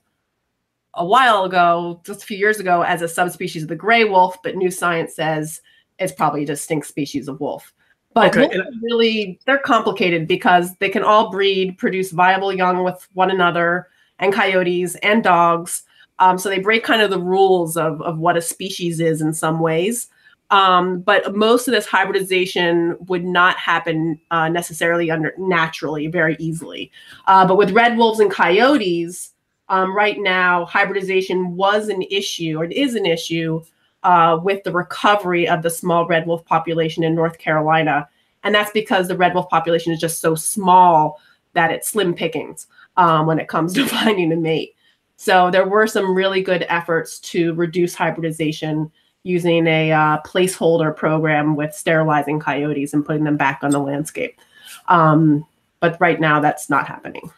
a 0.95 1.05
while 1.05 1.43
ago, 1.45 2.01
just 2.05 2.23
a 2.23 2.25
few 2.25 2.37
years 2.37 2.59
ago, 2.59 2.81
as 2.81 3.01
a 3.01 3.07
subspecies 3.07 3.63
of 3.63 3.69
the 3.69 3.75
gray 3.75 4.03
wolf, 4.03 4.37
but 4.43 4.55
new 4.55 4.71
science 4.71 5.15
says 5.15 5.61
it's 5.99 6.11
probably 6.11 6.43
a 6.43 6.47
distinct 6.47 6.87
species 6.87 7.27
of 7.27 7.39
wolf. 7.39 7.73
But 8.13 8.35
okay. 8.35 8.59
really, 8.81 9.39
they're 9.45 9.57
complicated 9.57 10.27
because 10.27 10.75
they 10.77 10.89
can 10.89 11.03
all 11.03 11.31
breed, 11.31 11.77
produce 11.77 12.11
viable 12.11 12.51
young 12.51 12.83
with 12.83 13.07
one 13.13 13.31
another, 13.31 13.87
and 14.19 14.33
coyotes 14.33 14.95
and 14.95 15.23
dogs. 15.23 15.83
Um, 16.19 16.37
so 16.37 16.49
they 16.49 16.59
break 16.59 16.83
kind 16.83 17.01
of 17.01 17.09
the 17.09 17.19
rules 17.19 17.77
of, 17.77 18.01
of 18.01 18.19
what 18.19 18.37
a 18.37 18.41
species 18.41 18.99
is 18.99 19.21
in 19.21 19.33
some 19.33 19.59
ways. 19.59 20.09
Um, 20.51 20.99
but 20.99 21.33
most 21.33 21.67
of 21.67 21.71
this 21.71 21.85
hybridization 21.85 22.97
would 23.07 23.23
not 23.23 23.57
happen 23.57 24.19
uh, 24.31 24.49
necessarily 24.49 25.09
under 25.09 25.33
naturally 25.37 26.07
very 26.07 26.35
easily. 26.39 26.91
Uh, 27.25 27.47
but 27.47 27.57
with 27.57 27.71
red 27.71 27.97
wolves 27.97 28.19
and 28.19 28.29
coyotes, 28.29 29.31
um, 29.71 29.95
right 29.95 30.19
now, 30.19 30.65
hybridization 30.65 31.55
was 31.55 31.87
an 31.87 32.01
issue 32.03 32.59
or 32.59 32.65
it 32.65 32.73
is 32.73 32.93
an 32.93 33.05
issue 33.05 33.61
uh, 34.03 34.37
with 34.43 34.63
the 34.65 34.71
recovery 34.71 35.47
of 35.47 35.61
the 35.61 35.69
small 35.69 36.05
red 36.05 36.27
wolf 36.27 36.43
population 36.45 37.05
in 37.05 37.15
North 37.15 37.37
Carolina. 37.37 38.07
And 38.43 38.53
that's 38.53 38.71
because 38.71 39.07
the 39.07 39.15
red 39.15 39.33
wolf 39.33 39.49
population 39.49 39.93
is 39.93 39.99
just 40.01 40.19
so 40.19 40.35
small 40.35 41.21
that 41.53 41.71
it's 41.71 41.87
slim 41.87 42.13
pickings 42.13 42.67
um, 42.97 43.27
when 43.27 43.39
it 43.39 43.47
comes 43.47 43.73
to 43.75 43.87
finding 43.87 44.33
a 44.33 44.35
mate. 44.35 44.75
So 45.15 45.49
there 45.49 45.67
were 45.67 45.87
some 45.87 46.13
really 46.13 46.41
good 46.41 46.65
efforts 46.67 47.17
to 47.19 47.53
reduce 47.53 47.95
hybridization 47.95 48.91
using 49.23 49.67
a 49.67 49.93
uh, 49.93 50.17
placeholder 50.23 50.93
program 50.93 51.55
with 51.55 51.73
sterilizing 51.73 52.41
coyotes 52.41 52.93
and 52.93 53.05
putting 53.05 53.23
them 53.23 53.37
back 53.37 53.59
on 53.61 53.71
the 53.71 53.79
landscape. 53.79 54.37
Um, 54.89 55.45
but 55.79 55.95
right 56.01 56.19
now, 56.19 56.41
that's 56.41 56.69
not 56.69 56.87
happening. 56.87 57.31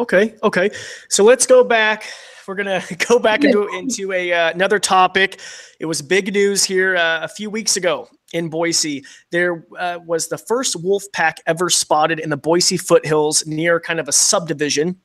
Okay. 0.00 0.34
Okay. 0.42 0.70
So 1.10 1.24
let's 1.24 1.46
go 1.46 1.62
back. 1.62 2.04
We're 2.46 2.54
gonna 2.54 2.82
go 3.08 3.18
back 3.18 3.44
into 3.44 3.68
into 3.68 4.12
a 4.12 4.32
uh, 4.32 4.50
another 4.50 4.78
topic. 4.78 5.40
It 5.78 5.84
was 5.84 6.00
big 6.00 6.32
news 6.32 6.64
here 6.64 6.96
uh, 6.96 7.20
a 7.22 7.28
few 7.28 7.50
weeks 7.50 7.76
ago 7.76 8.08
in 8.32 8.48
Boise. 8.48 9.04
There 9.30 9.66
uh, 9.78 9.98
was 10.06 10.28
the 10.28 10.38
first 10.38 10.74
wolf 10.82 11.04
pack 11.12 11.36
ever 11.46 11.68
spotted 11.68 12.18
in 12.18 12.30
the 12.30 12.38
Boise 12.38 12.78
foothills 12.78 13.46
near 13.46 13.78
kind 13.78 14.00
of 14.00 14.08
a 14.08 14.12
subdivision 14.12 14.96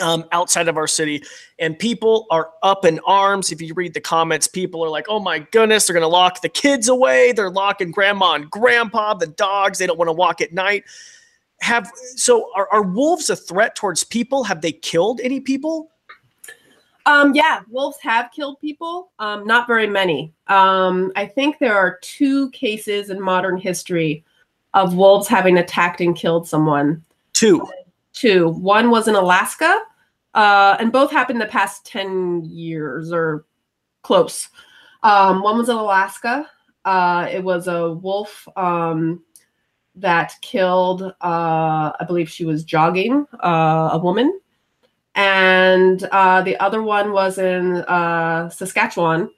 um, 0.00 0.24
outside 0.30 0.68
of 0.68 0.76
our 0.76 0.88
city. 0.88 1.22
And 1.58 1.78
people 1.78 2.26
are 2.30 2.50
up 2.62 2.84
in 2.84 3.00
arms. 3.06 3.50
If 3.50 3.62
you 3.62 3.72
read 3.72 3.94
the 3.94 4.00
comments, 4.00 4.46
people 4.46 4.84
are 4.84 4.90
like, 4.90 5.06
oh 5.08 5.20
my 5.20 5.38
goodness, 5.38 5.86
they're 5.86 5.94
going 5.94 6.02
to 6.02 6.08
lock 6.08 6.42
the 6.42 6.48
kids 6.48 6.88
away. 6.88 7.32
They're 7.32 7.50
locking 7.50 7.92
grandma 7.92 8.34
and 8.34 8.50
grandpa, 8.50 9.14
the 9.14 9.28
dogs. 9.28 9.78
They 9.78 9.86
don't 9.86 9.98
want 9.98 10.08
to 10.08 10.12
walk 10.12 10.40
at 10.40 10.52
night 10.52 10.84
have 11.64 11.90
so 12.14 12.50
are, 12.54 12.68
are 12.70 12.82
wolves 12.82 13.30
a 13.30 13.36
threat 13.36 13.74
towards 13.74 14.04
people? 14.04 14.44
Have 14.44 14.60
they 14.60 14.72
killed 14.72 15.20
any 15.22 15.40
people? 15.40 15.90
Um, 17.06 17.34
yeah, 17.34 17.60
wolves 17.70 17.98
have 18.02 18.30
killed 18.32 18.60
people. 18.60 19.10
Um, 19.18 19.46
not 19.46 19.66
very 19.66 19.86
many. 19.86 20.32
Um, 20.48 21.10
I 21.16 21.26
think 21.26 21.58
there 21.58 21.76
are 21.76 21.98
two 22.02 22.50
cases 22.50 23.10
in 23.10 23.20
modern 23.20 23.58
history 23.58 24.24
of 24.74 24.94
wolves 24.94 25.26
having 25.26 25.58
attacked 25.58 26.00
and 26.00 26.14
killed 26.16 26.46
someone. 26.46 27.02
Two. 27.32 27.66
Two. 28.12 28.48
One 28.48 28.90
was 28.90 29.08
in 29.08 29.14
Alaska, 29.14 29.82
uh, 30.34 30.76
and 30.78 30.92
both 30.92 31.10
happened 31.10 31.40
in 31.40 31.46
the 31.46 31.52
past 31.52 31.84
10 31.86 32.44
years 32.44 33.12
or 33.12 33.44
close. 34.02 34.48
Um, 35.02 35.42
one 35.42 35.58
was 35.58 35.68
in 35.68 35.76
Alaska. 35.76 36.48
Uh, 36.84 37.26
it 37.30 37.42
was 37.42 37.68
a 37.68 37.92
wolf 37.92 38.46
um, 38.56 39.22
that 39.96 40.34
killed, 40.42 41.02
uh, 41.02 41.12
I 41.22 42.04
believe 42.06 42.28
she 42.28 42.44
was 42.44 42.64
jogging, 42.64 43.26
uh, 43.42 43.90
a 43.92 43.98
woman 43.98 44.40
and 45.14 46.02
uh, 46.04 46.42
the 46.42 46.56
other 46.58 46.82
one 46.82 47.12
was 47.12 47.38
in 47.38 47.76
uh, 47.76 48.50
Saskatchewan. 48.50 49.30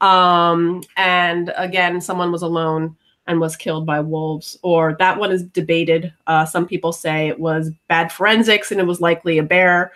Um, 0.00 0.82
and 0.96 1.52
again, 1.56 2.00
someone 2.00 2.30
was 2.32 2.42
alone 2.42 2.96
and 3.26 3.40
was 3.40 3.56
killed 3.56 3.86
by 3.86 4.00
wolves. 4.00 4.56
Or 4.62 4.96
that 4.98 5.18
one 5.18 5.32
is 5.32 5.42
debated. 5.42 6.12
Uh, 6.26 6.46
some 6.46 6.66
people 6.66 6.92
say 6.92 7.28
it 7.28 7.38
was 7.38 7.70
bad 7.88 8.12
forensics 8.12 8.70
and 8.70 8.80
it 8.80 8.86
was 8.86 9.00
likely 9.00 9.38
a 9.38 9.42
bear. 9.42 9.92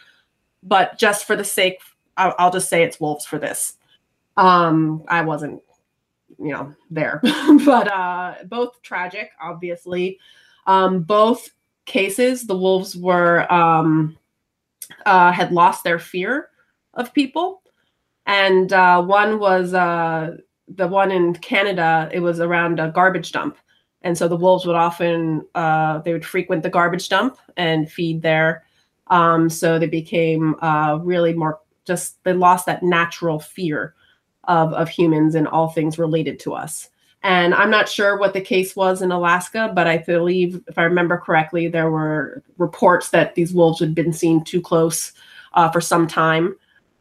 But 0.63 0.99
just 0.99 1.27
for 1.27 1.37
the 1.37 1.45
sake, 1.45 1.81
I'll, 2.17 2.35
I'll 2.39 2.53
just 2.53 2.69
say 2.69 2.83
it's 2.83 3.01
wolves 3.01 3.25
for 3.25 3.39
this. 3.39 3.75
Um, 4.37 5.05
I 5.09 5.21
wasn't, 5.21 5.63
you 6.39 6.53
know, 6.53 6.75
there, 6.91 7.21
but 7.65 7.91
uh, 7.91 8.35
both 8.47 8.81
tragic, 8.83 9.31
obviously. 9.41 10.19
Um, 10.67 11.03
both 11.03 11.49
cases, 11.87 12.47
the 12.47 12.57
wolves 12.57 12.97
were. 12.97 13.53
Um, 13.53 14.17
uh, 15.07 15.33
had 15.33 15.53
lost 15.53 15.85
their 15.85 15.99
fear 15.99 16.49
of 16.95 17.13
people. 17.15 17.63
And 18.27 18.73
uh, 18.73 19.03
one 19.03 19.39
was 19.39 19.75
uh, 19.75 20.37
the 20.69 20.89
one 20.89 21.11
in 21.11 21.35
Canada, 21.35 22.09
it 22.13 22.21
was 22.21 22.41
around 22.41 22.81
a 22.81 22.91
garbage 22.91 23.33
dump. 23.33 23.59
And 24.03 24.17
so 24.17 24.29
the 24.29 24.37
wolves 24.37 24.67
would 24.67 24.77
often, 24.77 25.47
uh, 25.55 25.99
they 25.99 26.13
would 26.13 26.27
frequent 26.27 26.63
the 26.63 26.71
garbage 26.71 27.09
dump 27.09 27.39
and 27.57 27.91
feed 27.91 28.23
there. 28.23 28.65
Um, 29.09 29.49
so 29.51 29.79
they 29.79 29.87
became 29.87 30.57
uh, 30.61 30.99
really 31.03 31.33
more 31.33 31.61
just, 31.87 32.23
they 32.25 32.33
lost 32.33 32.67
that 32.67 32.83
natural 32.83 33.39
fear 33.39 33.95
of, 34.49 34.73
of 34.73 34.89
humans 34.89 35.35
and 35.35 35.49
all 35.49 35.69
things 35.69 35.99
related 35.99 36.39
to 36.41 36.55
us. 36.55 36.89
And 37.25 37.55
I'm 37.55 37.71
not 37.71 37.89
sure 37.89 38.19
what 38.19 38.35
the 38.35 38.41
case 38.43 38.77
was 38.77 39.01
in 39.01 39.11
Alaska, 39.11 39.73
but 39.75 39.87
I 39.87 39.99
believe, 39.99 40.63
if 40.69 40.77
I 40.77 40.83
remember 40.83 41.17
correctly, 41.17 41.69
there 41.69 41.91
were 41.91 42.43
reports 42.59 43.09
that 43.11 43.35
these 43.35 43.55
wolves 43.55 43.81
had 43.81 43.95
been 43.95 44.13
seen 44.13 44.45
too 44.45 44.61
close 44.61 45.13
uh, 45.55 45.71
for 45.71 45.81
some 45.81 46.07
time, 46.07 46.55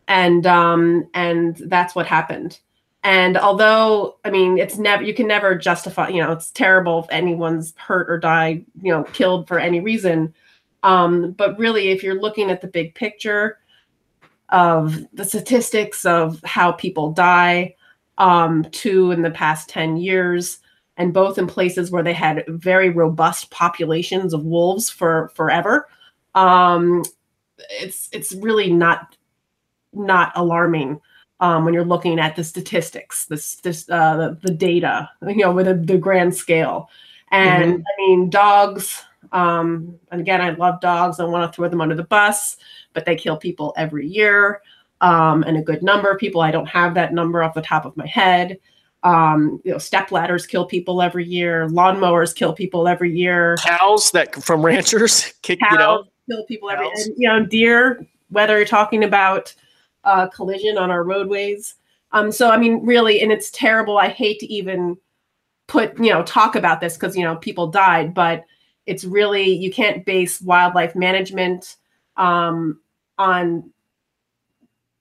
and 0.08 0.48
um, 0.48 1.10
and 1.14 1.58
that's 1.58 1.94
what 1.94 2.08
happened. 2.08 2.60
And 3.04 3.38
although, 3.38 4.18
I 4.24 4.30
mean, 4.30 4.58
it's 4.58 4.78
never 4.78 5.04
you 5.04 5.14
can 5.14 5.28
never 5.28 5.56
justify. 5.56 6.08
You 6.08 6.24
know, 6.24 6.32
it's 6.32 6.52
terrible 6.52 7.04
if 7.04 7.10
anyone's 7.10 7.74
hurt 7.76 8.10
or 8.10 8.18
died, 8.18 8.66
you 8.82 8.94
know, 8.94 9.04
killed 9.04 9.50
for 9.50 9.60
any 9.60 9.82
reason. 9.82 10.34
Um, 10.84 11.32
but 11.32 11.60
really, 11.60 11.90
if 11.90 12.02
you're 12.02 12.22
looking 12.22 12.50
at 12.50 12.62
the 12.62 12.68
big 12.68 12.96
picture 12.96 13.58
of 14.54 15.06
the 15.12 15.26
statistics 15.26 16.06
of 16.06 16.40
how 16.46 16.72
people 16.72 17.12
die 17.12 17.76
um, 18.20 18.64
two 18.72 19.12
in 19.12 19.24
the 19.24 19.32
past 19.32 19.68
10 19.68 19.98
years, 19.98 20.60
and 20.96 21.14
both 21.14 21.38
in 21.38 21.48
places 21.48 21.92
where 21.92 22.04
they 22.04 22.14
had 22.14 22.46
very 22.48 22.90
robust 22.90 23.50
populations 23.50 24.34
of 24.34 24.46
wolves 24.46 24.90
for 24.90 25.32
forever. 25.36 25.90
Um, 26.36 27.04
it's 27.70 28.10
it's 28.12 28.34
really 28.34 28.72
not 28.72 29.18
not 29.92 30.32
alarming 30.36 31.02
um, 31.40 31.66
when 31.66 31.74
you're 31.74 31.84
looking 31.84 32.20
at 32.20 32.36
the 32.36 32.44
statistics, 32.44 33.26
this 33.26 33.56
this 33.56 33.90
uh, 33.90 34.16
the, 34.16 34.38
the 34.44 34.54
data, 34.54 35.10
you 35.28 35.38
know, 35.38 35.52
with 35.52 35.68
a, 35.68 35.74
the 35.74 35.98
grand 35.98 36.36
scale. 36.36 36.90
And 37.32 37.74
mm-hmm. 37.74 37.82
I 37.82 38.08
mean, 38.08 38.30
dogs. 38.30 39.04
Um, 39.32 40.00
and 40.12 40.22
again, 40.22 40.42
I 40.42 40.52
love 40.52 40.80
dogs. 40.80 41.20
I 41.20 41.24
want 41.24 41.52
to 41.52 41.56
throw 41.56 41.68
them 41.68 41.82
under 41.82 41.96
the 41.96 42.04
bus, 42.04 42.58
but 42.94 43.06
they 43.06 43.16
kill 43.16 43.38
people 43.38 43.74
every 43.78 44.08
year 44.08 44.62
um, 45.02 45.44
and 45.44 45.58
a 45.58 45.62
good 45.62 45.84
number 45.84 46.10
of 46.10 46.18
people. 46.18 46.42
I 46.42 46.52
don't 46.52 46.68
have 46.68 46.94
that 46.96 47.14
number 47.14 47.44
off 47.44 47.54
the 47.54 47.62
top 47.62 47.86
of 47.86 47.96
my 47.98 48.08
head. 48.08 48.58
Um, 49.04 49.62
you 49.66 49.72
know, 49.74 49.78
step 49.78 50.12
ladders 50.12 50.46
kill 50.46 50.66
people 50.66 51.02
every 51.02 51.26
year. 51.26 51.68
Lawnmowers 51.68 52.34
kill 52.34 52.54
people 52.54 52.88
every 52.88 53.14
year. 53.16 53.58
Cows 53.58 54.12
that 54.12 54.42
from 54.44 54.66
ranchers 54.66 55.34
kick 55.42 55.60
Cows 55.60 55.72
you 55.72 55.78
know 55.78 56.04
kill 56.30 56.46
people 56.46 56.70
every. 56.70 56.88
And, 56.88 57.14
you 57.18 57.28
know, 57.28 57.46
deer. 57.46 58.06
Whether 58.30 58.58
you're 58.58 58.66
talking 58.66 59.04
about 59.04 59.54
uh, 60.06 60.28
collision 60.28 60.78
on 60.78 60.90
our 60.90 61.04
roadways. 61.04 61.76
Um, 62.14 62.32
so 62.32 62.50
I 62.50 62.58
mean, 62.58 62.86
really, 62.86 63.22
and 63.22 63.32
it's 63.32 63.52
terrible. 63.52 63.98
I 63.98 64.08
hate 64.08 64.40
to 64.40 64.46
even 64.48 64.98
put 65.68 65.98
you 65.98 66.12
know 66.12 66.24
talk 66.24 66.56
about 66.56 66.80
this 66.80 66.96
because 66.96 67.16
you 67.16 67.24
know 67.24 67.36
people 67.36 67.68
died, 67.68 68.14
but 68.14 68.46
it's 68.86 69.04
really 69.04 69.50
you 69.54 69.72
can't 69.72 70.06
base 70.06 70.42
wildlife 70.42 70.96
management 70.96 71.76
um, 72.18 72.80
on 73.18 73.72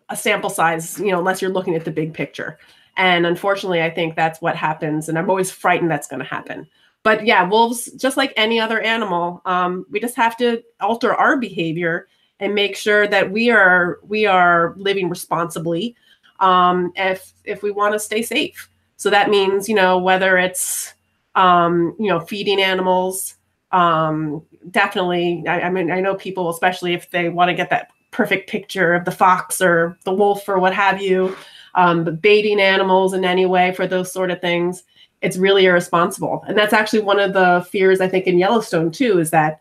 a 0.09 0.17
sample 0.17 0.51
size, 0.51 0.99
you 0.99 1.11
know, 1.11 1.19
unless 1.19 1.41
you're 1.41 1.51
looking 1.51 1.75
at 1.75 1.85
the 1.85 1.91
big 1.91 2.15
picture. 2.15 2.59
And 2.97 3.25
unfortunately, 3.25 3.83
I 3.83 3.91
think 3.91 4.15
that's 4.15 4.41
what 4.41 4.57
happens. 4.57 5.09
And 5.09 5.19
I'm 5.19 5.31
always 5.31 5.51
frightened 5.51 5.91
that's 5.91 6.07
going 6.07 6.21
to 6.21 6.29
happen. 6.29 6.67
But 7.03 7.27
yeah, 7.27 7.49
wolves, 7.49 7.91
just 7.93 8.17
like 8.17 8.33
any 8.37 8.61
other 8.61 8.81
animal, 8.81 9.43
um, 9.45 9.87
we 9.91 9.99
just 9.99 10.15
have 10.17 10.37
to 10.37 10.63
alter 10.81 11.15
our 11.15 11.37
behavior 11.37 12.07
and 12.39 12.55
make 12.55 12.77
sure 12.77 13.07
that 13.07 13.31
we 13.31 13.51
are 13.51 13.99
we 14.03 14.27
are 14.27 14.75
living 14.77 15.09
responsibly 15.09 15.97
um, 16.41 16.93
if 16.97 17.33
if 17.45 17.63
we 17.63 17.71
want 17.71 17.95
to 17.95 17.99
stay 17.99 18.23
safe. 18.23 18.69
So 18.97 19.11
that 19.11 19.31
means 19.31 19.69
you 19.69 19.75
know 19.75 19.99
whether 19.99 20.39
it's 20.39 20.95
um, 21.35 21.97
you 21.99 22.09
know 22.09 22.21
feeding 22.21 22.61
animals. 22.61 23.37
Um, 23.73 24.43
definitely, 24.71 25.45
I, 25.49 25.63
I 25.63 25.71
mean 25.71 25.91
I 25.91 26.01
know 26.01 26.15
people, 26.15 26.51
especially 26.51 26.95
if 26.95 27.11
they 27.11 27.29
want 27.29 27.49
to 27.49 27.55
get 27.55 27.71
that 27.71 27.91
perfect 28.11 28.49
picture 28.49 28.95
of 28.95 29.05
the 29.05 29.11
fox 29.11 29.61
or 29.61 29.99
the 30.05 30.13
wolf 30.13 30.49
or 30.49 30.59
what 30.59 30.75
have 30.75 31.01
you, 31.01 31.35
um, 31.75 32.05
but 32.05 32.21
baiting 32.21 32.61
animals 32.61 33.15
in 33.15 33.25
any 33.25 33.47
way 33.47 33.73
for 33.73 33.87
those 33.87 34.13
sort 34.13 34.31
of 34.31 34.41
things, 34.41 34.83
it's 35.23 35.39
really 35.39 35.65
irresponsible. 35.65 36.45
And 36.47 36.57
that's 36.57 36.75
actually 36.75 37.01
one 37.01 37.19
of 37.19 37.33
the 37.33 37.67
fears 37.71 38.01
I 38.01 38.09
think 38.09 38.27
in 38.27 38.39
Yellowstone 38.39 38.91
too, 38.91 39.19
is 39.19 39.31
that 39.31 39.61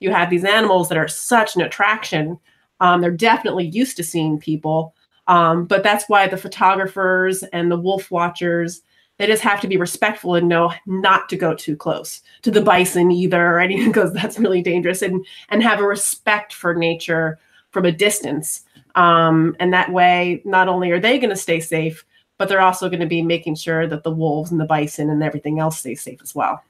you 0.00 0.10
have 0.10 0.30
these 0.30 0.44
animals 0.44 0.88
that 0.88 0.98
are 0.98 1.06
such 1.06 1.54
an 1.54 1.62
attraction. 1.62 2.38
Um, 2.80 3.00
they're 3.00 3.12
definitely 3.12 3.66
used 3.66 3.96
to 3.98 4.02
seeing 4.02 4.40
people, 4.40 4.94
um, 5.28 5.66
but 5.66 5.84
that's 5.84 6.08
why 6.08 6.26
the 6.26 6.36
photographers 6.36 7.44
and 7.52 7.70
the 7.70 7.78
wolf 7.78 8.10
watchers 8.10 8.82
they 9.22 9.28
just 9.28 9.44
have 9.44 9.60
to 9.60 9.68
be 9.68 9.76
respectful 9.76 10.34
and 10.34 10.48
know 10.48 10.72
not 10.84 11.28
to 11.28 11.36
go 11.36 11.54
too 11.54 11.76
close 11.76 12.22
to 12.42 12.50
the 12.50 12.60
bison 12.60 13.12
either 13.12 13.40
or 13.40 13.60
anything 13.60 13.86
because 13.92 14.12
that's 14.12 14.36
really 14.36 14.60
dangerous 14.60 15.00
and 15.00 15.24
and 15.48 15.62
have 15.62 15.78
a 15.78 15.86
respect 15.86 16.52
for 16.52 16.74
nature 16.74 17.38
from 17.70 17.84
a 17.84 17.92
distance. 17.92 18.64
Um, 18.96 19.54
and 19.60 19.72
that 19.72 19.92
way, 19.92 20.42
not 20.44 20.66
only 20.66 20.90
are 20.90 20.98
they 20.98 21.20
going 21.20 21.30
to 21.30 21.36
stay 21.36 21.60
safe, 21.60 22.04
but 22.36 22.48
they're 22.48 22.60
also 22.60 22.88
going 22.88 22.98
to 22.98 23.06
be 23.06 23.22
making 23.22 23.54
sure 23.54 23.86
that 23.86 24.02
the 24.02 24.10
wolves 24.10 24.50
and 24.50 24.58
the 24.58 24.64
bison 24.64 25.08
and 25.08 25.22
everything 25.22 25.60
else 25.60 25.78
stays 25.78 26.02
safe 26.02 26.18
as 26.20 26.34
well. 26.34 26.60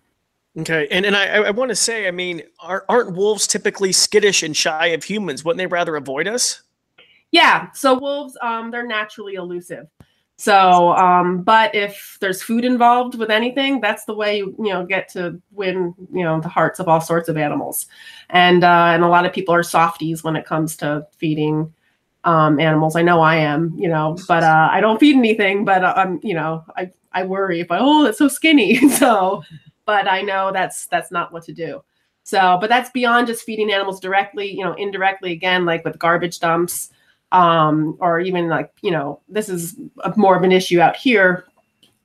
Okay, 0.59 0.87
and 0.91 1.07
and 1.07 1.17
I, 1.17 1.37
I 1.37 1.51
want 1.53 1.71
to 1.71 1.75
say, 1.75 2.07
I 2.07 2.11
mean, 2.11 2.43
are, 2.61 2.85
aren't 2.87 3.17
wolves 3.17 3.47
typically 3.47 3.93
skittish 3.93 4.43
and 4.43 4.55
shy 4.55 4.89
of 4.89 5.05
humans? 5.05 5.43
Wouldn't 5.43 5.57
they 5.57 5.67
rather 5.67 5.97
avoid 5.97 6.29
us? 6.29 6.61
Yeah, 7.31 7.71
so 7.73 7.99
wolves, 7.99 8.37
um, 8.43 8.71
they're 8.71 8.87
naturally 8.87 9.37
elusive. 9.37 9.87
So, 10.43 10.93
um, 10.95 11.45
but 11.45 11.73
if 11.73 12.19
there's 12.21 12.43
food 12.43 12.65
involved 12.65 13.15
with 13.15 13.31
anything, 13.31 13.81
that's 13.81 14.07
the 14.07 14.15
way 14.15 14.39
you 14.39 14.53
you 14.59 14.73
know 14.73 14.85
get 14.85 15.09
to 15.11 15.41
win 15.53 15.95
you 16.13 16.25
know 16.25 16.41
the 16.41 16.49
hearts 16.49 16.81
of 16.81 16.89
all 16.89 17.01
sorts 17.01 17.29
of 17.29 17.37
animals, 17.37 17.87
and 18.29 18.65
uh, 18.65 18.91
and 18.93 19.05
a 19.05 19.07
lot 19.07 19.25
of 19.25 19.33
people 19.33 19.55
are 19.55 19.63
softies 19.63 20.25
when 20.25 20.35
it 20.35 20.45
comes 20.45 20.77
to 20.79 21.07
feeding 21.17 21.73
um, 22.25 22.59
animals. 22.59 22.97
I 22.97 23.03
know 23.03 23.21
I 23.21 23.37
am, 23.37 23.73
you 23.77 23.89
know, 23.89 24.19
but 24.27 24.43
uh, 24.43 24.69
I 24.69 24.81
don't 24.81 24.99
feed 24.99 25.15
anything. 25.15 25.65
But 25.65 25.85
uh, 25.85 25.95
I'm, 25.97 26.19
you 26.25 26.35
know, 26.35 26.65
I 26.77 26.91
I 27.13 27.23
worry 27.23 27.61
if 27.61 27.71
I 27.71 27.79
oh 27.79 28.03
that's 28.03 28.19
so 28.19 28.27
skinny. 28.27 28.89
so, 28.99 29.45
but 29.87 30.09
I 30.09 30.23
know 30.23 30.51
that's 30.53 30.87
that's 30.87 31.13
not 31.13 31.33
what 31.33 31.45
to 31.45 31.53
do. 31.53 31.85
So, 32.25 32.59
but 32.61 32.69
that's 32.69 32.91
beyond 32.91 33.29
just 33.29 33.45
feeding 33.45 33.71
animals 33.71 34.01
directly. 34.01 34.51
You 34.51 34.65
know, 34.65 34.73
indirectly 34.73 35.31
again, 35.31 35.65
like 35.67 35.85
with 35.85 36.01
garbage 36.01 36.41
dumps 36.41 36.91
um, 37.33 37.97
or 37.99 38.21
even 38.21 38.49
like 38.49 38.71
you 38.83 38.91
know 38.91 39.21
this 39.29 39.49
is 39.49 39.77
a, 40.05 40.13
more 40.17 40.37
of 40.37 40.45
an 40.45 40.53
issue 40.53 40.81
out 40.81 40.95
here 40.95 41.47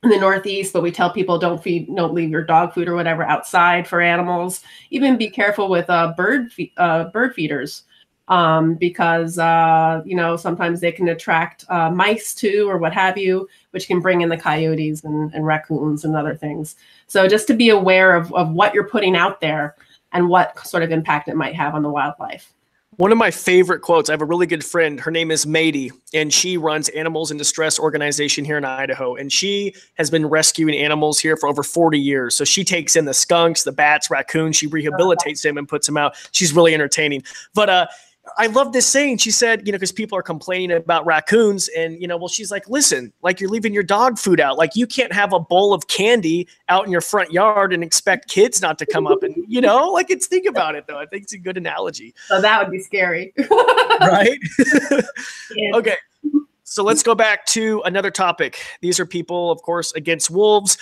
in 0.02 0.10
the 0.10 0.18
northeast 0.18 0.72
but 0.72 0.82
we 0.82 0.90
tell 0.90 1.12
people 1.12 1.38
don't 1.38 1.62
feed 1.62 1.94
don't 1.94 2.14
leave 2.14 2.30
your 2.30 2.44
dog 2.44 2.72
food 2.72 2.88
or 2.88 2.94
whatever 2.94 3.22
outside 3.22 3.86
for 3.86 4.00
animals. 4.00 4.62
Even 4.90 5.16
be 5.16 5.30
careful 5.30 5.68
with 5.68 5.88
uh, 5.88 6.12
bird 6.16 6.52
fe- 6.52 6.72
uh, 6.76 7.04
bird 7.04 7.34
feeders. 7.34 7.84
Um, 8.28 8.74
because 8.74 9.38
uh, 9.38 10.02
you 10.04 10.14
know 10.14 10.36
sometimes 10.36 10.80
they 10.80 10.92
can 10.92 11.08
attract 11.08 11.64
uh, 11.70 11.90
mice 11.90 12.34
too 12.34 12.66
or 12.68 12.76
what 12.76 12.92
have 12.92 13.16
you 13.16 13.48
which 13.70 13.86
can 13.86 14.00
bring 14.00 14.20
in 14.20 14.28
the 14.28 14.36
coyotes 14.36 15.02
and, 15.02 15.32
and 15.32 15.46
raccoons 15.46 16.04
and 16.04 16.14
other 16.14 16.34
things. 16.34 16.76
So 17.06 17.26
just 17.26 17.46
to 17.46 17.54
be 17.54 17.70
aware 17.70 18.14
of, 18.14 18.30
of 18.34 18.52
what 18.52 18.74
you're 18.74 18.88
putting 18.88 19.16
out 19.16 19.40
there 19.40 19.76
and 20.12 20.28
what 20.28 20.58
sort 20.66 20.82
of 20.82 20.90
impact 20.90 21.28
it 21.28 21.36
might 21.36 21.54
have 21.54 21.74
on 21.74 21.82
the 21.82 21.88
wildlife 21.88 22.52
One 22.98 23.12
of 23.12 23.18
my 23.18 23.30
favorite 23.30 23.80
quotes. 23.80 24.10
I 24.10 24.12
have 24.12 24.22
a 24.22 24.24
really 24.24 24.48
good 24.48 24.64
friend. 24.64 24.98
Her 24.98 25.12
name 25.12 25.30
is 25.30 25.46
Mady, 25.46 25.92
and 26.12 26.34
she 26.34 26.56
runs 26.56 26.88
Animals 26.88 27.30
in 27.30 27.36
Distress 27.36 27.78
organization 27.78 28.44
here 28.44 28.58
in 28.58 28.64
Idaho. 28.64 29.14
And 29.14 29.32
she 29.32 29.76
has 29.98 30.10
been 30.10 30.26
rescuing 30.26 30.74
animals 30.74 31.20
here 31.20 31.36
for 31.36 31.48
over 31.48 31.62
40 31.62 31.96
years. 31.96 32.36
So 32.36 32.44
she 32.44 32.64
takes 32.64 32.96
in 32.96 33.04
the 33.04 33.14
skunks, 33.14 33.62
the 33.62 33.70
bats, 33.70 34.10
raccoons. 34.10 34.56
She 34.56 34.66
rehabilitates 34.66 35.42
them 35.42 35.58
and 35.58 35.68
puts 35.68 35.86
them 35.86 35.96
out. 35.96 36.16
She's 36.32 36.52
really 36.52 36.74
entertaining. 36.74 37.22
But 37.54 37.70
uh, 37.70 37.86
I 38.36 38.46
love 38.46 38.72
this 38.72 38.86
saying. 38.86 39.18
She 39.18 39.30
said, 39.30 39.66
you 39.66 39.72
know, 39.72 39.76
because 39.76 39.92
people 39.92 40.18
are 40.18 40.22
complaining 40.22 40.76
about 40.76 41.06
raccoons, 41.06 41.68
and 41.68 42.00
you 42.00 42.08
know, 42.08 42.16
well, 42.16 42.28
she's 42.28 42.50
like, 42.50 42.68
listen, 42.68 43.12
like 43.22 43.40
you're 43.40 43.50
leaving 43.50 43.72
your 43.72 43.82
dog 43.82 44.18
food 44.18 44.40
out. 44.40 44.58
Like 44.58 44.76
you 44.76 44.86
can't 44.86 45.12
have 45.12 45.32
a 45.32 45.40
bowl 45.40 45.72
of 45.72 45.88
candy 45.88 46.48
out 46.68 46.84
in 46.84 46.92
your 46.92 47.00
front 47.00 47.32
yard 47.32 47.72
and 47.72 47.82
expect 47.82 48.28
kids 48.28 48.60
not 48.60 48.78
to 48.78 48.86
come 48.86 49.06
up 49.06 49.22
and 49.22 49.34
you 49.48 49.60
know, 49.60 49.90
like 49.90 50.10
it's 50.10 50.26
think 50.26 50.46
about 50.46 50.74
it 50.74 50.86
though. 50.86 50.98
I 50.98 51.06
think 51.06 51.24
it's 51.24 51.32
a 51.32 51.38
good 51.38 51.56
analogy. 51.56 52.14
So 52.26 52.40
that 52.40 52.62
would 52.62 52.72
be 52.72 52.80
scary, 52.80 53.32
right? 54.00 54.38
okay. 55.74 55.96
So 56.64 56.84
let's 56.84 57.02
go 57.02 57.14
back 57.14 57.46
to 57.46 57.80
another 57.86 58.10
topic. 58.10 58.58
These 58.82 59.00
are 59.00 59.06
people, 59.06 59.50
of 59.50 59.62
course, 59.62 59.92
against 59.94 60.30
wolves 60.30 60.76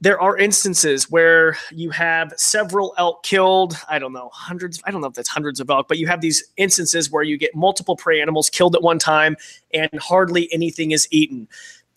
there 0.00 0.20
are 0.20 0.36
instances 0.38 1.10
where 1.10 1.56
you 1.70 1.90
have 1.90 2.32
several 2.36 2.94
elk 2.96 3.22
killed. 3.22 3.76
I 3.88 3.98
don't 3.98 4.12
know, 4.12 4.30
hundreds, 4.32 4.80
I 4.84 4.90
don't 4.90 5.00
know 5.00 5.08
if 5.08 5.14
that's 5.14 5.28
hundreds 5.28 5.60
of 5.60 5.68
elk, 5.68 5.88
but 5.88 5.98
you 5.98 6.06
have 6.06 6.20
these 6.20 6.42
instances 6.56 7.10
where 7.10 7.22
you 7.22 7.36
get 7.36 7.54
multiple 7.54 7.96
prey 7.96 8.20
animals 8.20 8.48
killed 8.48 8.74
at 8.74 8.82
one 8.82 8.98
time 8.98 9.36
and 9.74 9.90
hardly 10.00 10.52
anything 10.52 10.92
is 10.92 11.06
eaten. 11.10 11.46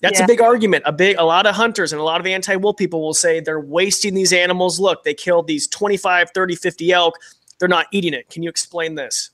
That's 0.01 0.19
yeah. 0.19 0.25
a 0.25 0.27
big 0.27 0.41
argument. 0.41 0.83
A 0.85 0.91
big 0.91 1.15
a 1.17 1.23
lot 1.23 1.45
of 1.45 1.55
hunters 1.55 1.93
and 1.93 2.01
a 2.01 2.03
lot 2.03 2.19
of 2.19 2.27
anti-wolf 2.27 2.75
people 2.75 3.01
will 3.01 3.13
say 3.13 3.39
they're 3.39 3.61
wasting 3.61 4.13
these 4.13 4.33
animals. 4.33 4.77
Look, 4.81 5.05
they 5.05 5.13
killed 5.13 5.47
these 5.47 5.67
25, 5.67 6.31
30, 6.31 6.55
50 6.55 6.91
elk. 6.91 7.15
They're 7.57 7.69
not 7.69 7.87
eating 7.93 8.13
it. 8.13 8.29
Can 8.29 8.43
you 8.43 8.49
explain 8.49 8.95
this? 8.95 9.29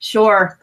Sure. 0.00 0.58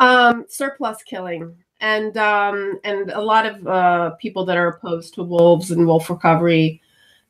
Um, 0.00 0.44
surplus 0.48 1.04
killing 1.04 1.54
and 1.80 2.16
um, 2.16 2.78
and 2.84 3.10
a 3.10 3.20
lot 3.20 3.46
of 3.46 3.66
uh, 3.66 4.10
people 4.16 4.44
that 4.44 4.56
are 4.56 4.68
opposed 4.68 5.14
to 5.14 5.22
wolves 5.22 5.70
and 5.70 5.86
wolf 5.86 6.10
recovery 6.10 6.80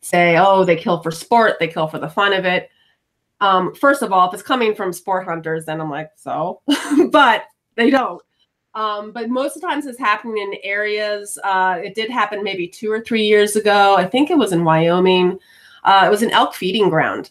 say, 0.00 0.36
oh, 0.38 0.64
they 0.64 0.76
kill 0.76 1.02
for 1.02 1.10
sport, 1.10 1.56
they 1.60 1.68
kill 1.68 1.86
for 1.86 1.98
the 1.98 2.08
fun 2.08 2.32
of 2.32 2.44
it. 2.44 2.70
Um, 3.40 3.74
first 3.74 4.02
of 4.02 4.12
all, 4.12 4.28
if 4.28 4.34
it's 4.34 4.42
coming 4.42 4.74
from 4.74 4.92
sport 4.92 5.24
hunters, 5.24 5.64
then 5.64 5.80
I'm 5.80 5.90
like, 5.90 6.10
so, 6.16 6.60
but 7.10 7.44
they 7.76 7.90
don't. 7.90 8.22
Um, 8.74 9.12
but 9.12 9.28
most 9.28 9.56
of 9.56 9.62
the 9.62 9.68
times 9.68 9.86
it's 9.86 9.98
happening 9.98 10.38
in 10.38 10.58
areas. 10.62 11.38
Uh, 11.42 11.80
it 11.82 11.94
did 11.94 12.10
happen 12.10 12.44
maybe 12.44 12.68
two 12.68 12.90
or 12.90 13.00
three 13.00 13.24
years 13.24 13.56
ago. 13.56 13.96
I 13.96 14.06
think 14.06 14.30
it 14.30 14.38
was 14.38 14.52
in 14.52 14.64
Wyoming. 14.64 15.38
Uh, 15.84 16.04
it 16.06 16.10
was 16.10 16.22
an 16.22 16.30
elk 16.30 16.54
feeding 16.54 16.88
ground 16.88 17.30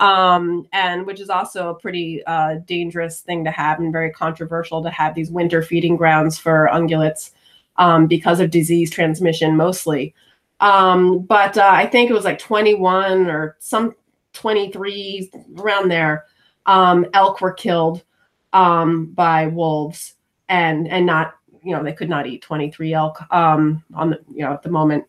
um, 0.00 0.66
and 0.72 1.06
which 1.06 1.20
is 1.20 1.30
also 1.30 1.70
a 1.70 1.74
pretty 1.74 2.24
uh, 2.26 2.56
dangerous 2.66 3.20
thing 3.20 3.44
to 3.44 3.50
have 3.50 3.80
and 3.80 3.92
very 3.92 4.10
controversial 4.10 4.82
to 4.82 4.90
have 4.90 5.14
these 5.14 5.30
winter 5.30 5.62
feeding 5.62 5.96
grounds 5.96 6.38
for 6.38 6.68
ungulates 6.72 7.32
um, 7.76 8.06
because 8.06 8.40
of 8.40 8.50
disease 8.50 8.90
transmission 8.90 9.56
mostly. 9.56 10.14
Um, 10.60 11.20
but 11.20 11.56
uh, 11.56 11.70
I 11.70 11.86
think 11.86 12.10
it 12.10 12.14
was 12.14 12.24
like 12.24 12.38
21 12.38 13.28
or 13.28 13.56
some 13.60 13.94
23 14.32 15.30
around 15.58 15.90
there. 15.90 16.24
Um, 16.66 17.06
elk 17.14 17.40
were 17.40 17.52
killed 17.52 18.04
um, 18.52 19.06
by 19.06 19.46
wolves 19.46 20.14
and 20.48 20.88
and 20.88 21.06
not 21.06 21.34
you 21.62 21.74
know 21.74 21.82
they 21.82 21.92
could 21.92 22.08
not 22.08 22.26
eat 22.26 22.42
23 22.42 22.92
elk 22.92 23.20
um, 23.32 23.82
on 23.94 24.10
the 24.10 24.20
you 24.32 24.44
know 24.44 24.52
at 24.52 24.62
the 24.62 24.70
moment. 24.70 25.04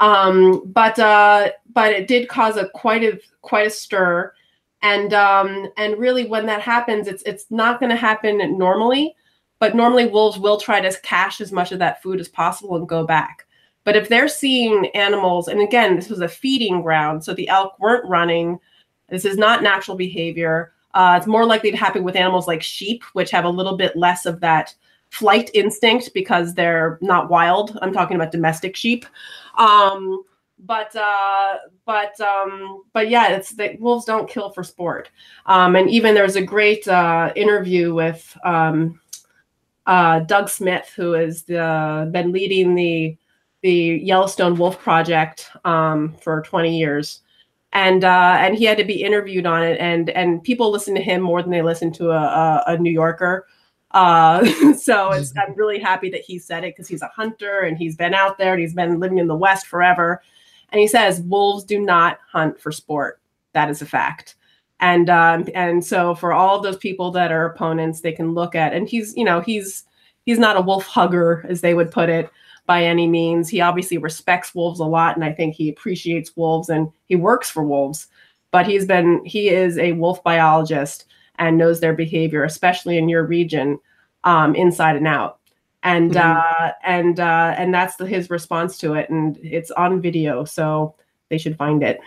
Um, 0.00 0.62
but 0.66 0.98
uh, 0.98 1.50
but 1.72 1.92
it 1.92 2.08
did 2.08 2.28
cause 2.28 2.56
a 2.56 2.68
quite 2.70 3.02
a 3.02 3.20
quite 3.42 3.66
a 3.66 3.70
stir, 3.70 4.32
and 4.82 5.14
um, 5.14 5.68
and 5.76 5.98
really 5.98 6.26
when 6.26 6.46
that 6.46 6.60
happens, 6.60 7.08
it's 7.08 7.22
it's 7.24 7.46
not 7.50 7.80
going 7.80 7.90
to 7.90 7.96
happen 7.96 8.58
normally. 8.58 9.14
But 9.60 9.76
normally 9.76 10.06
wolves 10.06 10.38
will 10.38 10.58
try 10.58 10.80
to 10.80 11.00
cache 11.02 11.40
as 11.40 11.52
much 11.52 11.72
of 11.72 11.78
that 11.78 12.02
food 12.02 12.20
as 12.20 12.28
possible 12.28 12.76
and 12.76 12.88
go 12.88 13.06
back. 13.06 13.46
But 13.84 13.96
if 13.96 14.08
they're 14.08 14.28
seeing 14.28 14.86
animals, 14.88 15.48
and 15.48 15.60
again, 15.60 15.96
this 15.96 16.08
was 16.08 16.20
a 16.20 16.28
feeding 16.28 16.82
ground, 16.82 17.24
so 17.24 17.32
the 17.32 17.48
elk 17.48 17.78
weren't 17.78 18.08
running. 18.08 18.58
This 19.08 19.24
is 19.24 19.38
not 19.38 19.62
natural 19.62 19.96
behavior. 19.96 20.72
Uh, 20.94 21.14
it's 21.16 21.26
more 21.26 21.44
likely 21.44 21.70
to 21.70 21.76
happen 21.76 22.04
with 22.04 22.16
animals 22.16 22.46
like 22.46 22.62
sheep, 22.62 23.04
which 23.12 23.30
have 23.30 23.44
a 23.44 23.48
little 23.50 23.76
bit 23.76 23.96
less 23.96 24.26
of 24.26 24.40
that 24.40 24.74
flight 25.10 25.50
instinct 25.54 26.10
because 26.14 26.54
they're 26.54 26.98
not 27.00 27.30
wild. 27.30 27.78
I'm 27.82 27.92
talking 27.92 28.16
about 28.16 28.32
domestic 28.32 28.74
sheep. 28.74 29.06
Um, 29.58 30.24
but 30.60 30.94
uh, 30.96 31.58
but 31.84 32.18
um, 32.20 32.84
but 32.92 33.08
yeah, 33.08 33.28
it's 33.32 33.50
that 33.52 33.80
wolves 33.80 34.04
don't 34.04 34.28
kill 34.28 34.50
for 34.50 34.64
sport. 34.64 35.10
Um, 35.46 35.76
and 35.76 35.90
even 35.90 36.14
there's 36.14 36.36
a 36.36 36.42
great 36.42 36.86
uh, 36.88 37.32
interview 37.36 37.94
with 37.94 38.36
um, 38.44 39.00
uh, 39.86 40.20
Doug 40.20 40.48
Smith, 40.48 40.92
who 40.96 41.12
has 41.12 41.42
been 41.42 42.32
leading 42.32 42.74
the 42.74 43.16
the 43.64 44.00
Yellowstone 44.02 44.56
Wolf 44.56 44.78
Project 44.78 45.50
um, 45.64 46.14
for 46.20 46.42
20 46.42 46.78
years. 46.78 47.22
And 47.72 48.04
uh, 48.04 48.36
and 48.38 48.54
he 48.54 48.66
had 48.66 48.78
to 48.78 48.84
be 48.84 49.02
interviewed 49.02 49.46
on 49.46 49.64
it, 49.64 49.80
and 49.80 50.10
and 50.10 50.44
people 50.44 50.70
listen 50.70 50.94
to 50.94 51.00
him 51.00 51.20
more 51.20 51.42
than 51.42 51.50
they 51.50 51.62
listen 51.62 51.90
to 51.94 52.10
a, 52.10 52.20
a, 52.20 52.64
a 52.68 52.78
New 52.78 52.92
Yorker. 52.92 53.48
Uh, 53.94 54.44
so 54.74 55.12
I'm 55.12 55.54
really 55.54 55.78
happy 55.78 56.10
that 56.10 56.20
he 56.20 56.38
said 56.38 56.64
it 56.64 56.74
because 56.74 56.88
he's 56.88 57.00
a 57.00 57.10
hunter 57.14 57.60
and 57.60 57.78
he's 57.78 57.96
been 57.96 58.12
out 58.12 58.36
there 58.36 58.52
and 58.52 58.60
he's 58.60 58.74
been 58.74 59.00
living 59.00 59.18
in 59.18 59.28
the 59.28 59.36
West 59.36 59.66
forever. 59.66 60.20
And 60.70 60.80
he 60.80 60.88
says 60.88 61.20
wolves 61.22 61.64
do 61.64 61.80
not 61.80 62.18
hunt 62.30 62.60
for 62.60 62.72
sport. 62.72 63.20
That 63.52 63.70
is 63.70 63.80
a 63.80 63.86
fact. 63.86 64.34
And 64.80 65.08
um, 65.08 65.48
and 65.54 65.82
so 65.82 66.16
for 66.16 66.32
all 66.32 66.56
of 66.56 66.64
those 66.64 66.76
people 66.76 67.12
that 67.12 67.30
are 67.30 67.46
opponents, 67.46 68.00
they 68.00 68.12
can 68.12 68.34
look 68.34 68.56
at 68.56 68.74
and 68.74 68.88
he's 68.88 69.16
you 69.16 69.24
know 69.24 69.40
he's 69.40 69.84
he's 70.26 70.38
not 70.38 70.56
a 70.56 70.60
wolf 70.60 70.84
hugger 70.84 71.46
as 71.48 71.60
they 71.60 71.74
would 71.74 71.92
put 71.92 72.08
it 72.08 72.28
by 72.66 72.82
any 72.84 73.06
means. 73.06 73.48
He 73.48 73.60
obviously 73.60 73.98
respects 73.98 74.54
wolves 74.54 74.80
a 74.80 74.84
lot, 74.84 75.14
and 75.14 75.24
I 75.24 75.32
think 75.32 75.54
he 75.54 75.68
appreciates 75.68 76.36
wolves 76.36 76.68
and 76.68 76.90
he 77.06 77.14
works 77.14 77.48
for 77.48 77.62
wolves. 77.62 78.08
But 78.50 78.66
he's 78.66 78.84
been 78.84 79.24
he 79.24 79.50
is 79.50 79.78
a 79.78 79.92
wolf 79.92 80.22
biologist 80.24 81.06
and 81.38 81.58
knows 81.58 81.80
their 81.80 81.94
behavior, 81.94 82.44
especially 82.44 82.98
in 82.98 83.08
your 83.08 83.24
region, 83.24 83.78
um, 84.24 84.54
inside 84.54 84.96
and 84.96 85.06
out 85.06 85.38
and 85.84 86.12
mm-hmm. 86.12 86.64
uh, 86.64 86.72
and 86.82 87.20
uh, 87.20 87.54
and 87.56 87.72
that's 87.72 87.96
the, 87.96 88.06
his 88.06 88.30
response 88.30 88.78
to 88.78 88.94
it, 88.94 89.10
and 89.10 89.38
it's 89.42 89.70
on 89.70 90.00
video, 90.00 90.44
so 90.44 90.94
they 91.28 91.38
should 91.38 91.56
find 91.56 91.82
it. 91.82 92.00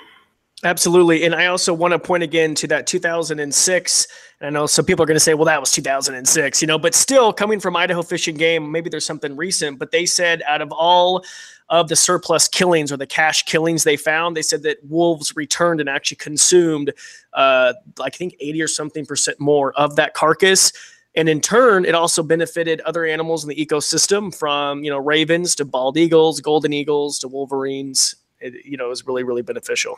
Absolutely. 0.64 1.24
And 1.24 1.36
I 1.36 1.48
also 1.48 1.72
want 1.72 1.92
to 1.92 2.00
point 2.00 2.24
again 2.24 2.56
to 2.56 2.68
that 2.68 2.88
2006. 2.88 4.08
And 4.40 4.48
I 4.48 4.50
know 4.50 4.66
some 4.66 4.86
people 4.86 5.04
are 5.04 5.06
going 5.06 5.16
to 5.16 5.20
say, 5.20 5.36
well, 5.36 5.46
that 5.46 5.60
was 5.60 5.72
2006, 5.72 6.62
you 6.62 6.68
know, 6.68 6.80
but 6.80 6.96
still 6.96 7.32
coming 7.32 7.60
from 7.60 7.76
Idaho 7.76 8.02
Fish 8.02 8.28
and 8.28 8.40
Game, 8.40 8.72
maybe 8.72 8.90
there's 8.90 9.06
something 9.06 9.36
recent, 9.36 9.78
but 9.78 9.92
they 9.92 10.06
said 10.06 10.42
out 10.48 10.64
of 10.64 10.72
all 10.72 11.24
of 11.70 11.90
the 11.90 11.96
surplus 11.96 12.48
killings 12.48 12.92
or 12.92 12.98
the 12.98 13.06
cache 13.06 13.44
killings 13.44 13.84
they 13.84 13.98
found, 13.98 14.36
they 14.36 14.42
said 14.42 14.64
that 14.64 14.78
wolves 14.84 15.36
returned 15.36 15.80
and 15.80 15.90
actually 15.90 16.18
consumed, 16.18 16.92
uh, 17.34 17.74
I 18.02 18.10
think 18.10 18.36
80 18.40 18.62
or 18.64 18.68
something 18.68 19.06
percent 19.06 19.40
more 19.40 19.74
of 19.74 19.96
that 19.98 20.16
carcass 20.16 20.72
and 21.16 21.30
in 21.30 21.42
turn 21.42 21.84
it 21.86 21.96
also 21.96 22.24
benefited 22.24 22.80
other 22.82 23.06
animals 23.06 23.44
in 23.44 23.50
the 23.50 23.56
ecosystem 23.56 24.34
from 24.34 24.84
you 24.84 24.92
know 24.92 25.00
ravens 25.00 25.56
to 25.56 25.66
bald 25.66 25.98
eagles 25.98 26.40
golden 26.42 26.74
eagles 26.74 27.18
to 27.18 27.28
wolverines 27.28 28.16
it, 28.40 28.54
you 28.64 28.78
know 28.78 28.86
it 28.86 28.90
was 28.90 29.08
really 29.08 29.24
really 29.24 29.42
beneficial 29.42 29.98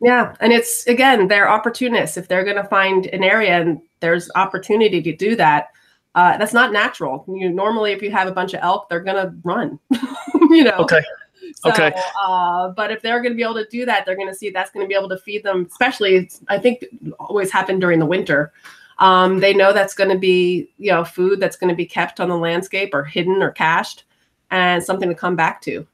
yeah 0.00 0.34
and 0.40 0.52
it's 0.52 0.86
again 0.86 1.28
they're 1.28 1.48
opportunists 1.48 2.16
if 2.16 2.28
they're 2.28 2.44
going 2.44 2.56
to 2.56 2.64
find 2.64 3.06
an 3.06 3.22
area 3.22 3.60
and 3.60 3.80
there's 4.00 4.30
opportunity 4.34 5.02
to 5.02 5.14
do 5.14 5.36
that 5.36 5.68
uh, 6.14 6.36
that's 6.38 6.52
not 6.52 6.72
natural 6.72 7.24
you 7.28 7.48
normally 7.48 7.92
if 7.92 8.02
you 8.02 8.10
have 8.10 8.28
a 8.28 8.32
bunch 8.32 8.54
of 8.54 8.60
elk 8.62 8.88
they're 8.88 9.00
going 9.00 9.16
to 9.16 9.32
run 9.44 9.78
you 10.50 10.64
know 10.64 10.76
okay 10.78 11.02
so, 11.54 11.70
okay. 11.70 11.92
Uh, 12.20 12.68
but 12.68 12.90
if 12.90 13.02
they're 13.02 13.20
going 13.20 13.32
to 13.32 13.36
be 13.36 13.42
able 13.42 13.54
to 13.54 13.66
do 13.70 13.84
that, 13.84 14.06
they're 14.06 14.16
going 14.16 14.28
to 14.28 14.34
see 14.34 14.50
that's 14.50 14.70
going 14.70 14.84
to 14.84 14.88
be 14.88 14.94
able 14.94 15.08
to 15.08 15.18
feed 15.18 15.42
them. 15.42 15.66
Especially, 15.70 16.30
I 16.48 16.58
think, 16.58 16.84
always 17.18 17.50
happen 17.50 17.78
during 17.78 17.98
the 17.98 18.06
winter. 18.06 18.52
Um, 18.98 19.40
they 19.40 19.54
know 19.54 19.72
that's 19.72 19.94
going 19.94 20.10
to 20.10 20.18
be, 20.18 20.70
you 20.78 20.90
know, 20.90 21.04
food 21.04 21.40
that's 21.40 21.56
going 21.56 21.70
to 21.70 21.74
be 21.74 21.86
kept 21.86 22.20
on 22.20 22.28
the 22.28 22.36
landscape 22.36 22.94
or 22.94 23.02
hidden 23.02 23.42
or 23.42 23.50
cached 23.50 24.04
and 24.50 24.82
something 24.82 25.08
to 25.08 25.14
come 25.14 25.36
back 25.36 25.62
to. 25.62 25.86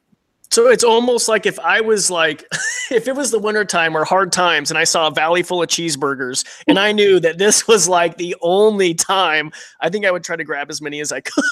So 0.51 0.69
it's 0.69 0.85
almost 0.85 1.29
like 1.29 1.47
if 1.47 1.59
I 1.59 1.81
was 1.81 2.11
like, 2.11 2.47
if 2.91 3.09
it 3.09 3.15
was 3.15 3.31
the 3.31 3.39
wintertime 3.39 3.97
or 3.97 4.05
hard 4.05 4.33
times 4.33 4.71
and 4.71 4.79
I 4.79 4.85
saw 4.85 5.09
a 5.09 5.11
valley 5.11 5.43
full 5.43 5.63
of 5.63 5.69
cheeseburgers 5.69 6.45
and 6.67 6.79
I 6.79 6.93
knew 6.93 7.21
that 7.21 7.39
this 7.39 7.67
was 7.69 7.89
like 7.89 8.17
the 8.17 8.37
only 8.41 8.95
time, 8.95 9.51
I 9.81 9.91
think 9.91 10.07
I 10.07 10.11
would 10.11 10.25
try 10.25 10.37
to 10.37 10.45
grab 10.45 10.71
as 10.71 10.81
many 10.81 11.01
as 11.01 11.13
I 11.13 11.21
could. 11.23 11.45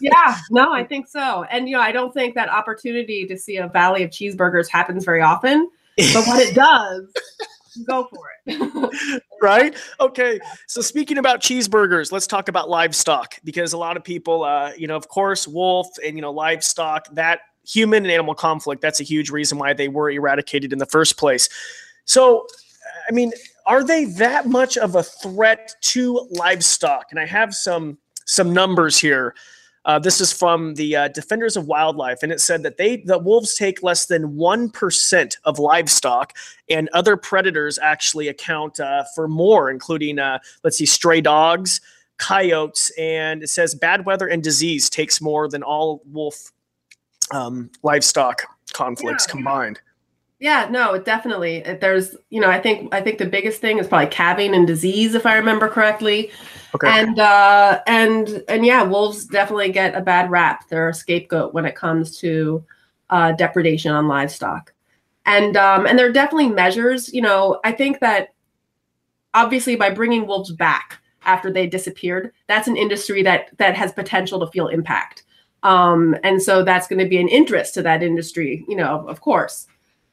yeah, 0.00 0.36
no, 0.50 0.72
I 0.72 0.84
think 0.84 1.08
so. 1.08 1.44
And, 1.50 1.68
you 1.68 1.76
know, 1.76 1.82
I 1.82 1.92
don't 1.92 2.12
think 2.14 2.34
that 2.34 2.48
opportunity 2.48 3.26
to 3.26 3.36
see 3.36 3.56
a 3.56 3.68
valley 3.68 4.02
of 4.02 4.10
cheeseburgers 4.10 4.68
happens 4.68 5.04
very 5.04 5.22
often. 5.22 5.68
But 5.96 6.26
what 6.26 6.40
it 6.40 6.54
does 6.54 7.12
go 7.86 8.08
for 8.10 8.24
it. 8.46 9.22
right? 9.42 9.74
Okay. 10.00 10.40
So 10.66 10.80
speaking 10.80 11.18
about 11.18 11.40
cheeseburgers, 11.40 12.12
let's 12.12 12.26
talk 12.26 12.48
about 12.48 12.68
livestock 12.68 13.34
because 13.44 13.72
a 13.72 13.78
lot 13.78 13.96
of 13.96 14.04
people, 14.04 14.44
uh, 14.44 14.72
you 14.76 14.86
know, 14.86 14.96
of 14.96 15.08
course, 15.08 15.46
wolf 15.46 15.88
and 16.04 16.16
you 16.16 16.22
know 16.22 16.30
livestock 16.30 17.08
that 17.14 17.40
human 17.68 18.04
and 18.04 18.12
animal 18.12 18.34
conflict. 18.34 18.80
That's 18.80 19.00
a 19.00 19.04
huge 19.04 19.30
reason 19.30 19.58
why 19.58 19.72
they 19.74 19.88
were 19.88 20.10
eradicated 20.10 20.72
in 20.72 20.78
the 20.78 20.86
first 20.86 21.18
place. 21.18 21.48
So, 22.04 22.46
I 23.08 23.12
mean, 23.12 23.32
are 23.66 23.84
they 23.84 24.06
that 24.06 24.46
much 24.46 24.78
of 24.78 24.94
a 24.94 25.02
threat 25.02 25.74
to 25.82 26.26
livestock? 26.30 27.06
And 27.10 27.20
I 27.20 27.26
have 27.26 27.54
some 27.54 27.98
some 28.24 28.52
numbers 28.52 28.98
here. 28.98 29.34
Uh, 29.84 29.98
this 29.98 30.20
is 30.20 30.32
from 30.32 30.74
the 30.74 30.94
uh, 30.94 31.08
Defenders 31.08 31.56
of 31.56 31.66
Wildlife, 31.66 32.22
and 32.22 32.30
it 32.30 32.40
said 32.40 32.62
that 32.62 32.76
they 32.76 32.98
the 32.98 33.18
wolves 33.18 33.54
take 33.54 33.82
less 33.82 34.06
than 34.06 34.36
one 34.36 34.70
percent 34.70 35.38
of 35.44 35.58
livestock, 35.58 36.34
and 36.68 36.88
other 36.92 37.16
predators 37.16 37.78
actually 37.78 38.28
account 38.28 38.80
uh, 38.80 39.04
for 39.14 39.28
more, 39.28 39.70
including 39.70 40.18
uh, 40.18 40.38
let's 40.62 40.76
see, 40.76 40.86
stray 40.86 41.20
dogs, 41.20 41.80
coyotes, 42.18 42.90
and 42.98 43.42
it 43.42 43.48
says 43.48 43.74
bad 43.74 44.04
weather 44.04 44.28
and 44.28 44.42
disease 44.42 44.90
takes 44.90 45.20
more 45.20 45.48
than 45.48 45.62
all 45.62 46.02
wolf 46.06 46.52
um, 47.32 47.70
livestock 47.82 48.42
conflicts 48.72 49.26
yeah. 49.26 49.32
combined. 49.32 49.80
Yeah, 50.40 50.68
no, 50.70 50.98
definitely. 50.98 51.62
There's, 51.80 52.14
you 52.30 52.40
know, 52.40 52.48
I 52.48 52.60
think 52.60 52.94
I 52.94 53.00
think 53.00 53.18
the 53.18 53.26
biggest 53.26 53.60
thing 53.60 53.78
is 53.78 53.88
probably 53.88 54.06
calving 54.06 54.54
and 54.54 54.68
disease, 54.68 55.16
if 55.16 55.26
I 55.26 55.34
remember 55.34 55.68
correctly. 55.68 56.30
Okay. 56.76 56.88
And 56.88 57.18
uh, 57.18 57.80
and 57.88 58.44
and 58.48 58.64
yeah, 58.64 58.82
wolves 58.84 59.24
definitely 59.24 59.72
get 59.72 59.96
a 59.96 60.00
bad 60.00 60.30
rap. 60.30 60.68
They're 60.68 60.90
a 60.90 60.94
scapegoat 60.94 61.54
when 61.54 61.64
it 61.64 61.74
comes 61.74 62.16
to 62.18 62.64
uh, 63.10 63.32
depredation 63.32 63.90
on 63.90 64.06
livestock. 64.06 64.72
And 65.26 65.56
um, 65.56 65.86
and 65.86 65.98
there 65.98 66.08
are 66.08 66.12
definitely 66.12 66.50
measures. 66.50 67.12
You 67.12 67.22
know, 67.22 67.58
I 67.64 67.72
think 67.72 67.98
that 67.98 68.28
obviously 69.34 69.74
by 69.74 69.90
bringing 69.90 70.26
wolves 70.26 70.52
back 70.52 70.98
after 71.22 71.52
they 71.52 71.66
disappeared, 71.66 72.32
that's 72.46 72.68
an 72.68 72.76
industry 72.76 73.24
that 73.24 73.50
that 73.58 73.76
has 73.76 73.92
potential 73.92 74.38
to 74.38 74.52
feel 74.52 74.68
impact. 74.68 75.24
Um, 75.62 76.16
and 76.22 76.40
so 76.42 76.62
that's 76.62 76.86
going 76.86 77.00
to 77.00 77.08
be 77.08 77.18
an 77.18 77.28
interest 77.28 77.74
to 77.74 77.82
that 77.82 78.02
industry. 78.02 78.64
You 78.68 78.76
know, 78.76 79.06
of 79.08 79.20
course. 79.20 79.66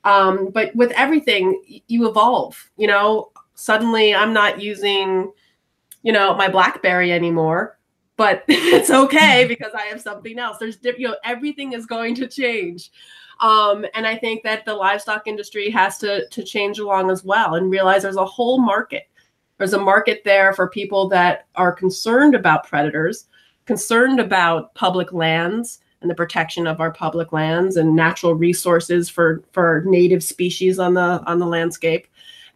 Um, 0.03 0.51
but 0.51 0.75
with 0.75 0.91
everything, 0.91 1.81
you 1.87 2.07
evolve. 2.07 2.69
You 2.77 2.87
know, 2.87 3.31
suddenly 3.55 4.13
I'm 4.13 4.33
not 4.33 4.61
using, 4.61 5.31
you 6.03 6.11
know, 6.11 6.35
my 6.35 6.47
BlackBerry 6.47 7.11
anymore, 7.11 7.79
but 8.17 8.43
it's 8.47 8.91
okay 8.91 9.45
because 9.47 9.73
I 9.73 9.83
have 9.83 10.01
something 10.01 10.37
else. 10.37 10.57
There's, 10.57 10.77
you 10.83 11.07
know, 11.07 11.15
everything 11.23 11.73
is 11.73 11.85
going 11.85 12.15
to 12.15 12.27
change. 12.27 12.91
Um, 13.41 13.85
and 13.93 14.07
I 14.07 14.15
think 14.15 14.43
that 14.43 14.65
the 14.65 14.73
livestock 14.73 15.27
industry 15.27 15.69
has 15.69 15.97
to 15.97 16.27
to 16.29 16.43
change 16.43 16.79
along 16.79 17.11
as 17.11 17.23
well 17.23 17.55
and 17.55 17.69
realize 17.69 18.03
there's 18.03 18.15
a 18.15 18.25
whole 18.25 18.59
market. 18.59 19.09
There's 19.57 19.73
a 19.73 19.79
market 19.79 20.21
there 20.23 20.53
for 20.53 20.69
people 20.69 21.07
that 21.09 21.47
are 21.55 21.71
concerned 21.71 22.35
about 22.35 22.67
predators, 22.67 23.25
concerned 23.65 24.19
about 24.19 24.73
public 24.75 25.11
lands, 25.13 25.79
and 26.05 26.09
the 26.11 26.15
protection 26.15 26.67
of 26.67 26.79
our 26.79 26.91
public 26.91 27.31
lands 27.31 27.77
and 27.77 27.95
natural 27.95 28.35
resources 28.35 29.09
for 29.09 29.43
for 29.51 29.83
native 29.87 30.23
species 30.23 30.77
on 30.77 30.93
the 30.93 31.23
on 31.25 31.39
the 31.39 31.47
landscape. 31.47 32.07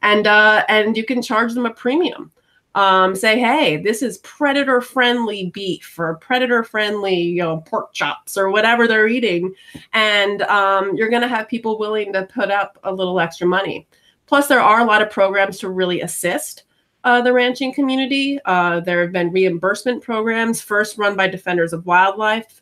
And 0.03 0.28
uh, 0.28 0.66
and 0.70 0.95
you 0.95 1.03
can 1.03 1.22
charge 1.22 1.53
them 1.53 1.66
a 1.66 1.74
premium. 1.74 2.32
Um, 2.76 3.16
say 3.16 3.39
hey 3.39 3.78
this 3.78 4.03
is 4.03 4.20
predator 4.20 4.80
friendly 4.80 5.49
beef 5.49 5.97
or 5.97 6.18
predator 6.18 6.64
friendly 6.64 7.16
you 7.16 7.41
know 7.41 7.62
pork 7.62 7.93
chops 7.93 8.38
or 8.38 8.51
whatever 8.51 8.88
they're 8.88 9.07
eating. 9.07 9.55
And 9.93 10.43
um, 10.43 10.95
you're 10.95 11.10
going 11.10 11.24
to 11.24 11.28
have 11.28 11.49
people 11.49 11.80
willing 11.80 12.14
to 12.14 12.28
put 12.28 12.51
up 12.51 12.78
a 12.84 12.93
little 12.93 13.20
extra 13.20 13.47
money. 13.47 13.88
Plus 14.28 14.47
there 14.47 14.62
are 14.62 14.80
a 14.80 14.86
lot 14.86 15.01
of 15.01 15.10
programs 15.10 15.57
to 15.60 15.70
really 15.70 16.01
assist 16.01 16.66
uh, 17.04 17.22
the 17.22 17.34
ranching 17.34 17.74
community. 17.74 18.39
Uh, 18.45 18.80
there 18.80 19.02
have 19.02 19.12
been 19.12 19.32
reimbursement 19.32 20.04
programs, 20.04 20.62
first 20.62 20.97
run 20.97 21.16
by 21.16 21.28
Defenders 21.28 21.74
of 21.74 21.86
Wildlife, 21.86 22.62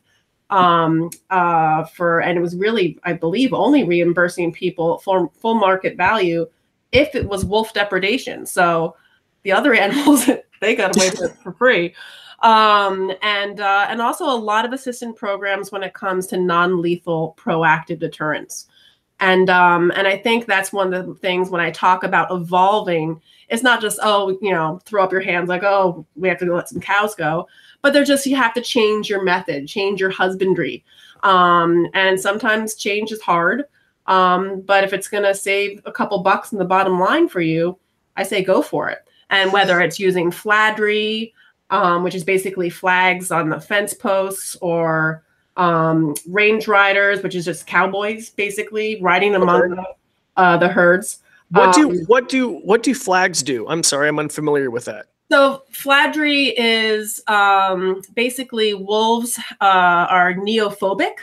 um, 0.50 1.10
uh, 1.30 1.84
for, 1.84 2.20
and 2.20 2.38
it 2.38 2.40
was 2.40 2.56
really, 2.56 2.98
I 3.04 3.12
believe, 3.12 3.52
only 3.52 3.84
reimbursing 3.84 4.52
people 4.52 4.98
for 4.98 5.30
full 5.40 5.54
market 5.54 5.96
value 5.96 6.46
if 6.92 7.14
it 7.14 7.28
was 7.28 7.44
wolf 7.44 7.72
depredation. 7.74 8.46
So 8.46 8.96
the 9.42 9.52
other 9.52 9.74
animals, 9.86 10.28
they 10.60 10.74
got 10.74 10.96
away 10.96 11.10
with 11.10 11.22
it 11.22 11.36
for 11.42 11.52
free. 11.52 11.94
Um, 12.40 13.10
and 13.20 13.58
uh, 13.58 13.86
and 13.88 14.00
also 14.00 14.24
a 14.24 14.38
lot 14.38 14.64
of 14.64 14.72
assistance 14.72 15.18
programs 15.18 15.72
when 15.72 15.82
it 15.82 15.92
comes 15.92 16.28
to 16.28 16.36
non-lethal 16.36 17.36
proactive 17.36 17.98
deterrence. 17.98 18.67
And 19.20 19.50
um, 19.50 19.90
and 19.96 20.06
I 20.06 20.16
think 20.16 20.46
that's 20.46 20.72
one 20.72 20.94
of 20.94 21.06
the 21.06 21.14
things 21.14 21.50
when 21.50 21.60
I 21.60 21.70
talk 21.70 22.04
about 22.04 22.30
evolving, 22.30 23.20
it's 23.48 23.62
not 23.62 23.80
just 23.80 23.98
oh 24.02 24.38
you 24.40 24.52
know 24.52 24.80
throw 24.84 25.02
up 25.02 25.12
your 25.12 25.20
hands 25.20 25.48
like 25.48 25.64
oh 25.64 26.06
we 26.14 26.28
have 26.28 26.38
to 26.38 26.54
let 26.54 26.68
some 26.68 26.80
cows 26.80 27.14
go, 27.14 27.48
but 27.82 27.92
they're 27.92 28.04
just 28.04 28.26
you 28.26 28.36
have 28.36 28.54
to 28.54 28.60
change 28.60 29.10
your 29.10 29.24
method, 29.24 29.66
change 29.66 30.00
your 30.00 30.10
husbandry. 30.10 30.84
Um, 31.22 31.88
and 31.94 32.20
sometimes 32.20 32.74
change 32.74 33.10
is 33.10 33.20
hard. 33.20 33.64
Um, 34.06 34.62
but 34.62 34.84
if 34.84 34.92
it's 34.92 35.08
to 35.08 35.34
save 35.34 35.82
a 35.84 35.92
couple 35.92 36.22
bucks 36.22 36.52
in 36.52 36.58
the 36.58 36.64
bottom 36.64 36.98
line 36.98 37.28
for 37.28 37.40
you, 37.40 37.78
I 38.16 38.22
say 38.22 38.42
go 38.42 38.62
for 38.62 38.88
it. 38.88 38.98
And 39.30 39.52
whether 39.52 39.80
it's 39.80 39.98
using 39.98 40.30
fladry, 40.30 41.34
um, 41.70 42.02
which 42.02 42.14
is 42.14 42.24
basically 42.24 42.70
flags 42.70 43.30
on 43.30 43.50
the 43.50 43.60
fence 43.60 43.92
posts, 43.92 44.56
or 44.62 45.22
um, 45.58 46.14
range 46.28 46.68
riders, 46.68 47.22
which 47.22 47.34
is 47.34 47.44
just 47.44 47.66
cowboys 47.66 48.30
basically 48.30 49.00
riding 49.02 49.34
among 49.34 49.70
the, 49.70 49.84
uh, 50.36 50.56
the 50.56 50.68
herds. 50.68 51.18
What 51.50 51.74
do 51.74 51.90
um, 51.90 51.98
what 52.06 52.28
do 52.28 52.58
what 52.60 52.82
do 52.82 52.94
flags 52.94 53.42
do? 53.42 53.66
I'm 53.68 53.82
sorry, 53.82 54.08
I'm 54.08 54.18
unfamiliar 54.18 54.70
with 54.70 54.84
that. 54.86 55.06
So 55.30 55.64
fladry 55.70 56.54
is 56.56 57.22
um, 57.26 58.02
basically 58.14 58.72
wolves 58.72 59.38
uh, 59.60 60.06
are 60.08 60.32
neophobic. 60.34 61.16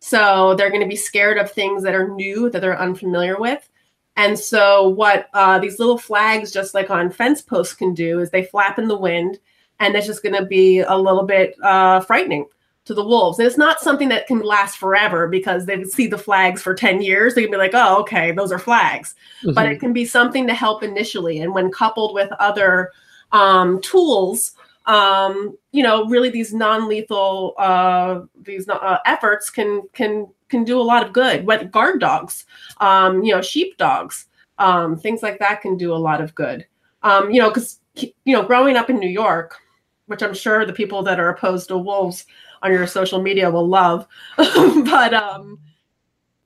So 0.00 0.54
they're 0.54 0.70
going 0.70 0.82
to 0.82 0.88
be 0.88 0.96
scared 0.96 1.38
of 1.38 1.50
things 1.50 1.82
that 1.82 1.94
are 1.94 2.08
new 2.08 2.50
that 2.50 2.60
they're 2.60 2.80
unfamiliar 2.80 3.38
with. 3.38 3.68
And 4.16 4.38
so 4.38 4.88
what 4.88 5.28
uh, 5.32 5.58
these 5.58 5.78
little 5.78 5.98
flags, 5.98 6.50
just 6.50 6.74
like 6.74 6.90
on 6.90 7.10
fence 7.10 7.40
posts, 7.40 7.74
can 7.74 7.94
do 7.94 8.20
is 8.20 8.30
they 8.30 8.44
flap 8.44 8.78
in 8.78 8.88
the 8.88 8.96
wind, 8.96 9.38
and 9.80 9.94
it's 9.94 10.06
just 10.06 10.22
going 10.22 10.34
to 10.34 10.44
be 10.44 10.80
a 10.80 10.96
little 10.96 11.24
bit 11.24 11.54
uh, 11.62 12.00
frightening 12.00 12.46
to 12.84 12.94
the 12.94 13.04
wolves. 13.04 13.38
And 13.38 13.46
it's 13.46 13.58
not 13.58 13.80
something 13.80 14.08
that 14.08 14.26
can 14.26 14.40
last 14.40 14.76
forever 14.76 15.28
because 15.28 15.66
they 15.66 15.76
would 15.76 15.92
see 15.92 16.06
the 16.06 16.18
flags 16.18 16.62
for 16.62 16.74
10 16.74 17.00
years. 17.00 17.34
They 17.34 17.42
can 17.42 17.50
be 17.50 17.56
like, 17.56 17.74
oh, 17.74 18.00
okay, 18.00 18.32
those 18.32 18.50
are 18.50 18.58
flags. 18.58 19.14
Mm-hmm. 19.42 19.54
But 19.54 19.66
it 19.66 19.78
can 19.78 19.92
be 19.92 20.04
something 20.04 20.46
to 20.48 20.54
help 20.54 20.82
initially. 20.82 21.40
And 21.40 21.54
when 21.54 21.70
coupled 21.70 22.14
with 22.14 22.32
other 22.32 22.90
um, 23.30 23.80
tools 23.82 24.52
um, 24.86 25.56
you 25.70 25.82
know 25.82 26.06
really 26.06 26.30
these 26.30 26.52
non-lethal 26.52 27.54
uh, 27.58 28.20
these 28.42 28.68
uh, 28.68 28.98
efforts 29.06 29.50
can 29.50 29.82
can 29.92 30.26
can 30.48 30.64
do 30.64 30.80
a 30.80 30.82
lot 30.82 31.06
of 31.06 31.12
good 31.12 31.46
what 31.46 31.70
guard 31.70 32.00
dogs 32.00 32.44
um, 32.78 33.22
you 33.22 33.32
know 33.32 33.42
sheep 33.42 33.76
dogs 33.76 34.26
um, 34.58 34.96
things 34.96 35.22
like 35.22 35.38
that 35.38 35.60
can 35.60 35.76
do 35.76 35.92
a 35.92 35.96
lot 35.96 36.20
of 36.20 36.34
good 36.34 36.66
um, 37.02 37.30
you 37.30 37.40
know 37.40 37.48
because 37.48 37.80
you 37.94 38.12
know 38.26 38.42
growing 38.42 38.76
up 38.76 38.90
in 38.90 38.98
new 38.98 39.08
york 39.08 39.58
which 40.06 40.22
i'm 40.22 40.34
sure 40.34 40.66
the 40.66 40.72
people 40.72 41.02
that 41.02 41.20
are 41.20 41.28
opposed 41.28 41.68
to 41.68 41.78
wolves 41.78 42.26
on 42.62 42.72
your 42.72 42.86
social 42.86 43.22
media 43.22 43.50
will 43.50 43.66
love 43.66 44.06
but 44.36 45.14
um 45.14 45.58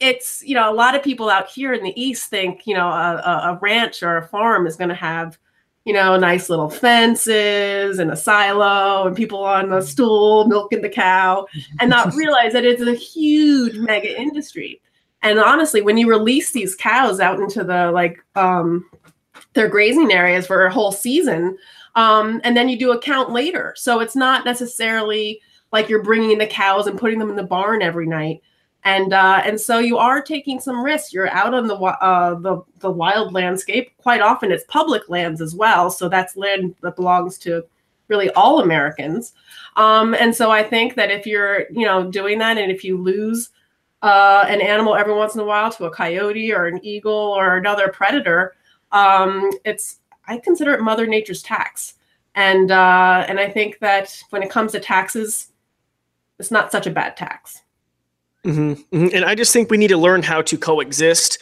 it's 0.01 0.43
you 0.45 0.55
know 0.55 0.71
a 0.71 0.75
lot 0.75 0.95
of 0.95 1.03
people 1.03 1.31
out 1.31 1.49
here 1.49 1.73
in 1.73 1.83
the 1.83 2.01
east 2.01 2.29
think 2.29 2.67
you 2.67 2.75
know 2.75 2.89
a, 2.89 3.53
a 3.53 3.59
ranch 3.63 4.03
or 4.03 4.17
a 4.19 4.29
farm 4.29 4.67
is 4.67 4.77
going 4.77 4.91
to 4.91 4.95
have 4.95 5.39
you 5.87 5.93
know, 5.93 6.17
nice 6.19 6.51
little 6.51 6.69
fences 6.69 8.01
and 8.01 8.11
a 8.11 8.17
silo 8.17 9.07
and 9.07 9.17
people 9.17 9.45
on 9.45 9.73
a 9.73 9.81
stool 9.81 10.49
milking 10.49 10.83
the 10.83 10.89
cow 10.89 11.47
and 11.79 11.89
not 11.89 12.13
realize 12.17 12.53
that 12.53 12.65
it's 12.65 12.83
a 12.83 12.93
huge 12.93 13.77
mega 13.79 14.21
industry. 14.21 14.83
And 15.23 15.39
honestly, 15.39 15.83
when 15.83 15.97
you 15.97 16.09
release 16.11 16.51
these 16.51 16.75
cows 16.75 17.21
out 17.21 17.39
into 17.39 17.63
the 17.63 17.93
like 17.93 18.19
um, 18.35 18.85
their 19.55 19.69
grazing 19.69 20.11
areas 20.11 20.45
for 20.45 20.67
a 20.67 20.73
whole 20.73 20.91
season, 20.91 21.57
um, 21.95 22.41
and 22.43 22.57
then 22.57 22.69
you 22.69 22.77
do 22.77 22.91
a 22.91 23.01
count 23.01 23.31
later. 23.31 23.73
So 23.77 24.01
it's 24.01 24.17
not 24.17 24.45
necessarily 24.45 25.41
like 25.73 25.89
you're 25.89 26.03
bringing 26.03 26.33
in 26.33 26.39
the 26.39 26.47
cows 26.47 26.87
and 26.87 26.99
putting 26.99 27.19
them 27.19 27.31
in 27.31 27.37
the 27.37 27.43
barn 27.43 27.83
every 27.83 28.07
night 28.07 28.43
and 28.87 29.13
uh, 29.13 29.43
and 29.45 29.61
so 29.61 29.81
you 29.81 29.99
are 29.99 30.23
taking 30.23 30.61
some 30.61 30.81
risks. 30.81 31.13
You're 31.13 31.29
out 31.31 31.55
on 31.55 31.67
the 31.67 31.75
uh, 31.75 32.37
the 32.37 32.63
the 32.79 32.91
wild 32.91 33.35
landscape. 33.35 33.91
Quite 33.99 34.21
often, 34.21 34.53
it's 34.53 34.63
public 34.69 35.09
lands 35.09 35.41
as 35.41 35.57
well. 35.57 35.91
So 35.91 36.09
that's 36.09 36.37
land 36.37 36.77
that 36.83 36.95
belongs 36.95 37.37
to 37.39 37.65
really 38.07 38.31
all 38.31 38.61
Americans. 38.61 39.33
Um, 39.75 40.15
and 40.15 40.33
so 40.33 40.53
I 40.53 40.63
think 40.63 40.95
that 40.95 41.11
if 41.11 41.27
you're 41.27 41.65
you 41.73 41.85
know 41.85 42.09
doing 42.09 42.39
that, 42.39 42.59
and 42.59 42.71
if 42.71 42.85
you 42.85 42.97
lose 42.97 43.51
uh, 44.03 44.45
an 44.47 44.61
animal 44.61 44.95
every 44.95 45.15
once 45.15 45.35
in 45.35 45.41
a 45.41 45.45
while 45.45 45.73
to 45.73 45.87
a 45.87 45.91
coyote 45.91 46.53
or 46.53 46.67
an 46.67 46.79
eagle 46.85 47.13
or 47.13 47.57
another 47.57 47.89
predator, 47.89 48.55
um, 48.93 49.51
it's 49.65 49.99
I 50.29 50.39
consider 50.39 50.75
it 50.75 50.81
Mother 50.81 51.09
Nature's 51.09 51.43
tax. 51.43 51.95
And 52.37 52.71
uh, 52.71 53.25
and 53.27 53.41
I 53.41 53.51
think 53.51 53.81
that 53.81 54.23
when 54.31 54.45
it 54.45 54.51
comes 54.51 54.71
to 54.73 54.81
taxes, 54.81 55.51
it's 56.39 56.51
not 56.51 56.73
such 56.73 56.87
a 56.87 56.91
bad 56.91 57.17
tax. 57.17 57.63
Mm-hmm, 58.45 58.97
mm-hmm. 58.97 59.15
And 59.15 59.25
I 59.25 59.35
just 59.35 59.53
think 59.53 59.71
we 59.71 59.77
need 59.77 59.89
to 59.89 59.97
learn 59.97 60.23
how 60.23 60.43
to 60.43 60.57
coexist. 60.57 61.39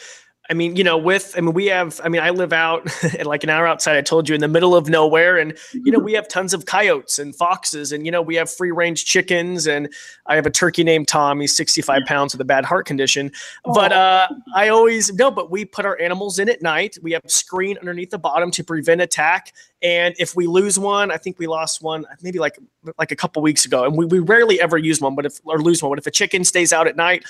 I 0.49 0.53
mean, 0.53 0.75
you 0.75 0.83
know, 0.83 0.97
with, 0.97 1.33
I 1.35 1.41
mean, 1.41 1.53
we 1.53 1.65
have, 1.67 1.99
I 2.03 2.09
mean, 2.09 2.21
I 2.21 2.29
live 2.29 2.53
out 2.53 2.87
like 3.25 3.43
an 3.43 3.49
hour 3.49 3.65
outside, 3.65 3.97
I 3.97 4.01
told 4.01 4.29
you, 4.29 4.35
in 4.35 4.41
the 4.41 4.47
middle 4.47 4.75
of 4.75 4.87
nowhere. 4.87 5.37
And, 5.37 5.57
you 5.73 5.91
know, 5.91 5.97
we 5.97 6.13
have 6.13 6.27
tons 6.27 6.53
of 6.53 6.65
coyotes 6.65 7.17
and 7.17 7.35
foxes 7.35 7.91
and, 7.91 8.05
you 8.05 8.11
know, 8.11 8.21
we 8.21 8.35
have 8.35 8.49
free 8.49 8.71
range 8.71 9.05
chickens. 9.05 9.67
And 9.67 9.91
I 10.27 10.35
have 10.35 10.45
a 10.45 10.51
turkey 10.51 10.83
named 10.83 11.07
Tom. 11.07 11.39
He's 11.39 11.55
65 11.55 12.03
pounds 12.05 12.33
with 12.33 12.41
a 12.41 12.45
bad 12.45 12.63
heart 12.63 12.85
condition. 12.85 13.31
But 13.73 13.91
uh, 13.91 14.27
I 14.53 14.69
always, 14.69 15.11
no, 15.13 15.31
but 15.31 15.49
we 15.49 15.65
put 15.65 15.85
our 15.85 15.99
animals 15.99 16.37
in 16.37 16.47
at 16.49 16.61
night. 16.61 16.97
We 17.01 17.11
have 17.13 17.23
screen 17.27 17.77
underneath 17.79 18.11
the 18.11 18.19
bottom 18.19 18.51
to 18.51 18.63
prevent 18.63 19.01
attack. 19.01 19.53
And 19.81 20.15
if 20.19 20.35
we 20.35 20.47
lose 20.47 20.77
one, 20.77 21.11
I 21.11 21.17
think 21.17 21.39
we 21.39 21.47
lost 21.47 21.81
one 21.81 22.05
maybe 22.21 22.39
like 22.39 22.57
like 22.97 23.11
a 23.11 23.15
couple 23.15 23.41
weeks 23.41 23.65
ago. 23.65 23.83
And 23.85 23.97
we, 23.97 24.05
we 24.05 24.19
rarely 24.19 24.61
ever 24.61 24.77
use 24.77 25.01
one, 25.01 25.15
but 25.15 25.25
if, 25.25 25.39
or 25.43 25.59
lose 25.59 25.81
one. 25.81 25.91
But 25.91 25.99
if 25.99 26.07
a 26.07 26.11
chicken 26.11 26.43
stays 26.43 26.71
out 26.71 26.87
at 26.87 26.95
night, 26.95 27.25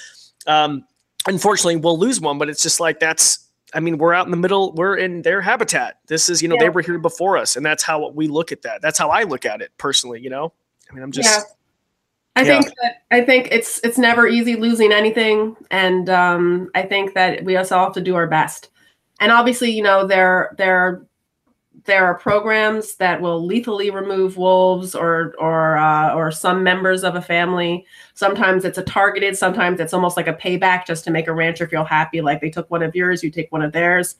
um, 0.48 0.86
unfortunately 1.28 1.76
we'll 1.76 1.98
lose 1.98 2.22
one 2.22 2.38
but 2.38 2.50
it's 2.50 2.64
just 2.64 2.80
like 2.80 3.00
that's 3.00 3.50
i 3.74 3.80
mean 3.80 3.98
we're 3.98 4.14
out 4.14 4.26
in 4.26 4.32
the 4.32 4.38
middle 4.38 4.74
we're 4.74 4.96
in 4.96 5.22
their 5.22 5.42
habitat 5.42 6.00
this 6.08 6.30
is 6.30 6.42
you 6.42 6.48
know 6.48 6.56
yeah. 6.56 6.64
they 6.64 6.70
were 6.70 6.82
here 6.82 7.00
before 7.00 7.38
us 7.38 7.56
and 7.56 7.66
that's 7.66 7.84
how 7.84 8.10
we 8.10 8.28
look 8.28 8.52
at 8.52 8.62
that 8.62 8.82
that's 8.82 8.98
how 8.98 9.10
i 9.10 9.24
look 9.24 9.46
at 9.46 9.62
it 9.62 9.72
personally 9.78 10.20
you 10.20 10.30
know 10.30 10.52
i 10.90 10.94
mean 10.94 11.04
i'm 11.04 11.12
just 11.12 11.30
yeah. 11.30 11.44
I 12.36 12.42
yeah. 12.42 12.62
think 12.62 12.74
that 12.82 13.04
I 13.12 13.22
think 13.22 13.48
it's 13.52 13.80
it's 13.84 13.98
never 13.98 14.28
easy 14.28 14.58
losing 14.58 14.92
anything, 14.92 15.56
and 15.72 16.10
um, 16.10 16.70
I 16.76 16.82
think 16.82 17.14
that 17.14 17.46
we 17.46 17.56
also 17.56 17.80
have 17.80 17.94
to 17.94 18.02
do 18.02 18.16
our 18.16 18.28
best. 18.28 18.70
And 19.22 19.32
obviously, 19.32 19.72
you 19.72 19.82
know, 19.82 20.06
there 20.06 20.54
there 20.58 21.06
there 21.86 22.06
are 22.06 22.16
programs 22.16 22.96
that 22.96 23.22
will 23.22 23.46
lethally 23.46 23.92
remove 23.92 24.38
wolves 24.38 24.96
or 24.96 25.34
or 25.38 25.78
uh, 25.78 26.14
or 26.14 26.32
some 26.32 26.64
members 26.64 27.04
of 27.04 27.16
a 27.16 27.22
family. 27.22 27.86
Sometimes 28.16 28.66
it's 28.66 28.80
a 28.80 28.84
targeted. 28.84 29.38
Sometimes 29.38 29.80
it's 29.80 29.94
almost 29.94 30.18
like 30.18 30.28
a 30.28 30.34
payback 30.34 30.86
just 30.86 31.04
to 31.06 31.12
make 31.12 31.28
a 31.28 31.34
rancher 31.34 31.68
feel 31.68 31.86
happy, 31.86 32.22
like 32.22 32.42
they 32.42 32.50
took 32.50 32.70
one 32.72 32.84
of 32.84 32.96
yours, 32.96 33.24
you 33.24 33.30
take 33.30 33.52
one 33.52 33.62
of 33.62 33.72
theirs. 33.72 34.16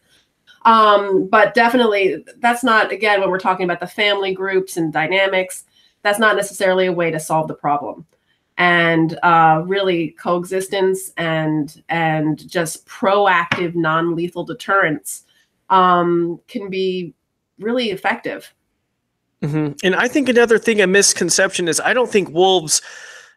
Um, 0.66 1.28
but 1.28 1.54
definitely, 1.54 2.24
that's 2.38 2.64
not 2.64 2.92
again 2.92 3.20
when 3.20 3.30
we're 3.30 3.40
talking 3.40 3.66
about 3.66 3.80
the 3.80 3.88
family 3.88 4.34
groups 4.34 4.78
and 4.78 4.94
dynamics. 4.94 5.64
That's 6.04 6.20
not 6.20 6.36
necessarily 6.36 6.86
a 6.86 6.94
way 6.94 7.10
to 7.10 7.20
solve 7.20 7.48
the 7.48 7.56
problem. 7.56 8.06
And 8.58 9.18
uh, 9.24 9.64
really, 9.66 10.12
coexistence 10.12 11.12
and 11.18 11.84
and 11.90 12.48
just 12.48 12.86
proactive, 12.86 13.74
non-lethal 13.76 14.46
deterrence 14.46 15.24
um, 15.70 16.40
can 16.48 16.70
be 16.70 17.16
really 17.60 17.92
effective. 17.92 18.54
Mm-hmm. 19.42 19.74
And 19.84 19.96
I 19.96 20.08
think 20.08 20.30
another 20.30 20.58
thing, 20.58 20.82
a 20.82 20.88
misconception 20.88 21.68
is 21.68 21.80
I 21.80 21.94
don't 21.94 22.10
think 22.10 22.30
wolves. 22.30 22.82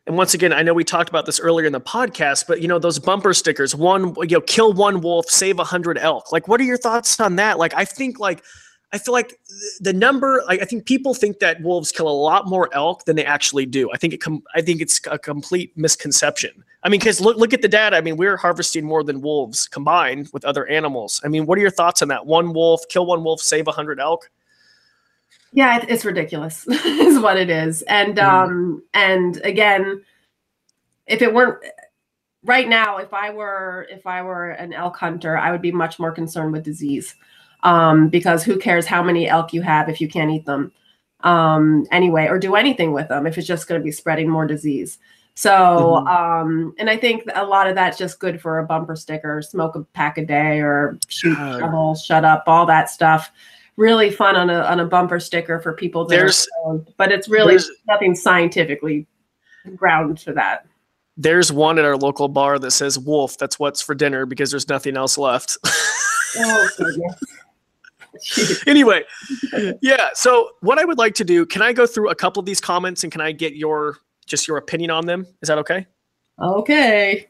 And 0.06 0.16
once 0.16 0.32
again, 0.32 0.52
I 0.52 0.62
know 0.62 0.72
we 0.72 0.84
talked 0.84 1.10
about 1.10 1.26
this 1.26 1.38
earlier 1.38 1.66
in 1.66 1.72
the 1.72 1.80
podcast, 1.80 2.46
but 2.48 2.62
you 2.62 2.68
know 2.68 2.78
those 2.78 2.98
bumper 2.98 3.34
stickers, 3.34 3.74
one 3.74 4.14
you 4.22 4.36
know, 4.36 4.40
kill 4.40 4.72
one 4.72 5.00
wolf, 5.00 5.26
save 5.26 5.58
a 5.58 5.64
hundred 5.64 5.98
elk. 5.98 6.32
Like, 6.32 6.48
what 6.48 6.60
are 6.60 6.64
your 6.64 6.78
thoughts 6.78 7.20
on 7.20 7.36
that? 7.36 7.58
Like, 7.58 7.74
I 7.74 7.84
think 7.84 8.18
like 8.18 8.42
I 8.92 8.98
feel 8.98 9.12
like 9.12 9.38
the 9.80 9.92
number. 9.92 10.42
Like, 10.46 10.62
I 10.62 10.64
think 10.64 10.86
people 10.86 11.12
think 11.12 11.40
that 11.40 11.60
wolves 11.60 11.92
kill 11.92 12.08
a 12.08 12.10
lot 12.10 12.46
more 12.46 12.70
elk 12.72 13.04
than 13.04 13.16
they 13.16 13.24
actually 13.24 13.66
do. 13.66 13.90
I 13.92 13.98
think 13.98 14.14
it. 14.14 14.18
Com- 14.18 14.42
I 14.54 14.62
think 14.62 14.80
it's 14.80 15.00
a 15.10 15.18
complete 15.18 15.76
misconception. 15.76 16.64
I 16.82 16.88
mean, 16.88 17.00
because 17.00 17.20
look 17.20 17.36
look 17.36 17.52
at 17.52 17.60
the 17.60 17.68
data. 17.68 17.96
I 17.96 18.00
mean, 18.00 18.16
we're 18.16 18.38
harvesting 18.38 18.86
more 18.86 19.04
than 19.04 19.20
wolves 19.20 19.68
combined 19.68 20.30
with 20.32 20.44
other 20.44 20.66
animals. 20.68 21.20
I 21.22 21.28
mean, 21.28 21.44
what 21.44 21.58
are 21.58 21.60
your 21.60 21.70
thoughts 21.70 22.00
on 22.00 22.08
that? 22.08 22.24
One 22.24 22.54
wolf, 22.54 22.82
kill 22.88 23.04
one 23.04 23.22
wolf, 23.22 23.42
save 23.42 23.68
a 23.68 23.72
hundred 23.72 24.00
elk. 24.00 24.30
Yeah, 25.52 25.84
it's 25.86 26.04
ridiculous, 26.04 26.66
is 26.68 27.18
what 27.18 27.36
it 27.36 27.50
is. 27.50 27.82
And 27.82 28.16
mm. 28.16 28.22
um, 28.22 28.82
and 28.94 29.36
again, 29.44 30.02
if 31.06 31.20
it 31.20 31.34
weren't 31.34 31.62
right 32.42 32.68
now, 32.68 32.96
if 32.96 33.12
I 33.12 33.30
were 33.30 33.86
if 33.90 34.06
I 34.06 34.22
were 34.22 34.52
an 34.52 34.72
elk 34.72 34.96
hunter, 34.96 35.36
I 35.36 35.52
would 35.52 35.62
be 35.62 35.72
much 35.72 35.98
more 35.98 36.12
concerned 36.12 36.52
with 36.52 36.64
disease 36.64 37.14
um, 37.62 38.08
because 38.08 38.44
who 38.44 38.58
cares 38.58 38.86
how 38.86 39.02
many 39.02 39.28
elk 39.28 39.52
you 39.52 39.62
have 39.62 39.88
if 39.88 40.00
you 40.00 40.08
can't 40.08 40.30
eat 40.30 40.44
them 40.46 40.72
um, 41.20 41.86
anyway 41.90 42.26
or 42.26 42.38
do 42.38 42.54
anything 42.54 42.92
with 42.92 43.08
them 43.08 43.26
if 43.26 43.36
it's 43.38 43.46
just 43.46 43.68
going 43.68 43.80
to 43.80 43.84
be 43.84 43.92
spreading 43.92 44.28
more 44.28 44.46
disease. 44.46 44.98
So, 45.34 45.50
mm-hmm. 45.50 46.08
um, 46.08 46.74
and 46.78 46.90
I 46.90 46.96
think 46.96 47.22
a 47.34 47.44
lot 47.44 47.68
of 47.68 47.76
that's 47.76 47.96
just 47.96 48.18
good 48.18 48.40
for 48.40 48.58
a 48.58 48.66
bumper 48.66 48.96
sticker, 48.96 49.40
smoke 49.40 49.76
a 49.76 49.84
pack 49.84 50.18
a 50.18 50.26
day 50.26 50.60
or 50.60 50.98
shoot 51.06 51.36
shovel, 51.36 51.94
shut 51.94 52.24
up, 52.24 52.42
all 52.48 52.66
that 52.66 52.90
stuff. 52.90 53.30
Really 53.76 54.10
fun 54.10 54.34
on 54.34 54.50
a 54.50 54.62
on 54.62 54.80
a 54.80 54.84
bumper 54.84 55.20
sticker 55.20 55.60
for 55.60 55.72
people. 55.72 56.04
There's, 56.04 56.48
but 56.96 57.12
it's 57.12 57.28
really 57.28 57.56
nothing 57.86 58.16
scientifically 58.16 59.06
ground 59.76 60.18
to 60.18 60.32
that. 60.32 60.66
There's 61.16 61.52
one 61.52 61.78
at 61.78 61.84
our 61.84 61.96
local 61.96 62.26
bar 62.26 62.58
that 62.58 62.72
says 62.72 62.98
"Wolf." 62.98 63.38
That's 63.38 63.60
what's 63.60 63.80
for 63.80 63.94
dinner 63.94 64.26
because 64.26 64.50
there's 64.50 64.68
nothing 64.68 64.96
else 64.96 65.16
left. 65.16 65.56
oh. 66.36 66.68
anyway, 68.66 69.02
yeah. 69.80 70.08
So 70.14 70.50
what 70.60 70.78
I 70.78 70.84
would 70.84 70.98
like 70.98 71.14
to 71.16 71.24
do, 71.24 71.46
can 71.46 71.62
I 71.62 71.72
go 71.72 71.86
through 71.86 72.10
a 72.10 72.14
couple 72.14 72.40
of 72.40 72.46
these 72.46 72.60
comments 72.60 73.02
and 73.02 73.12
can 73.12 73.20
I 73.20 73.32
get 73.32 73.54
your 73.54 73.98
just 74.26 74.46
your 74.46 74.56
opinion 74.56 74.90
on 74.90 75.06
them? 75.06 75.26
Is 75.42 75.48
that 75.48 75.58
okay? 75.58 75.86
Okay. 76.40 77.28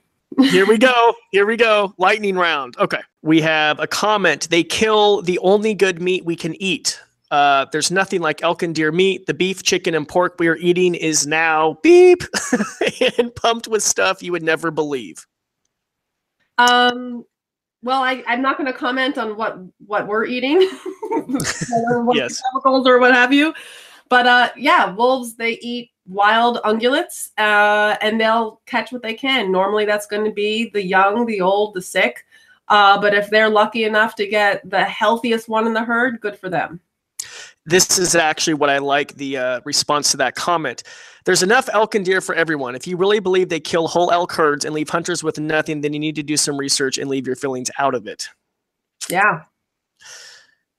Here 0.51 0.67
we 0.67 0.79
go. 0.79 1.15
Here 1.33 1.47
we 1.47 1.57
go. 1.57 1.95
Lightning 1.99 2.37
round. 2.37 2.77
Okay. 2.79 3.01
We 3.23 3.41
have 3.41 3.81
a 3.81 3.87
comment. 3.87 4.49
They 4.51 4.63
kill 4.63 5.23
the 5.23 5.39
only 5.39 5.75
good 5.75 6.01
meat 6.01 6.25
we 6.25 6.37
can 6.37 6.61
eat. 6.63 7.01
Uh, 7.31 7.67
there's 7.73 7.91
nothing 7.91 8.21
like 8.21 8.43
elk 8.43 8.63
and 8.63 8.75
deer 8.75 8.93
meat. 8.93 9.27
The 9.27 9.35
beef, 9.35 9.63
chicken, 9.63 9.95
and 9.95 10.09
pork 10.09 10.37
we 10.39 10.49
are 10.49 10.57
eating 10.57 10.95
is 10.95 11.27
now 11.27 11.79
beep 11.83 12.23
and 13.19 13.35
pumped 13.35 13.69
with 13.69 13.83
stuff 13.83 14.23
you 14.23 14.33
would 14.33 14.43
never 14.43 14.71
believe. 14.71 15.27
Um, 16.57 17.25
well, 17.83 18.03
I, 18.03 18.23
I'm 18.27 18.43
not 18.43 18.57
going 18.57 18.71
to 18.71 18.77
comment 18.77 19.19
on 19.19 19.37
what 19.37 19.59
what 19.87 20.07
we're 20.07 20.25
eating, 20.25 20.61
what 21.11 22.17
yes. 22.17 22.41
chemicals 22.43 22.87
or 22.87 22.99
what 22.99 23.13
have 23.15 23.33
you. 23.33 23.55
But 24.09 24.27
uh, 24.27 24.51
yeah, 24.57 24.93
wolves 24.95 25.35
they 25.35 25.59
eat 25.59 25.91
wild 26.07 26.59
ungulates 26.65 27.31
uh, 27.39 27.97
and 28.01 28.21
they'll 28.21 28.61
catch 28.67 28.91
what 28.91 29.03
they 29.03 29.15
can. 29.15 29.53
Normally, 29.53 29.85
that's 29.85 30.07
going 30.07 30.25
to 30.25 30.33
be 30.33 30.71
the 30.71 30.85
young, 30.85 31.27
the 31.27 31.41
old, 31.41 31.75
the 31.75 31.83
sick. 31.83 32.25
Uh, 32.69 33.01
but 33.01 33.15
if 33.15 33.31
they're 33.31 33.49
lucky 33.49 33.85
enough 33.85 34.15
to 34.17 34.27
get 34.27 34.69
the 34.69 34.85
healthiest 34.85 35.49
one 35.49 35.67
in 35.67 35.73
the 35.73 35.85
herd, 35.85 36.21
good 36.21 36.39
for 36.39 36.49
them. 36.49 36.81
This 37.65 37.99
is 37.99 38.15
actually 38.15 38.55
what 38.55 38.71
I 38.71 38.79
like 38.79 39.15
the 39.17 39.37
uh, 39.37 39.61
response 39.65 40.11
to 40.13 40.17
that 40.19 40.35
comment. 40.35 40.83
There's 41.29 41.43
enough 41.43 41.69
elk 41.75 41.95
and 41.95 42.07
deer 42.07 42.23
for 42.23 42.35
everyone. 42.35 42.75
If 42.75 42.87
you 42.87 42.97
really 42.97 43.21
believe 43.21 43.51
they 43.51 43.61
kill 43.61 43.87
whole 43.87 44.11
elk 44.11 44.33
herds 44.33 44.65
and 44.65 44.75
leave 44.75 44.89
hunters 44.89 45.23
with 45.23 45.39
nothing, 45.39 45.83
then 45.83 45.93
you 45.93 45.99
need 45.99 46.17
to 46.17 46.23
do 46.23 46.39
some 46.39 46.57
research 46.57 46.97
and 46.97 47.11
leave 47.11 47.27
your 47.27 47.37
feelings 47.37 47.71
out 47.79 47.95
of 47.95 48.07
it. 48.07 48.31
Yeah. 49.11 49.43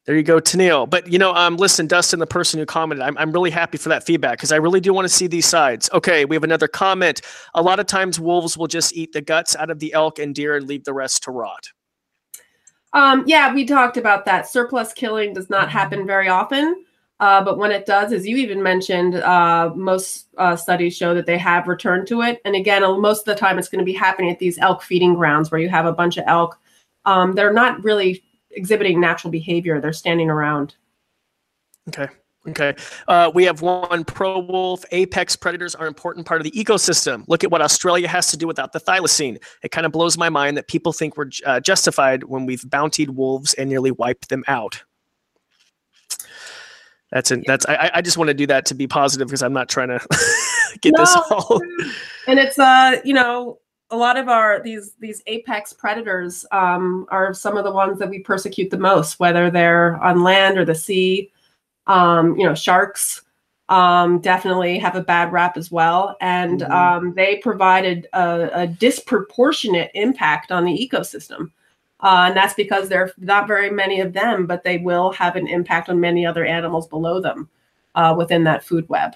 There 0.05 0.15
you 0.15 0.23
go, 0.23 0.39
Tennille. 0.39 0.89
But 0.89 1.07
you 1.07 1.19
know, 1.19 1.35
um, 1.35 1.57
listen, 1.57 1.85
Dustin, 1.85 2.17
the 2.19 2.25
person 2.25 2.59
who 2.59 2.65
commented, 2.65 3.05
I'm, 3.05 3.15
I'm 3.19 3.31
really 3.31 3.51
happy 3.51 3.77
for 3.77 3.89
that 3.89 4.07
feedback 4.07 4.39
because 4.39 4.51
I 4.51 4.55
really 4.55 4.79
do 4.79 4.91
want 4.91 5.05
to 5.05 5.13
see 5.13 5.27
these 5.27 5.45
sides. 5.45 5.87
Okay, 5.93 6.25
we 6.25 6.35
have 6.35 6.43
another 6.43 6.67
comment. 6.67 7.21
A 7.53 7.61
lot 7.61 7.79
of 7.79 7.85
times, 7.85 8.19
wolves 8.19 8.57
will 8.57 8.65
just 8.65 8.95
eat 8.95 9.13
the 9.13 9.21
guts 9.21 9.55
out 9.55 9.69
of 9.69 9.77
the 9.77 9.93
elk 9.93 10.17
and 10.17 10.33
deer 10.33 10.57
and 10.57 10.67
leave 10.67 10.83
the 10.83 10.93
rest 10.93 11.21
to 11.25 11.31
rot. 11.31 11.69
Um, 12.93 13.23
yeah, 13.27 13.53
we 13.53 13.65
talked 13.65 13.97
about 13.97 14.25
that. 14.25 14.49
Surplus 14.49 14.93
killing 14.93 15.31
does 15.31 15.51
not 15.51 15.69
happen 15.69 16.07
very 16.07 16.27
often. 16.27 16.85
Uh, 17.19 17.43
but 17.43 17.57
when 17.57 17.71
it 17.71 17.85
does, 17.85 18.13
as 18.13 18.25
you 18.25 18.37
even 18.37 18.63
mentioned, 18.63 19.15
uh, 19.15 19.71
most 19.75 20.27
uh, 20.37 20.55
studies 20.55 20.95
show 20.95 21.13
that 21.13 21.25
they 21.25 21.37
have 21.37 21.67
returned 21.67 22.07
to 22.07 22.21
it. 22.21 22.39
And 22.45 22.55
again, 22.55 22.81
most 23.01 23.19
of 23.19 23.25
the 23.25 23.35
time, 23.35 23.59
it's 23.59 23.67
going 23.67 23.79
to 23.79 23.85
be 23.85 23.93
happening 23.93 24.31
at 24.31 24.39
these 24.39 24.57
elk 24.59 24.81
feeding 24.81 25.15
grounds 25.15 25.51
where 25.51 25.59
you 25.59 25.69
have 25.69 25.85
a 25.85 25.91
bunch 25.91 26.17
of 26.17 26.23
elk. 26.27 26.57
Um, 27.05 27.33
they're 27.33 27.53
not 27.53 27.83
really 27.83 28.23
exhibiting 28.51 29.01
natural 29.01 29.31
behavior; 29.31 29.81
they're 29.81 29.93
standing 29.93 30.29
around. 30.29 30.75
Okay. 31.89 32.07
Okay. 32.47 32.73
Uh, 33.07 33.29
we 33.33 33.43
have 33.43 33.61
one 33.61 34.05
pro 34.05 34.39
wolf. 34.39 34.85
Apex 34.91 35.35
predators 35.35 35.75
are 35.75 35.85
an 35.85 35.89
important 35.89 36.25
part 36.25 36.39
of 36.39 36.45
the 36.45 36.51
ecosystem. 36.51 37.25
Look 37.27 37.43
at 37.43 37.51
what 37.51 37.61
Australia 37.61 38.07
has 38.07 38.31
to 38.31 38.37
do 38.37 38.47
without 38.47 38.71
the 38.71 38.79
thylacine. 38.79 39.37
It 39.61 39.71
kind 39.71 39.85
of 39.85 39.91
blows 39.91 40.17
my 40.17 40.29
mind 40.29 40.55
that 40.55 40.67
people 40.67 40.93
think 40.93 41.17
we're 41.17 41.29
uh, 41.45 41.59
justified 41.59 42.23
when 42.23 42.45
we've 42.45 42.61
bountied 42.61 43.09
wolves 43.09 43.53
and 43.55 43.69
nearly 43.69 43.91
wiped 43.91 44.29
them 44.29 44.43
out. 44.47 44.83
That's 47.11 47.31
it. 47.31 47.43
That's 47.47 47.65
I, 47.65 47.91
I 47.95 48.01
just 48.01 48.17
want 48.17 48.27
to 48.27 48.33
do 48.33 48.45
that 48.47 48.65
to 48.67 48.75
be 48.75 48.87
positive 48.87 49.27
because 49.27 49.41
I'm 49.41 49.53
not 49.53 49.69
trying 49.69 49.87
to 49.99 49.99
get 50.81 50.93
no, 50.93 51.01
this 51.01 51.15
all. 51.31 51.61
And 52.27 52.39
it's 52.39 52.59
uh, 52.59 52.97
you 53.03 53.13
know, 53.13 53.59
a 53.89 53.97
lot 53.97 54.17
of 54.17 54.27
our 54.27 54.61
these 54.61 54.93
these 54.99 55.23
apex 55.27 55.73
predators 55.73 56.45
um, 56.51 57.07
are 57.09 57.33
some 57.33 57.57
of 57.57 57.63
the 57.63 57.71
ones 57.71 57.99
that 57.99 58.09
we 58.09 58.19
persecute 58.19 58.69
the 58.69 58.77
most, 58.77 59.19
whether 59.19 59.49
they're 59.49 59.97
on 60.03 60.23
land 60.23 60.57
or 60.57 60.65
the 60.65 60.75
sea. 60.75 61.31
Um, 61.87 62.37
you 62.37 62.45
know, 62.45 62.53
sharks 62.53 63.23
um, 63.69 64.19
definitely 64.19 64.77
have 64.79 64.95
a 64.95 65.01
bad 65.01 65.31
rap 65.31 65.57
as 65.57 65.71
well, 65.71 66.15
and 66.21 66.61
mm-hmm. 66.61 66.71
um, 66.71 67.13
they 67.15 67.37
provided 67.37 68.07
a, 68.13 68.49
a, 68.53 68.67
disproportionate 68.67 69.91
impact 69.93 70.51
on 70.51 70.65
the 70.65 70.89
ecosystem. 70.91 71.51
Uh, 72.01 72.25
and 72.27 72.37
that's 72.37 72.53
because 72.53 72.89
there 72.89 73.03
are 73.03 73.11
not 73.17 73.47
very 73.47 73.69
many 73.69 73.99
of 73.99 74.13
them, 74.13 74.45
but 74.45 74.63
they 74.63 74.77
will 74.77 75.11
have 75.11 75.35
an 75.35 75.47
impact 75.47 75.89
on 75.89 75.99
many 75.99 76.25
other 76.25 76.45
animals 76.45 76.87
below 76.87 77.19
them 77.19 77.49
uh, 77.95 78.15
within 78.17 78.43
that 78.45 78.63
food 78.63 78.87
web. 78.87 79.15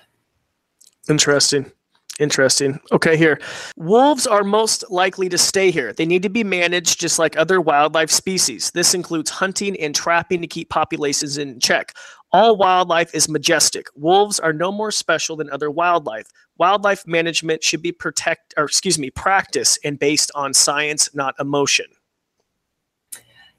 Interesting. 1.09 1.71
Interesting. 2.19 2.79
Okay, 2.91 3.17
here. 3.17 3.39
Wolves 3.75 4.27
are 4.27 4.43
most 4.43 4.83
likely 4.91 5.29
to 5.29 5.37
stay 5.37 5.71
here. 5.71 5.93
They 5.93 6.05
need 6.05 6.21
to 6.23 6.29
be 6.29 6.43
managed 6.43 6.99
just 6.99 7.17
like 7.17 7.35
other 7.37 7.59
wildlife 7.59 8.11
species. 8.11 8.69
This 8.71 8.93
includes 8.93 9.31
hunting 9.31 9.79
and 9.79 9.95
trapping 9.95 10.41
to 10.41 10.47
keep 10.47 10.69
populations 10.69 11.39
in 11.39 11.59
check. 11.59 11.93
All 12.31 12.55
wildlife 12.55 13.13
is 13.15 13.27
majestic. 13.27 13.87
Wolves 13.95 14.39
are 14.39 14.53
no 14.53 14.71
more 14.71 14.91
special 14.91 15.35
than 15.35 15.49
other 15.49 15.71
wildlife. 15.71 16.27
Wildlife 16.57 17.07
management 17.07 17.63
should 17.63 17.81
be 17.81 17.91
protect 17.91 18.53
or 18.57 18.65
excuse 18.65 18.99
me, 18.99 19.09
practice 19.09 19.79
and 19.83 19.97
based 19.97 20.31
on 20.35 20.53
science, 20.53 21.09
not 21.15 21.33
emotion. 21.39 21.87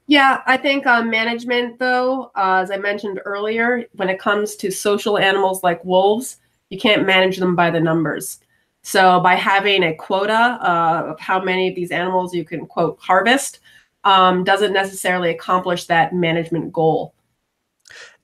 Yeah, 0.07 0.41
I 0.45 0.57
think 0.57 0.85
uh, 0.85 1.01
management, 1.01 1.79
though, 1.79 2.31
uh, 2.35 2.59
as 2.61 2.69
I 2.69 2.77
mentioned 2.77 3.19
earlier, 3.25 3.85
when 3.93 4.09
it 4.09 4.19
comes 4.19 4.55
to 4.57 4.69
social 4.71 5.17
animals 5.17 5.63
like 5.63 5.83
wolves, 5.83 6.37
you 6.69 6.79
can't 6.79 7.05
manage 7.05 7.37
them 7.37 7.55
by 7.55 7.71
the 7.71 7.79
numbers. 7.79 8.39
So 8.83 9.19
by 9.19 9.33
having 9.33 9.83
a 9.83 9.95
quota 9.95 10.59
uh, 10.61 11.11
of 11.11 11.19
how 11.19 11.43
many 11.43 11.69
of 11.69 11.75
these 11.75 11.89
animals 11.89 12.35
you 12.35 12.45
can 12.45 12.67
quote 12.67 12.99
harvest 13.01 13.59
um, 14.03 14.43
doesn't 14.43 14.73
necessarily 14.73 15.31
accomplish 15.31 15.85
that 15.85 16.13
management 16.13 16.71
goal. 16.71 17.15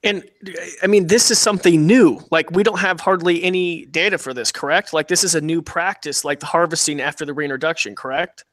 And 0.04 0.24
I 0.84 0.88
mean, 0.88 1.08
this 1.08 1.32
is 1.32 1.40
something 1.40 1.86
new. 1.86 2.20
Like 2.30 2.52
we 2.52 2.62
don't 2.62 2.80
have 2.80 3.00
hardly 3.00 3.44
any 3.44 3.86
data 3.86 4.20
for 4.20 4.34
this, 4.34 4.52
correct? 4.52 4.94
Like 4.94 5.08
this 5.08 5.24
is 5.24 5.34
a 5.34 5.42
new 5.42 5.62
practice, 5.64 6.24
like 6.24 6.40
the 6.40 6.46
harvesting 6.46 7.02
after 7.02 7.26
the 7.26 7.34
reintroduction, 7.34 7.96
correct? 7.96 8.46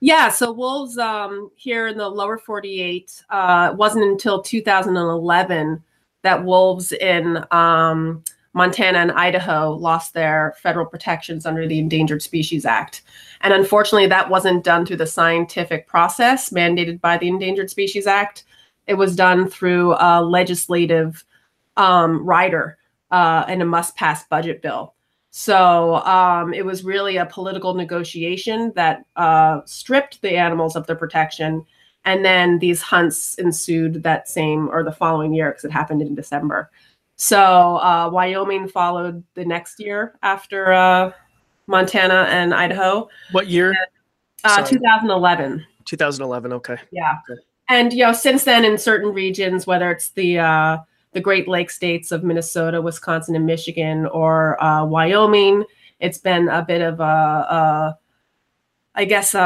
Yeah. 0.00 0.28
So 0.28 0.52
wolves 0.52 0.96
um, 0.96 1.50
here 1.56 1.88
in 1.88 1.98
the 1.98 2.08
lower 2.08 2.38
48 2.38 3.24
uh, 3.30 3.74
wasn't 3.76 4.04
until 4.04 4.42
2011 4.42 5.82
that 6.22 6.44
wolves 6.44 6.92
in 6.92 7.44
um, 7.50 8.22
Montana 8.54 8.98
and 8.98 9.12
Idaho 9.12 9.72
lost 9.72 10.14
their 10.14 10.54
federal 10.60 10.86
protections 10.86 11.46
under 11.46 11.66
the 11.66 11.78
Endangered 11.78 12.22
Species 12.22 12.64
Act. 12.64 13.02
And 13.40 13.52
unfortunately, 13.52 14.08
that 14.08 14.30
wasn't 14.30 14.64
done 14.64 14.84
through 14.84 14.96
the 14.96 15.06
scientific 15.06 15.86
process 15.86 16.50
mandated 16.50 17.00
by 17.00 17.18
the 17.18 17.28
Endangered 17.28 17.70
Species 17.70 18.06
Act. 18.06 18.44
It 18.86 18.94
was 18.94 19.14
done 19.14 19.48
through 19.48 19.94
a 19.98 20.22
legislative 20.22 21.24
um, 21.76 22.24
rider 22.24 22.78
uh, 23.10 23.44
and 23.46 23.62
a 23.62 23.66
must 23.66 23.96
pass 23.96 24.24
budget 24.24 24.62
bill. 24.62 24.94
So 25.30 25.96
um, 25.96 26.54
it 26.54 26.64
was 26.64 26.84
really 26.84 27.16
a 27.16 27.26
political 27.26 27.74
negotiation 27.74 28.72
that 28.74 29.04
uh, 29.16 29.60
stripped 29.66 30.22
the 30.22 30.36
animals 30.36 30.76
of 30.76 30.86
their 30.86 30.96
protection. 30.96 31.64
And 32.04 32.24
then 32.24 32.58
these 32.58 32.80
hunts 32.80 33.34
ensued 33.34 34.02
that 34.02 34.28
same 34.28 34.68
or 34.70 34.82
the 34.82 34.92
following 34.92 35.34
year 35.34 35.50
because 35.50 35.64
it 35.64 35.72
happened 35.72 36.00
in 36.00 36.14
December. 36.14 36.70
So 37.16 37.78
uh, 37.78 38.08
Wyoming 38.12 38.68
followed 38.68 39.22
the 39.34 39.44
next 39.44 39.80
year 39.80 40.16
after 40.22 40.72
uh, 40.72 41.12
Montana 41.66 42.26
and 42.30 42.54
Idaho. 42.54 43.08
What 43.32 43.48
year? 43.48 43.74
Uh, 44.44 44.62
2011. 44.62 45.64
2011. 45.84 46.52
Okay. 46.52 46.76
Yeah. 46.92 47.16
Okay. 47.28 47.40
And 47.68 47.92
you 47.92 48.04
know, 48.04 48.12
since 48.12 48.44
then, 48.44 48.64
in 48.64 48.78
certain 48.78 49.12
regions, 49.12 49.66
whether 49.66 49.90
it's 49.90 50.10
the 50.10 50.38
uh, 50.38 50.78
the 51.12 51.20
Great 51.20 51.48
Lake 51.48 51.70
states 51.70 52.12
of 52.12 52.22
Minnesota, 52.22 52.80
Wisconsin, 52.80 53.34
and 53.34 53.46
Michigan, 53.46 54.06
or 54.06 54.62
uh, 54.62 54.84
Wyoming, 54.84 55.64
it's 56.00 56.18
been 56.18 56.48
a 56.48 56.62
bit 56.62 56.80
of 56.80 57.00
a, 57.00 57.02
a 57.02 57.98
I 58.94 59.04
guess 59.04 59.34
a, 59.34 59.40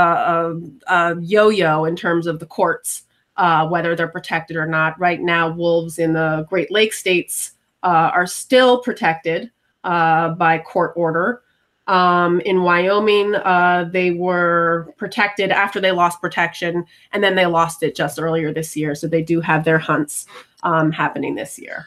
a, 0.87 0.95
a 0.95 1.21
yo-yo 1.21 1.85
in 1.85 1.95
terms 1.97 2.27
of 2.27 2.39
the 2.39 2.47
courts, 2.47 3.03
uh, 3.37 3.69
whether 3.69 3.95
they're 3.95 4.09
protected 4.09 4.57
or 4.57 4.67
not. 4.67 4.99
Right 4.99 5.21
now, 5.21 5.51
wolves 5.51 5.99
in 5.99 6.13
the 6.15 6.47
Great 6.49 6.71
Lake 6.71 6.93
states 6.93 7.53
uh, 7.83 8.11
are 8.15 8.27
still 8.27 8.81
protected 8.81 9.51
uh, 9.85 10.31
by 10.31 10.59
court 10.59 10.93
order. 10.97 11.42
Um, 11.89 12.41
in 12.41 12.63
Wyoming, 12.63 13.35
uh, 13.35 13.89
they 13.91 14.13
were 14.13 14.95
protected 14.97 15.51
after 15.51 15.81
they 15.81 15.93
lost 15.93 16.21
protection, 16.21 16.85
and 17.13 17.25
then 17.25 17.35
they 17.35 17.47
lost 17.47 17.83
it 17.83 17.97
just 17.97 18.21
earlier 18.21 18.53
this 18.53 18.77
year. 18.77 18.95
So 18.95 19.09
they 19.09 19.23
do 19.23 19.41
have 19.41 19.65
their 19.65 19.79
hunts 19.79 20.27
um, 20.63 20.93
happening 20.93 21.35
this 21.35 21.59
year. 21.59 21.87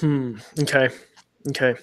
Hmm. 0.00 0.36
Okay. 0.58 0.88
Okay. 1.48 1.74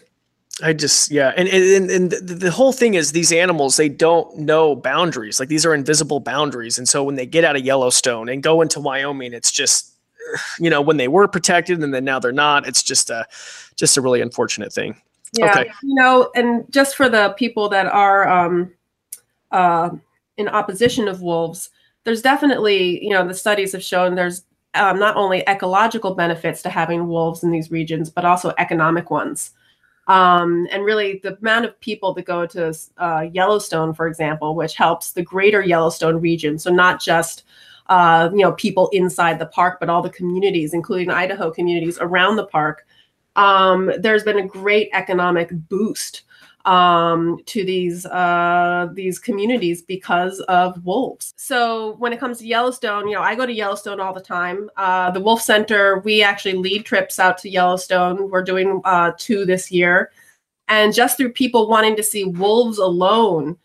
I 0.64 0.72
just 0.72 1.12
yeah, 1.12 1.34
and 1.36 1.50
and 1.50 1.92
and 1.92 2.12
the, 2.12 2.36
the 2.36 2.52
whole 2.52 2.72
thing 2.72 2.94
is 2.94 3.12
these 3.12 3.34
animals 3.34 3.76
they 3.76 3.90
don't 3.90 4.38
know 4.38 4.74
boundaries. 4.74 5.38
Like 5.38 5.50
these 5.50 5.66
are 5.66 5.74
invisible 5.74 6.22
boundaries, 6.22 6.78
and 6.78 6.88
so 6.88 7.04
when 7.04 7.16
they 7.16 7.26
get 7.26 7.44
out 7.44 7.58
of 7.58 7.66
Yellowstone 7.66 8.30
and 8.30 8.42
go 8.42 8.62
into 8.62 8.80
Wyoming, 8.80 9.34
it's 9.34 9.52
just 9.52 9.96
you 10.60 10.70
know 10.70 10.82
when 10.82 10.98
they 10.98 11.08
were 11.08 11.28
protected 11.28 11.82
and 11.82 11.94
then 11.94 12.04
now 12.04 12.20
they're 12.20 12.32
not 12.32 12.68
it's 12.68 12.84
just 12.84 13.10
a 13.10 13.26
just 13.76 13.98
a 13.98 14.02
really 14.02 14.22
unfortunate 14.22 14.74
thing 14.74 14.96
yeah 15.38 15.60
okay. 15.60 15.72
you 15.84 15.96
know 15.96 16.32
and 16.36 16.66
just 16.70 16.96
for 16.96 17.10
the 17.10 17.34
people 17.38 17.70
that 17.70 17.86
are 17.88 18.28
um 18.28 18.72
uh 19.52 19.90
in 20.38 20.48
opposition 20.48 21.08
of 21.08 21.22
wolves 21.22 21.70
there's 22.04 22.22
definitely 22.22 23.04
you 23.04 23.12
know 23.12 23.28
the 23.28 23.34
studies 23.34 23.72
have 23.72 23.84
shown 23.84 24.16
there's 24.16 24.44
um, 24.74 25.00
not 25.00 25.16
only 25.16 25.42
ecological 25.48 26.16
benefits 26.16 26.62
to 26.62 26.70
having 26.70 27.08
wolves 27.08 27.44
in 27.44 27.52
these 27.52 27.72
regions 27.72 28.10
but 28.10 28.26
also 28.26 28.54
economic 28.58 29.10
ones 29.10 29.52
um, 30.08 30.68
and 30.72 30.84
really 30.84 31.20
the 31.24 31.36
amount 31.38 31.66
of 31.66 31.80
people 31.80 32.14
that 32.14 32.26
go 32.26 32.46
to 32.46 32.76
uh, 32.98 33.26
yellowstone 33.32 33.94
for 33.94 34.08
example 34.08 34.56
which 34.56 34.76
helps 34.76 35.12
the 35.12 35.24
greater 35.24 35.62
yellowstone 35.62 36.20
region 36.20 36.60
so 36.60 36.70
not 36.70 37.02
just 37.02 37.44
uh, 37.88 38.30
you 38.34 38.42
know, 38.42 38.54
people 38.54 38.90
inside 38.92 39.40
the 39.40 39.46
park, 39.46 39.80
but 39.80 39.90
all 39.90 40.02
the 40.02 40.10
communities, 40.10 40.74
including 40.74 41.10
Idaho 41.10 41.52
communities 41.52 41.98
around 42.00 42.36
the 42.36 42.46
park. 42.46 42.86
Um, 43.36 43.92
there's 44.00 44.24
been 44.24 44.40
a 44.40 44.48
great 44.48 44.90
economic 44.94 45.50
boost 45.70 46.24
um, 46.66 47.40
to 47.46 47.64
these 47.64 48.06
uh, 48.06 48.90
these 48.94 49.20
communities 49.20 49.82
because 49.82 50.40
of 50.42 50.84
wolves. 50.84 51.34
So 51.38 51.96
when 51.98 52.12
it 52.12 52.20
comes 52.20 52.40
to 52.40 52.48
Yellowstone, 52.48 53.08
you 53.08 53.16
know, 53.16 53.22
I 53.22 53.36
go 53.36 53.46
to 53.46 53.54
Yellowstone 53.54 54.00
all 54.00 54.14
the 54.14 54.22
time. 54.22 54.70
Uh, 54.76 55.12
the 55.12 55.20
Wolf 55.20 55.42
Center, 55.42 56.00
we 56.00 56.24
actually 56.24 56.56
lead 56.56 56.86
trips 56.86 57.20
out 57.20 57.38
to 57.40 57.50
Yellowstone. 57.50 58.30
We're 58.30 58.44
doing 58.44 58.82
uh, 58.84 59.12
two 59.18 59.46
this 59.46 59.72
year, 59.72 60.12
and 60.68 60.94
just 60.94 61.18
through 61.18 61.34
people 61.34 61.70
wanting 61.70 61.96
to 61.98 62.04
see 62.04 62.26
wolves 62.26 62.80
alone, 62.80 63.58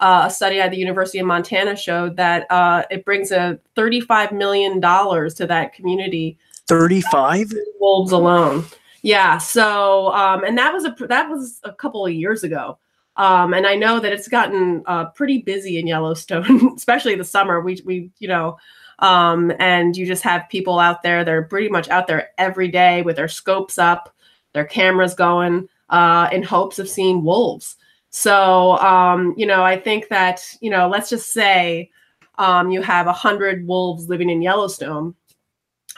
uh, 0.00 0.24
a 0.26 0.30
study 0.30 0.60
at 0.60 0.70
the 0.70 0.76
University 0.76 1.18
of 1.18 1.26
Montana 1.26 1.76
showed 1.76 2.16
that 2.16 2.46
uh, 2.50 2.82
it 2.90 3.04
brings 3.04 3.30
a 3.30 3.58
$35 3.76 4.32
million 4.32 4.80
to 4.80 5.46
that 5.46 5.72
community. 5.74 6.38
35 6.66 7.52
wolves 7.80 8.12
alone. 8.12 8.64
Yeah. 9.02 9.38
So, 9.38 10.12
um, 10.12 10.44
and 10.44 10.58
that 10.58 10.72
was 10.72 10.84
a 10.84 10.94
that 11.06 11.28
was 11.30 11.60
a 11.64 11.72
couple 11.72 12.04
of 12.06 12.12
years 12.12 12.42
ago. 12.44 12.78
Um, 13.16 13.52
and 13.52 13.66
I 13.66 13.74
know 13.74 13.98
that 13.98 14.12
it's 14.12 14.28
gotten 14.28 14.82
uh, 14.86 15.06
pretty 15.06 15.38
busy 15.38 15.78
in 15.78 15.86
Yellowstone, 15.86 16.72
especially 16.76 17.14
the 17.16 17.24
summer. 17.24 17.60
We 17.60 17.80
we 17.84 18.10
you 18.18 18.28
know, 18.28 18.58
um, 19.00 19.52
and 19.58 19.96
you 19.96 20.06
just 20.06 20.22
have 20.22 20.48
people 20.48 20.78
out 20.78 21.02
there. 21.02 21.24
They're 21.24 21.42
pretty 21.44 21.68
much 21.68 21.88
out 21.88 22.06
there 22.06 22.30
every 22.38 22.68
day 22.68 23.02
with 23.02 23.16
their 23.16 23.28
scopes 23.28 23.78
up, 23.78 24.14
their 24.52 24.64
cameras 24.64 25.14
going, 25.14 25.68
uh, 25.90 26.28
in 26.32 26.42
hopes 26.42 26.78
of 26.78 26.88
seeing 26.88 27.22
wolves. 27.22 27.76
So, 28.10 28.78
um, 28.78 29.34
you 29.36 29.46
know, 29.46 29.62
I 29.62 29.78
think 29.78 30.08
that, 30.08 30.42
you 30.60 30.70
know, 30.70 30.88
let's 30.88 31.10
just 31.10 31.32
say 31.32 31.90
um, 32.38 32.70
you 32.70 32.82
have 32.82 33.06
a 33.06 33.10
100 33.10 33.66
wolves 33.66 34.08
living 34.08 34.30
in 34.30 34.42
Yellowstone. 34.42 35.14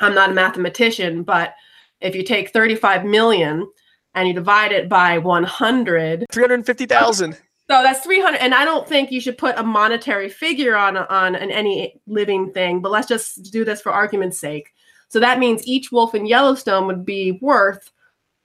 I'm 0.00 0.14
not 0.14 0.30
a 0.30 0.34
mathematician, 0.34 1.22
but 1.22 1.54
if 2.00 2.14
you 2.14 2.22
take 2.22 2.50
35 2.50 3.04
million 3.04 3.70
and 4.14 4.28
you 4.28 4.34
divide 4.34 4.72
it 4.72 4.88
by 4.88 5.18
100, 5.18 6.26
350,000. 6.32 7.32
So 7.34 7.82
that's 7.82 8.00
300 8.00 8.38
and 8.38 8.52
I 8.52 8.64
don't 8.64 8.88
think 8.88 9.12
you 9.12 9.20
should 9.20 9.38
put 9.38 9.56
a 9.56 9.62
monetary 9.62 10.28
figure 10.28 10.76
on 10.76 10.96
on 10.96 11.36
an, 11.36 11.50
any 11.50 12.00
living 12.08 12.52
thing, 12.52 12.80
but 12.80 12.90
let's 12.90 13.06
just 13.06 13.52
do 13.52 13.64
this 13.64 13.80
for 13.80 13.92
argument's 13.92 14.38
sake. 14.38 14.72
So 15.08 15.20
that 15.20 15.38
means 15.38 15.66
each 15.66 15.92
wolf 15.92 16.14
in 16.14 16.26
Yellowstone 16.26 16.86
would 16.88 17.04
be 17.04 17.38
worth 17.40 17.92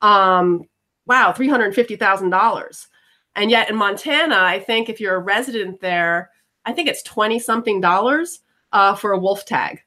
um 0.01 0.67
wow, 1.07 1.31
$350,000. 1.31 2.87
And 3.35 3.51
yet 3.51 3.69
in 3.69 3.75
Montana, 3.75 4.37
I 4.37 4.59
think 4.59 4.89
if 4.89 4.99
you're 4.99 5.15
a 5.15 5.19
resident 5.19 5.81
there, 5.81 6.31
I 6.65 6.73
think 6.73 6.87
it's 6.87 7.03
20 7.03 7.39
something 7.39 7.81
dollars 7.81 8.39
uh, 8.71 8.95
for 8.95 9.11
a 9.11 9.19
wolf 9.19 9.45
tag. 9.45 9.79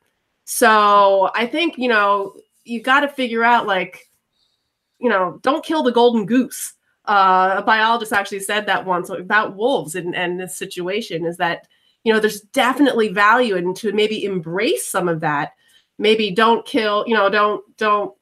So 0.45 1.31
I 1.35 1.47
think, 1.47 1.77
you 1.77 1.89
know, 1.89 2.35
you 2.69 2.83
got 2.83 3.01
to 3.01 3.09
figure 3.09 3.45
out 3.45 3.67
like, 3.67 4.11
you 4.99 5.09
know, 5.09 5.39
don't 5.43 5.65
kill 5.65 5.83
the 5.83 5.93
golden 5.93 6.27
goose. 6.27 6.75
Uh, 7.05 7.55
a 7.57 7.63
biologist 7.63 8.13
actually 8.13 8.41
said 8.41 8.67
that 8.67 8.85
once 8.85 9.09
about 9.09 9.57
wolves 9.57 9.95
and, 9.95 10.15
and 10.15 10.39
this 10.39 10.57
situation 10.57 11.25
is 11.25 11.39
that, 11.39 11.67
you 12.05 12.13
know, 12.13 12.21
there's 12.21 12.41
definitely 12.41 13.09
value 13.09 13.57
in 13.57 13.75
to 13.75 13.93
maybe 13.93 14.25
embrace 14.25 14.87
some 14.87 15.09
of 15.09 15.21
that. 15.21 15.53
Maybe 15.99 16.31
don't 16.31 16.67
kill, 16.67 17.05
you 17.07 17.15
know, 17.15 17.31
don't, 17.31 17.65
don't 17.77 18.15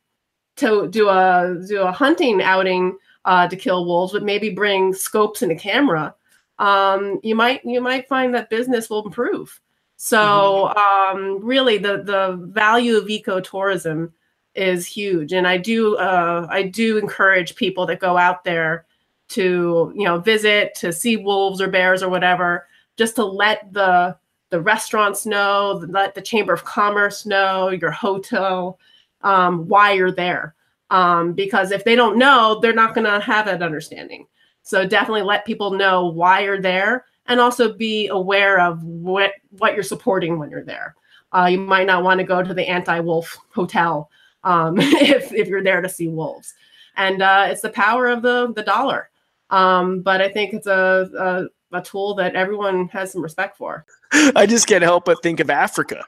to 0.56 0.88
do 0.88 1.08
a, 1.08 1.62
do 1.66 1.82
a 1.82 1.92
hunting 1.92 2.40
outing 2.42 2.96
uh, 3.26 3.48
to 3.48 3.56
kill 3.56 3.84
wolves, 3.84 4.12
but 4.12 4.22
maybe 4.22 4.50
bring 4.50 4.94
scopes 4.94 5.42
and 5.42 5.52
a 5.52 5.56
camera, 5.56 6.14
um, 6.58 7.20
you 7.22 7.34
might 7.34 7.62
you 7.64 7.80
might 7.80 8.08
find 8.08 8.34
that 8.34 8.48
business 8.48 8.88
will 8.88 9.04
improve. 9.04 9.60
So 9.96 10.72
mm-hmm. 10.74 11.16
um, 11.18 11.44
really, 11.44 11.76
the 11.76 12.02
the 12.02 12.38
value 12.40 12.96
of 12.96 13.06
ecotourism 13.06 14.12
is 14.56 14.86
huge, 14.86 15.32
and 15.32 15.46
I 15.46 15.58
do 15.58 15.96
uh, 15.96 16.46
I 16.50 16.62
do 16.62 16.98
encourage 16.98 17.56
people 17.56 17.86
that 17.86 18.00
go 18.00 18.16
out 18.16 18.44
there 18.44 18.86
to 19.28 19.92
you 19.94 20.04
know 20.04 20.18
visit 20.18 20.74
to 20.76 20.92
see 20.92 21.16
wolves 21.16 21.60
or 21.60 21.68
bears 21.68 22.02
or 22.02 22.08
whatever 22.08 22.66
just 22.96 23.16
to 23.16 23.24
let 23.24 23.72
the 23.72 24.16
the 24.50 24.60
restaurants 24.60 25.26
know 25.26 25.84
let 25.88 26.14
the 26.14 26.22
chamber 26.22 26.52
of 26.52 26.64
commerce 26.64 27.26
know 27.26 27.68
your 27.70 27.90
hotel 27.90 28.78
um, 29.22 29.66
why 29.66 29.92
you're 29.92 30.12
there. 30.12 30.54
Um, 30.90 31.32
because 31.32 31.72
if 31.72 31.84
they 31.84 31.96
don't 31.96 32.16
know 32.16 32.60
they're 32.60 32.72
not 32.72 32.94
going 32.94 33.06
to 33.06 33.18
have 33.20 33.46
that 33.46 33.62
understanding. 33.62 34.26
So 34.62 34.86
definitely 34.86 35.22
let 35.22 35.44
people 35.44 35.72
know 35.72 36.06
why 36.06 36.40
you're 36.40 36.60
there 36.60 37.06
and 37.26 37.40
also 37.40 37.72
be 37.72 38.06
aware 38.08 38.60
of 38.60 38.82
what 38.84 39.32
what 39.58 39.74
you're 39.74 39.82
supporting 39.82 40.38
when 40.38 40.50
you're 40.50 40.64
there. 40.64 40.94
Uh, 41.32 41.48
you 41.50 41.58
might 41.58 41.86
not 41.86 42.04
want 42.04 42.18
to 42.18 42.24
go 42.24 42.42
to 42.42 42.54
the 42.54 42.68
anti-wolf 42.68 43.36
hotel 43.52 44.08
um, 44.46 44.76
if, 44.80 45.30
if 45.34 45.48
you're 45.48 45.62
there 45.62 45.82
to 45.82 45.88
see 45.88 46.08
wolves 46.08 46.54
and 46.96 47.20
uh, 47.20 47.46
it's 47.50 47.60
the 47.60 47.68
power 47.68 48.06
of 48.06 48.22
the 48.22 48.50
the 48.54 48.62
dollar 48.62 49.10
um, 49.50 50.00
but 50.00 50.20
I 50.20 50.28
think 50.28 50.54
it's 50.54 50.66
a, 50.66 51.48
a, 51.72 51.76
a 51.76 51.82
tool 51.82 52.14
that 52.16 52.34
everyone 52.34 52.88
has 52.88 53.12
some 53.12 53.22
respect 53.22 53.56
for. 53.56 53.84
I 54.12 54.46
just 54.46 54.66
can't 54.66 54.82
help 54.82 55.04
but 55.04 55.22
think 55.22 55.40
of 55.40 55.50
Africa. 55.50 56.04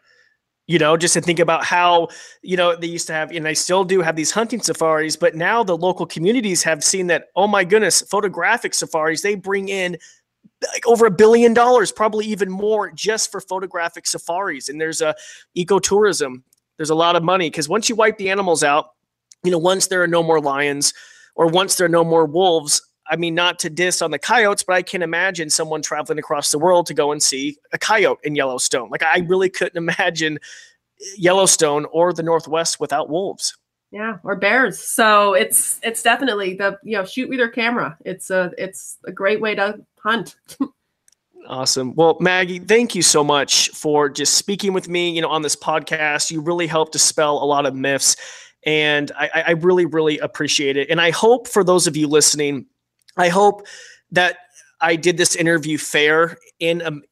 You 0.66 0.78
know, 0.78 0.98
just 0.98 1.14
to 1.14 1.22
think 1.22 1.38
about 1.38 1.64
how, 1.64 2.08
you 2.42 2.56
know, 2.56 2.76
they 2.76 2.88
used 2.88 3.06
to 3.06 3.14
have, 3.14 3.30
and 3.30 3.46
they 3.46 3.54
still 3.54 3.84
do 3.84 4.02
have 4.02 4.16
these 4.16 4.30
hunting 4.30 4.60
safaris, 4.60 5.16
but 5.16 5.34
now 5.34 5.64
the 5.64 5.76
local 5.76 6.04
communities 6.04 6.62
have 6.62 6.84
seen 6.84 7.06
that, 7.06 7.28
oh 7.36 7.46
my 7.46 7.64
goodness, 7.64 8.02
photographic 8.02 8.74
safaris, 8.74 9.22
they 9.22 9.34
bring 9.34 9.70
in 9.70 9.96
like 10.74 10.86
over 10.86 11.06
a 11.06 11.10
billion 11.10 11.54
dollars, 11.54 11.90
probably 11.90 12.26
even 12.26 12.50
more 12.50 12.90
just 12.90 13.32
for 13.32 13.40
photographic 13.40 14.06
safaris. 14.06 14.68
And 14.68 14.78
there's 14.78 15.00
a 15.00 15.14
ecotourism. 15.56 16.42
There's 16.78 16.90
a 16.90 16.94
lot 16.94 17.16
of 17.16 17.22
money 17.22 17.50
because 17.50 17.68
once 17.68 17.88
you 17.88 17.94
wipe 17.94 18.16
the 18.16 18.30
animals 18.30 18.64
out, 18.64 18.90
you 19.44 19.50
know, 19.50 19.58
once 19.58 19.88
there 19.88 20.02
are 20.02 20.08
no 20.08 20.22
more 20.22 20.40
lions 20.40 20.94
or 21.34 21.46
once 21.46 21.74
there 21.74 21.84
are 21.84 21.90
no 21.90 22.04
more 22.04 22.24
wolves, 22.24 22.80
I 23.10 23.16
mean, 23.16 23.34
not 23.34 23.58
to 23.60 23.70
diss 23.70 24.00
on 24.00 24.10
the 24.10 24.18
coyotes, 24.18 24.62
but 24.62 24.74
I 24.74 24.82
can 24.82 25.02
imagine 25.02 25.50
someone 25.50 25.82
traveling 25.82 26.18
across 26.18 26.50
the 26.50 26.58
world 26.58 26.86
to 26.86 26.94
go 26.94 27.12
and 27.12 27.22
see 27.22 27.56
a 27.72 27.78
coyote 27.78 28.20
in 28.22 28.34
Yellowstone. 28.34 28.88
Like, 28.90 29.02
I 29.02 29.18
really 29.20 29.48
couldn't 29.48 29.76
imagine 29.76 30.38
Yellowstone 31.16 31.86
or 31.86 32.12
the 32.12 32.22
Northwest 32.22 32.80
without 32.80 33.08
wolves. 33.08 33.56
Yeah, 33.90 34.18
or 34.22 34.36
bears. 34.36 34.78
So 34.78 35.32
it's 35.32 35.80
it's 35.82 36.02
definitely 36.02 36.54
the 36.54 36.78
you 36.82 36.98
know 36.98 37.06
shoot 37.06 37.28
with 37.30 37.38
your 37.38 37.48
camera. 37.48 37.96
It's 38.04 38.28
a 38.28 38.52
it's 38.58 38.98
a 39.06 39.12
great 39.12 39.40
way 39.40 39.54
to 39.54 39.80
hunt. 39.98 40.36
Awesome. 41.48 41.94
Well, 41.94 42.18
Maggie, 42.20 42.58
thank 42.58 42.94
you 42.94 43.00
so 43.00 43.24
much 43.24 43.70
for 43.70 44.10
just 44.10 44.34
speaking 44.34 44.74
with 44.74 44.86
me, 44.86 45.10
you 45.10 45.22
know, 45.22 45.30
on 45.30 45.40
this 45.40 45.56
podcast. 45.56 46.30
You 46.30 46.42
really 46.42 46.66
helped 46.66 46.92
dispel 46.92 47.42
a 47.42 47.46
lot 47.46 47.64
of 47.64 47.74
myths 47.74 48.16
and 48.66 49.10
I, 49.18 49.44
I 49.46 49.50
really, 49.52 49.86
really 49.86 50.18
appreciate 50.18 50.76
it. 50.76 50.90
And 50.90 51.00
I 51.00 51.10
hope 51.10 51.48
for 51.48 51.64
those 51.64 51.86
of 51.86 51.96
you 51.96 52.06
listening 52.06 52.66
I 53.18 53.28
hope 53.28 53.66
that 54.12 54.38
I 54.80 54.96
did 54.96 55.16
this 55.16 55.34
interview 55.36 55.76
fair 55.76 56.38
in 56.60 56.82
um, 56.82 57.02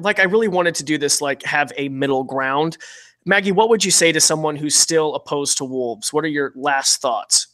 like 0.00 0.20
I 0.20 0.24
really 0.24 0.48
wanted 0.48 0.74
to 0.76 0.84
do 0.84 0.96
this 0.96 1.20
like 1.20 1.42
have 1.42 1.72
a 1.76 1.88
middle 1.88 2.24
ground. 2.24 2.78
Maggie, 3.26 3.52
what 3.52 3.68
would 3.68 3.84
you 3.84 3.90
say 3.90 4.12
to 4.12 4.20
someone 4.20 4.56
who's 4.56 4.76
still 4.76 5.14
opposed 5.14 5.58
to 5.58 5.64
wolves? 5.64 6.12
What 6.12 6.24
are 6.24 6.28
your 6.28 6.52
last 6.54 7.02
thoughts? 7.02 7.48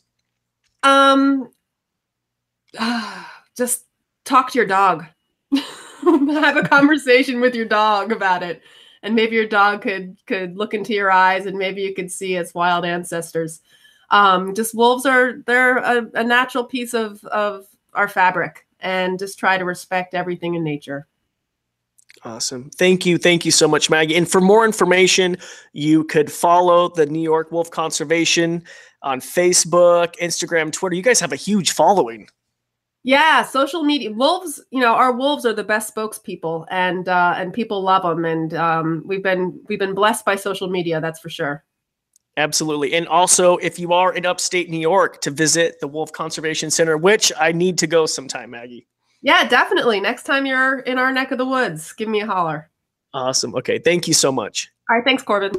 Um 0.83 1.51
just 3.57 3.85
talk 4.25 4.53
to 4.53 4.59
your 4.59 4.67
dog. 4.67 5.07
have 6.41 6.57
a 6.57 6.63
conversation 6.63 7.41
with 7.41 7.55
your 7.55 7.65
dog 7.65 8.13
about 8.13 8.43
it. 8.43 8.63
And 9.03 9.15
maybe 9.15 9.37
your 9.37 9.47
dog 9.47 9.83
could 9.83 10.17
could 10.27 10.57
look 10.57 10.75
into 10.75 10.93
your 10.93 11.11
eyes 11.11 11.47
and 11.47 11.59
maybe 11.59 11.83
you 11.83 11.95
could 11.95 12.11
see 12.11 12.35
its 12.35 12.55
wild 12.55 12.85
ancestors. 12.85 13.61
Um, 14.11 14.55
just 14.55 14.75
wolves 14.75 15.07
are 15.07 15.39
they're 15.47 15.79
a, 15.79 16.09
a 16.15 16.25
natural 16.25 16.65
piece 16.65 16.95
of 16.95 17.25
of 17.27 17.67
our 17.95 18.09
fabric 18.09 18.67
and 18.81 19.19
just 19.19 19.39
try 19.39 19.59
to 19.59 19.65
respect 19.65 20.15
everything 20.15 20.55
in 20.55 20.65
nature. 20.65 21.07
Awesome. 22.25 22.71
Thank 22.71 23.07
you. 23.07 23.19
Thank 23.19 23.45
you 23.45 23.53
so 23.53 23.69
much, 23.69 23.89
Maggie. 23.89 24.17
And 24.17 24.29
for 24.29 24.41
more 24.41 24.65
information, 24.65 25.37
you 25.73 26.05
could 26.05 26.33
follow 26.33 26.89
the 26.89 27.07
New 27.07 27.21
York 27.21 27.53
Wolf 27.53 27.71
Conservation 27.71 28.65
on 29.03 29.21
Facebook, 29.21 30.17
Instagram, 30.17 30.73
Twitter. 30.73 30.97
You 30.97 31.03
guys 31.03 31.21
have 31.21 31.33
a 31.33 31.37
huge 31.37 31.73
following. 31.73 32.29
Yeah, 33.07 33.45
social 33.45 33.85
media 33.85 34.11
wolves. 34.11 34.61
You 34.73 34.81
know, 34.81 34.95
our 34.95 35.13
wolves 35.13 35.47
are 35.47 35.53
the 35.53 35.63
best 35.63 35.95
spokespeople, 35.95 36.67
and 36.73 37.09
uh, 37.09 37.35
and 37.37 37.53
people 37.53 37.81
love 37.81 38.03
them. 38.03 38.25
And 38.25 38.53
um, 38.55 39.05
we've 39.07 39.23
been 39.23 39.61
we've 39.69 39.79
been 39.79 39.95
blessed 39.95 40.25
by 40.25 40.35
social 40.35 40.69
media. 40.69 41.01
That's 41.01 41.21
for 41.21 41.31
sure. 41.31 41.65
Absolutely. 42.37 42.95
And 42.95 43.07
also, 43.07 43.59
if 43.59 43.79
you 43.79 43.93
are 43.93 44.13
in 44.13 44.27
upstate 44.27 44.69
New 44.71 44.81
York, 44.81 45.21
to 45.21 45.31
visit 45.31 45.79
the 45.81 45.87
Wolf 45.87 46.11
Conservation 46.11 46.69
Center, 46.69 46.97
which 46.97 47.31
I 47.39 47.53
need 47.53 47.79
to 47.79 47.87
go 47.87 48.07
sometime, 48.07 48.51
Maggie. 48.51 48.89
Yeah, 49.23 49.47
definitely. 49.47 50.01
Next 50.01 50.25
time 50.25 50.45
you're 50.45 50.81
in 50.81 50.99
our 50.99 51.13
neck 51.13 51.31
of 51.31 51.39
the 51.39 51.47
woods, 51.47 51.93
give 51.93 52.09
me 52.09 52.23
a 52.23 52.27
holler. 52.27 52.71
Awesome. 53.15 53.55
Okay. 53.55 53.79
Thank 53.79 54.09
you 54.09 54.15
so 54.15 54.33
much. 54.33 54.69
All 54.91 54.97
right. 54.97 55.05
Thanks, 55.05 55.23
Corbin. 55.23 55.53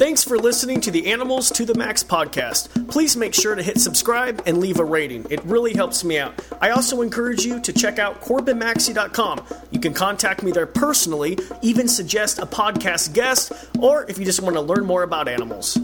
Thanks 0.00 0.24
for 0.24 0.38
listening 0.38 0.80
to 0.80 0.90
the 0.90 1.12
Animals 1.12 1.50
to 1.50 1.66
the 1.66 1.74
Max 1.74 2.02
podcast. 2.02 2.88
Please 2.88 3.18
make 3.18 3.34
sure 3.34 3.54
to 3.54 3.62
hit 3.62 3.76
subscribe 3.78 4.42
and 4.46 4.56
leave 4.56 4.80
a 4.80 4.84
rating. 4.84 5.26
It 5.28 5.44
really 5.44 5.74
helps 5.74 6.04
me 6.04 6.18
out. 6.18 6.42
I 6.58 6.70
also 6.70 7.02
encourage 7.02 7.44
you 7.44 7.60
to 7.60 7.70
check 7.70 7.98
out 7.98 8.22
CorbinMaxey.com. 8.22 9.44
You 9.70 9.78
can 9.78 9.92
contact 9.92 10.42
me 10.42 10.52
there 10.52 10.66
personally, 10.66 11.38
even 11.60 11.86
suggest 11.86 12.38
a 12.38 12.46
podcast 12.46 13.12
guest, 13.12 13.52
or 13.78 14.06
if 14.08 14.18
you 14.18 14.24
just 14.24 14.40
want 14.40 14.54
to 14.54 14.62
learn 14.62 14.86
more 14.86 15.02
about 15.02 15.28
animals. 15.28 15.76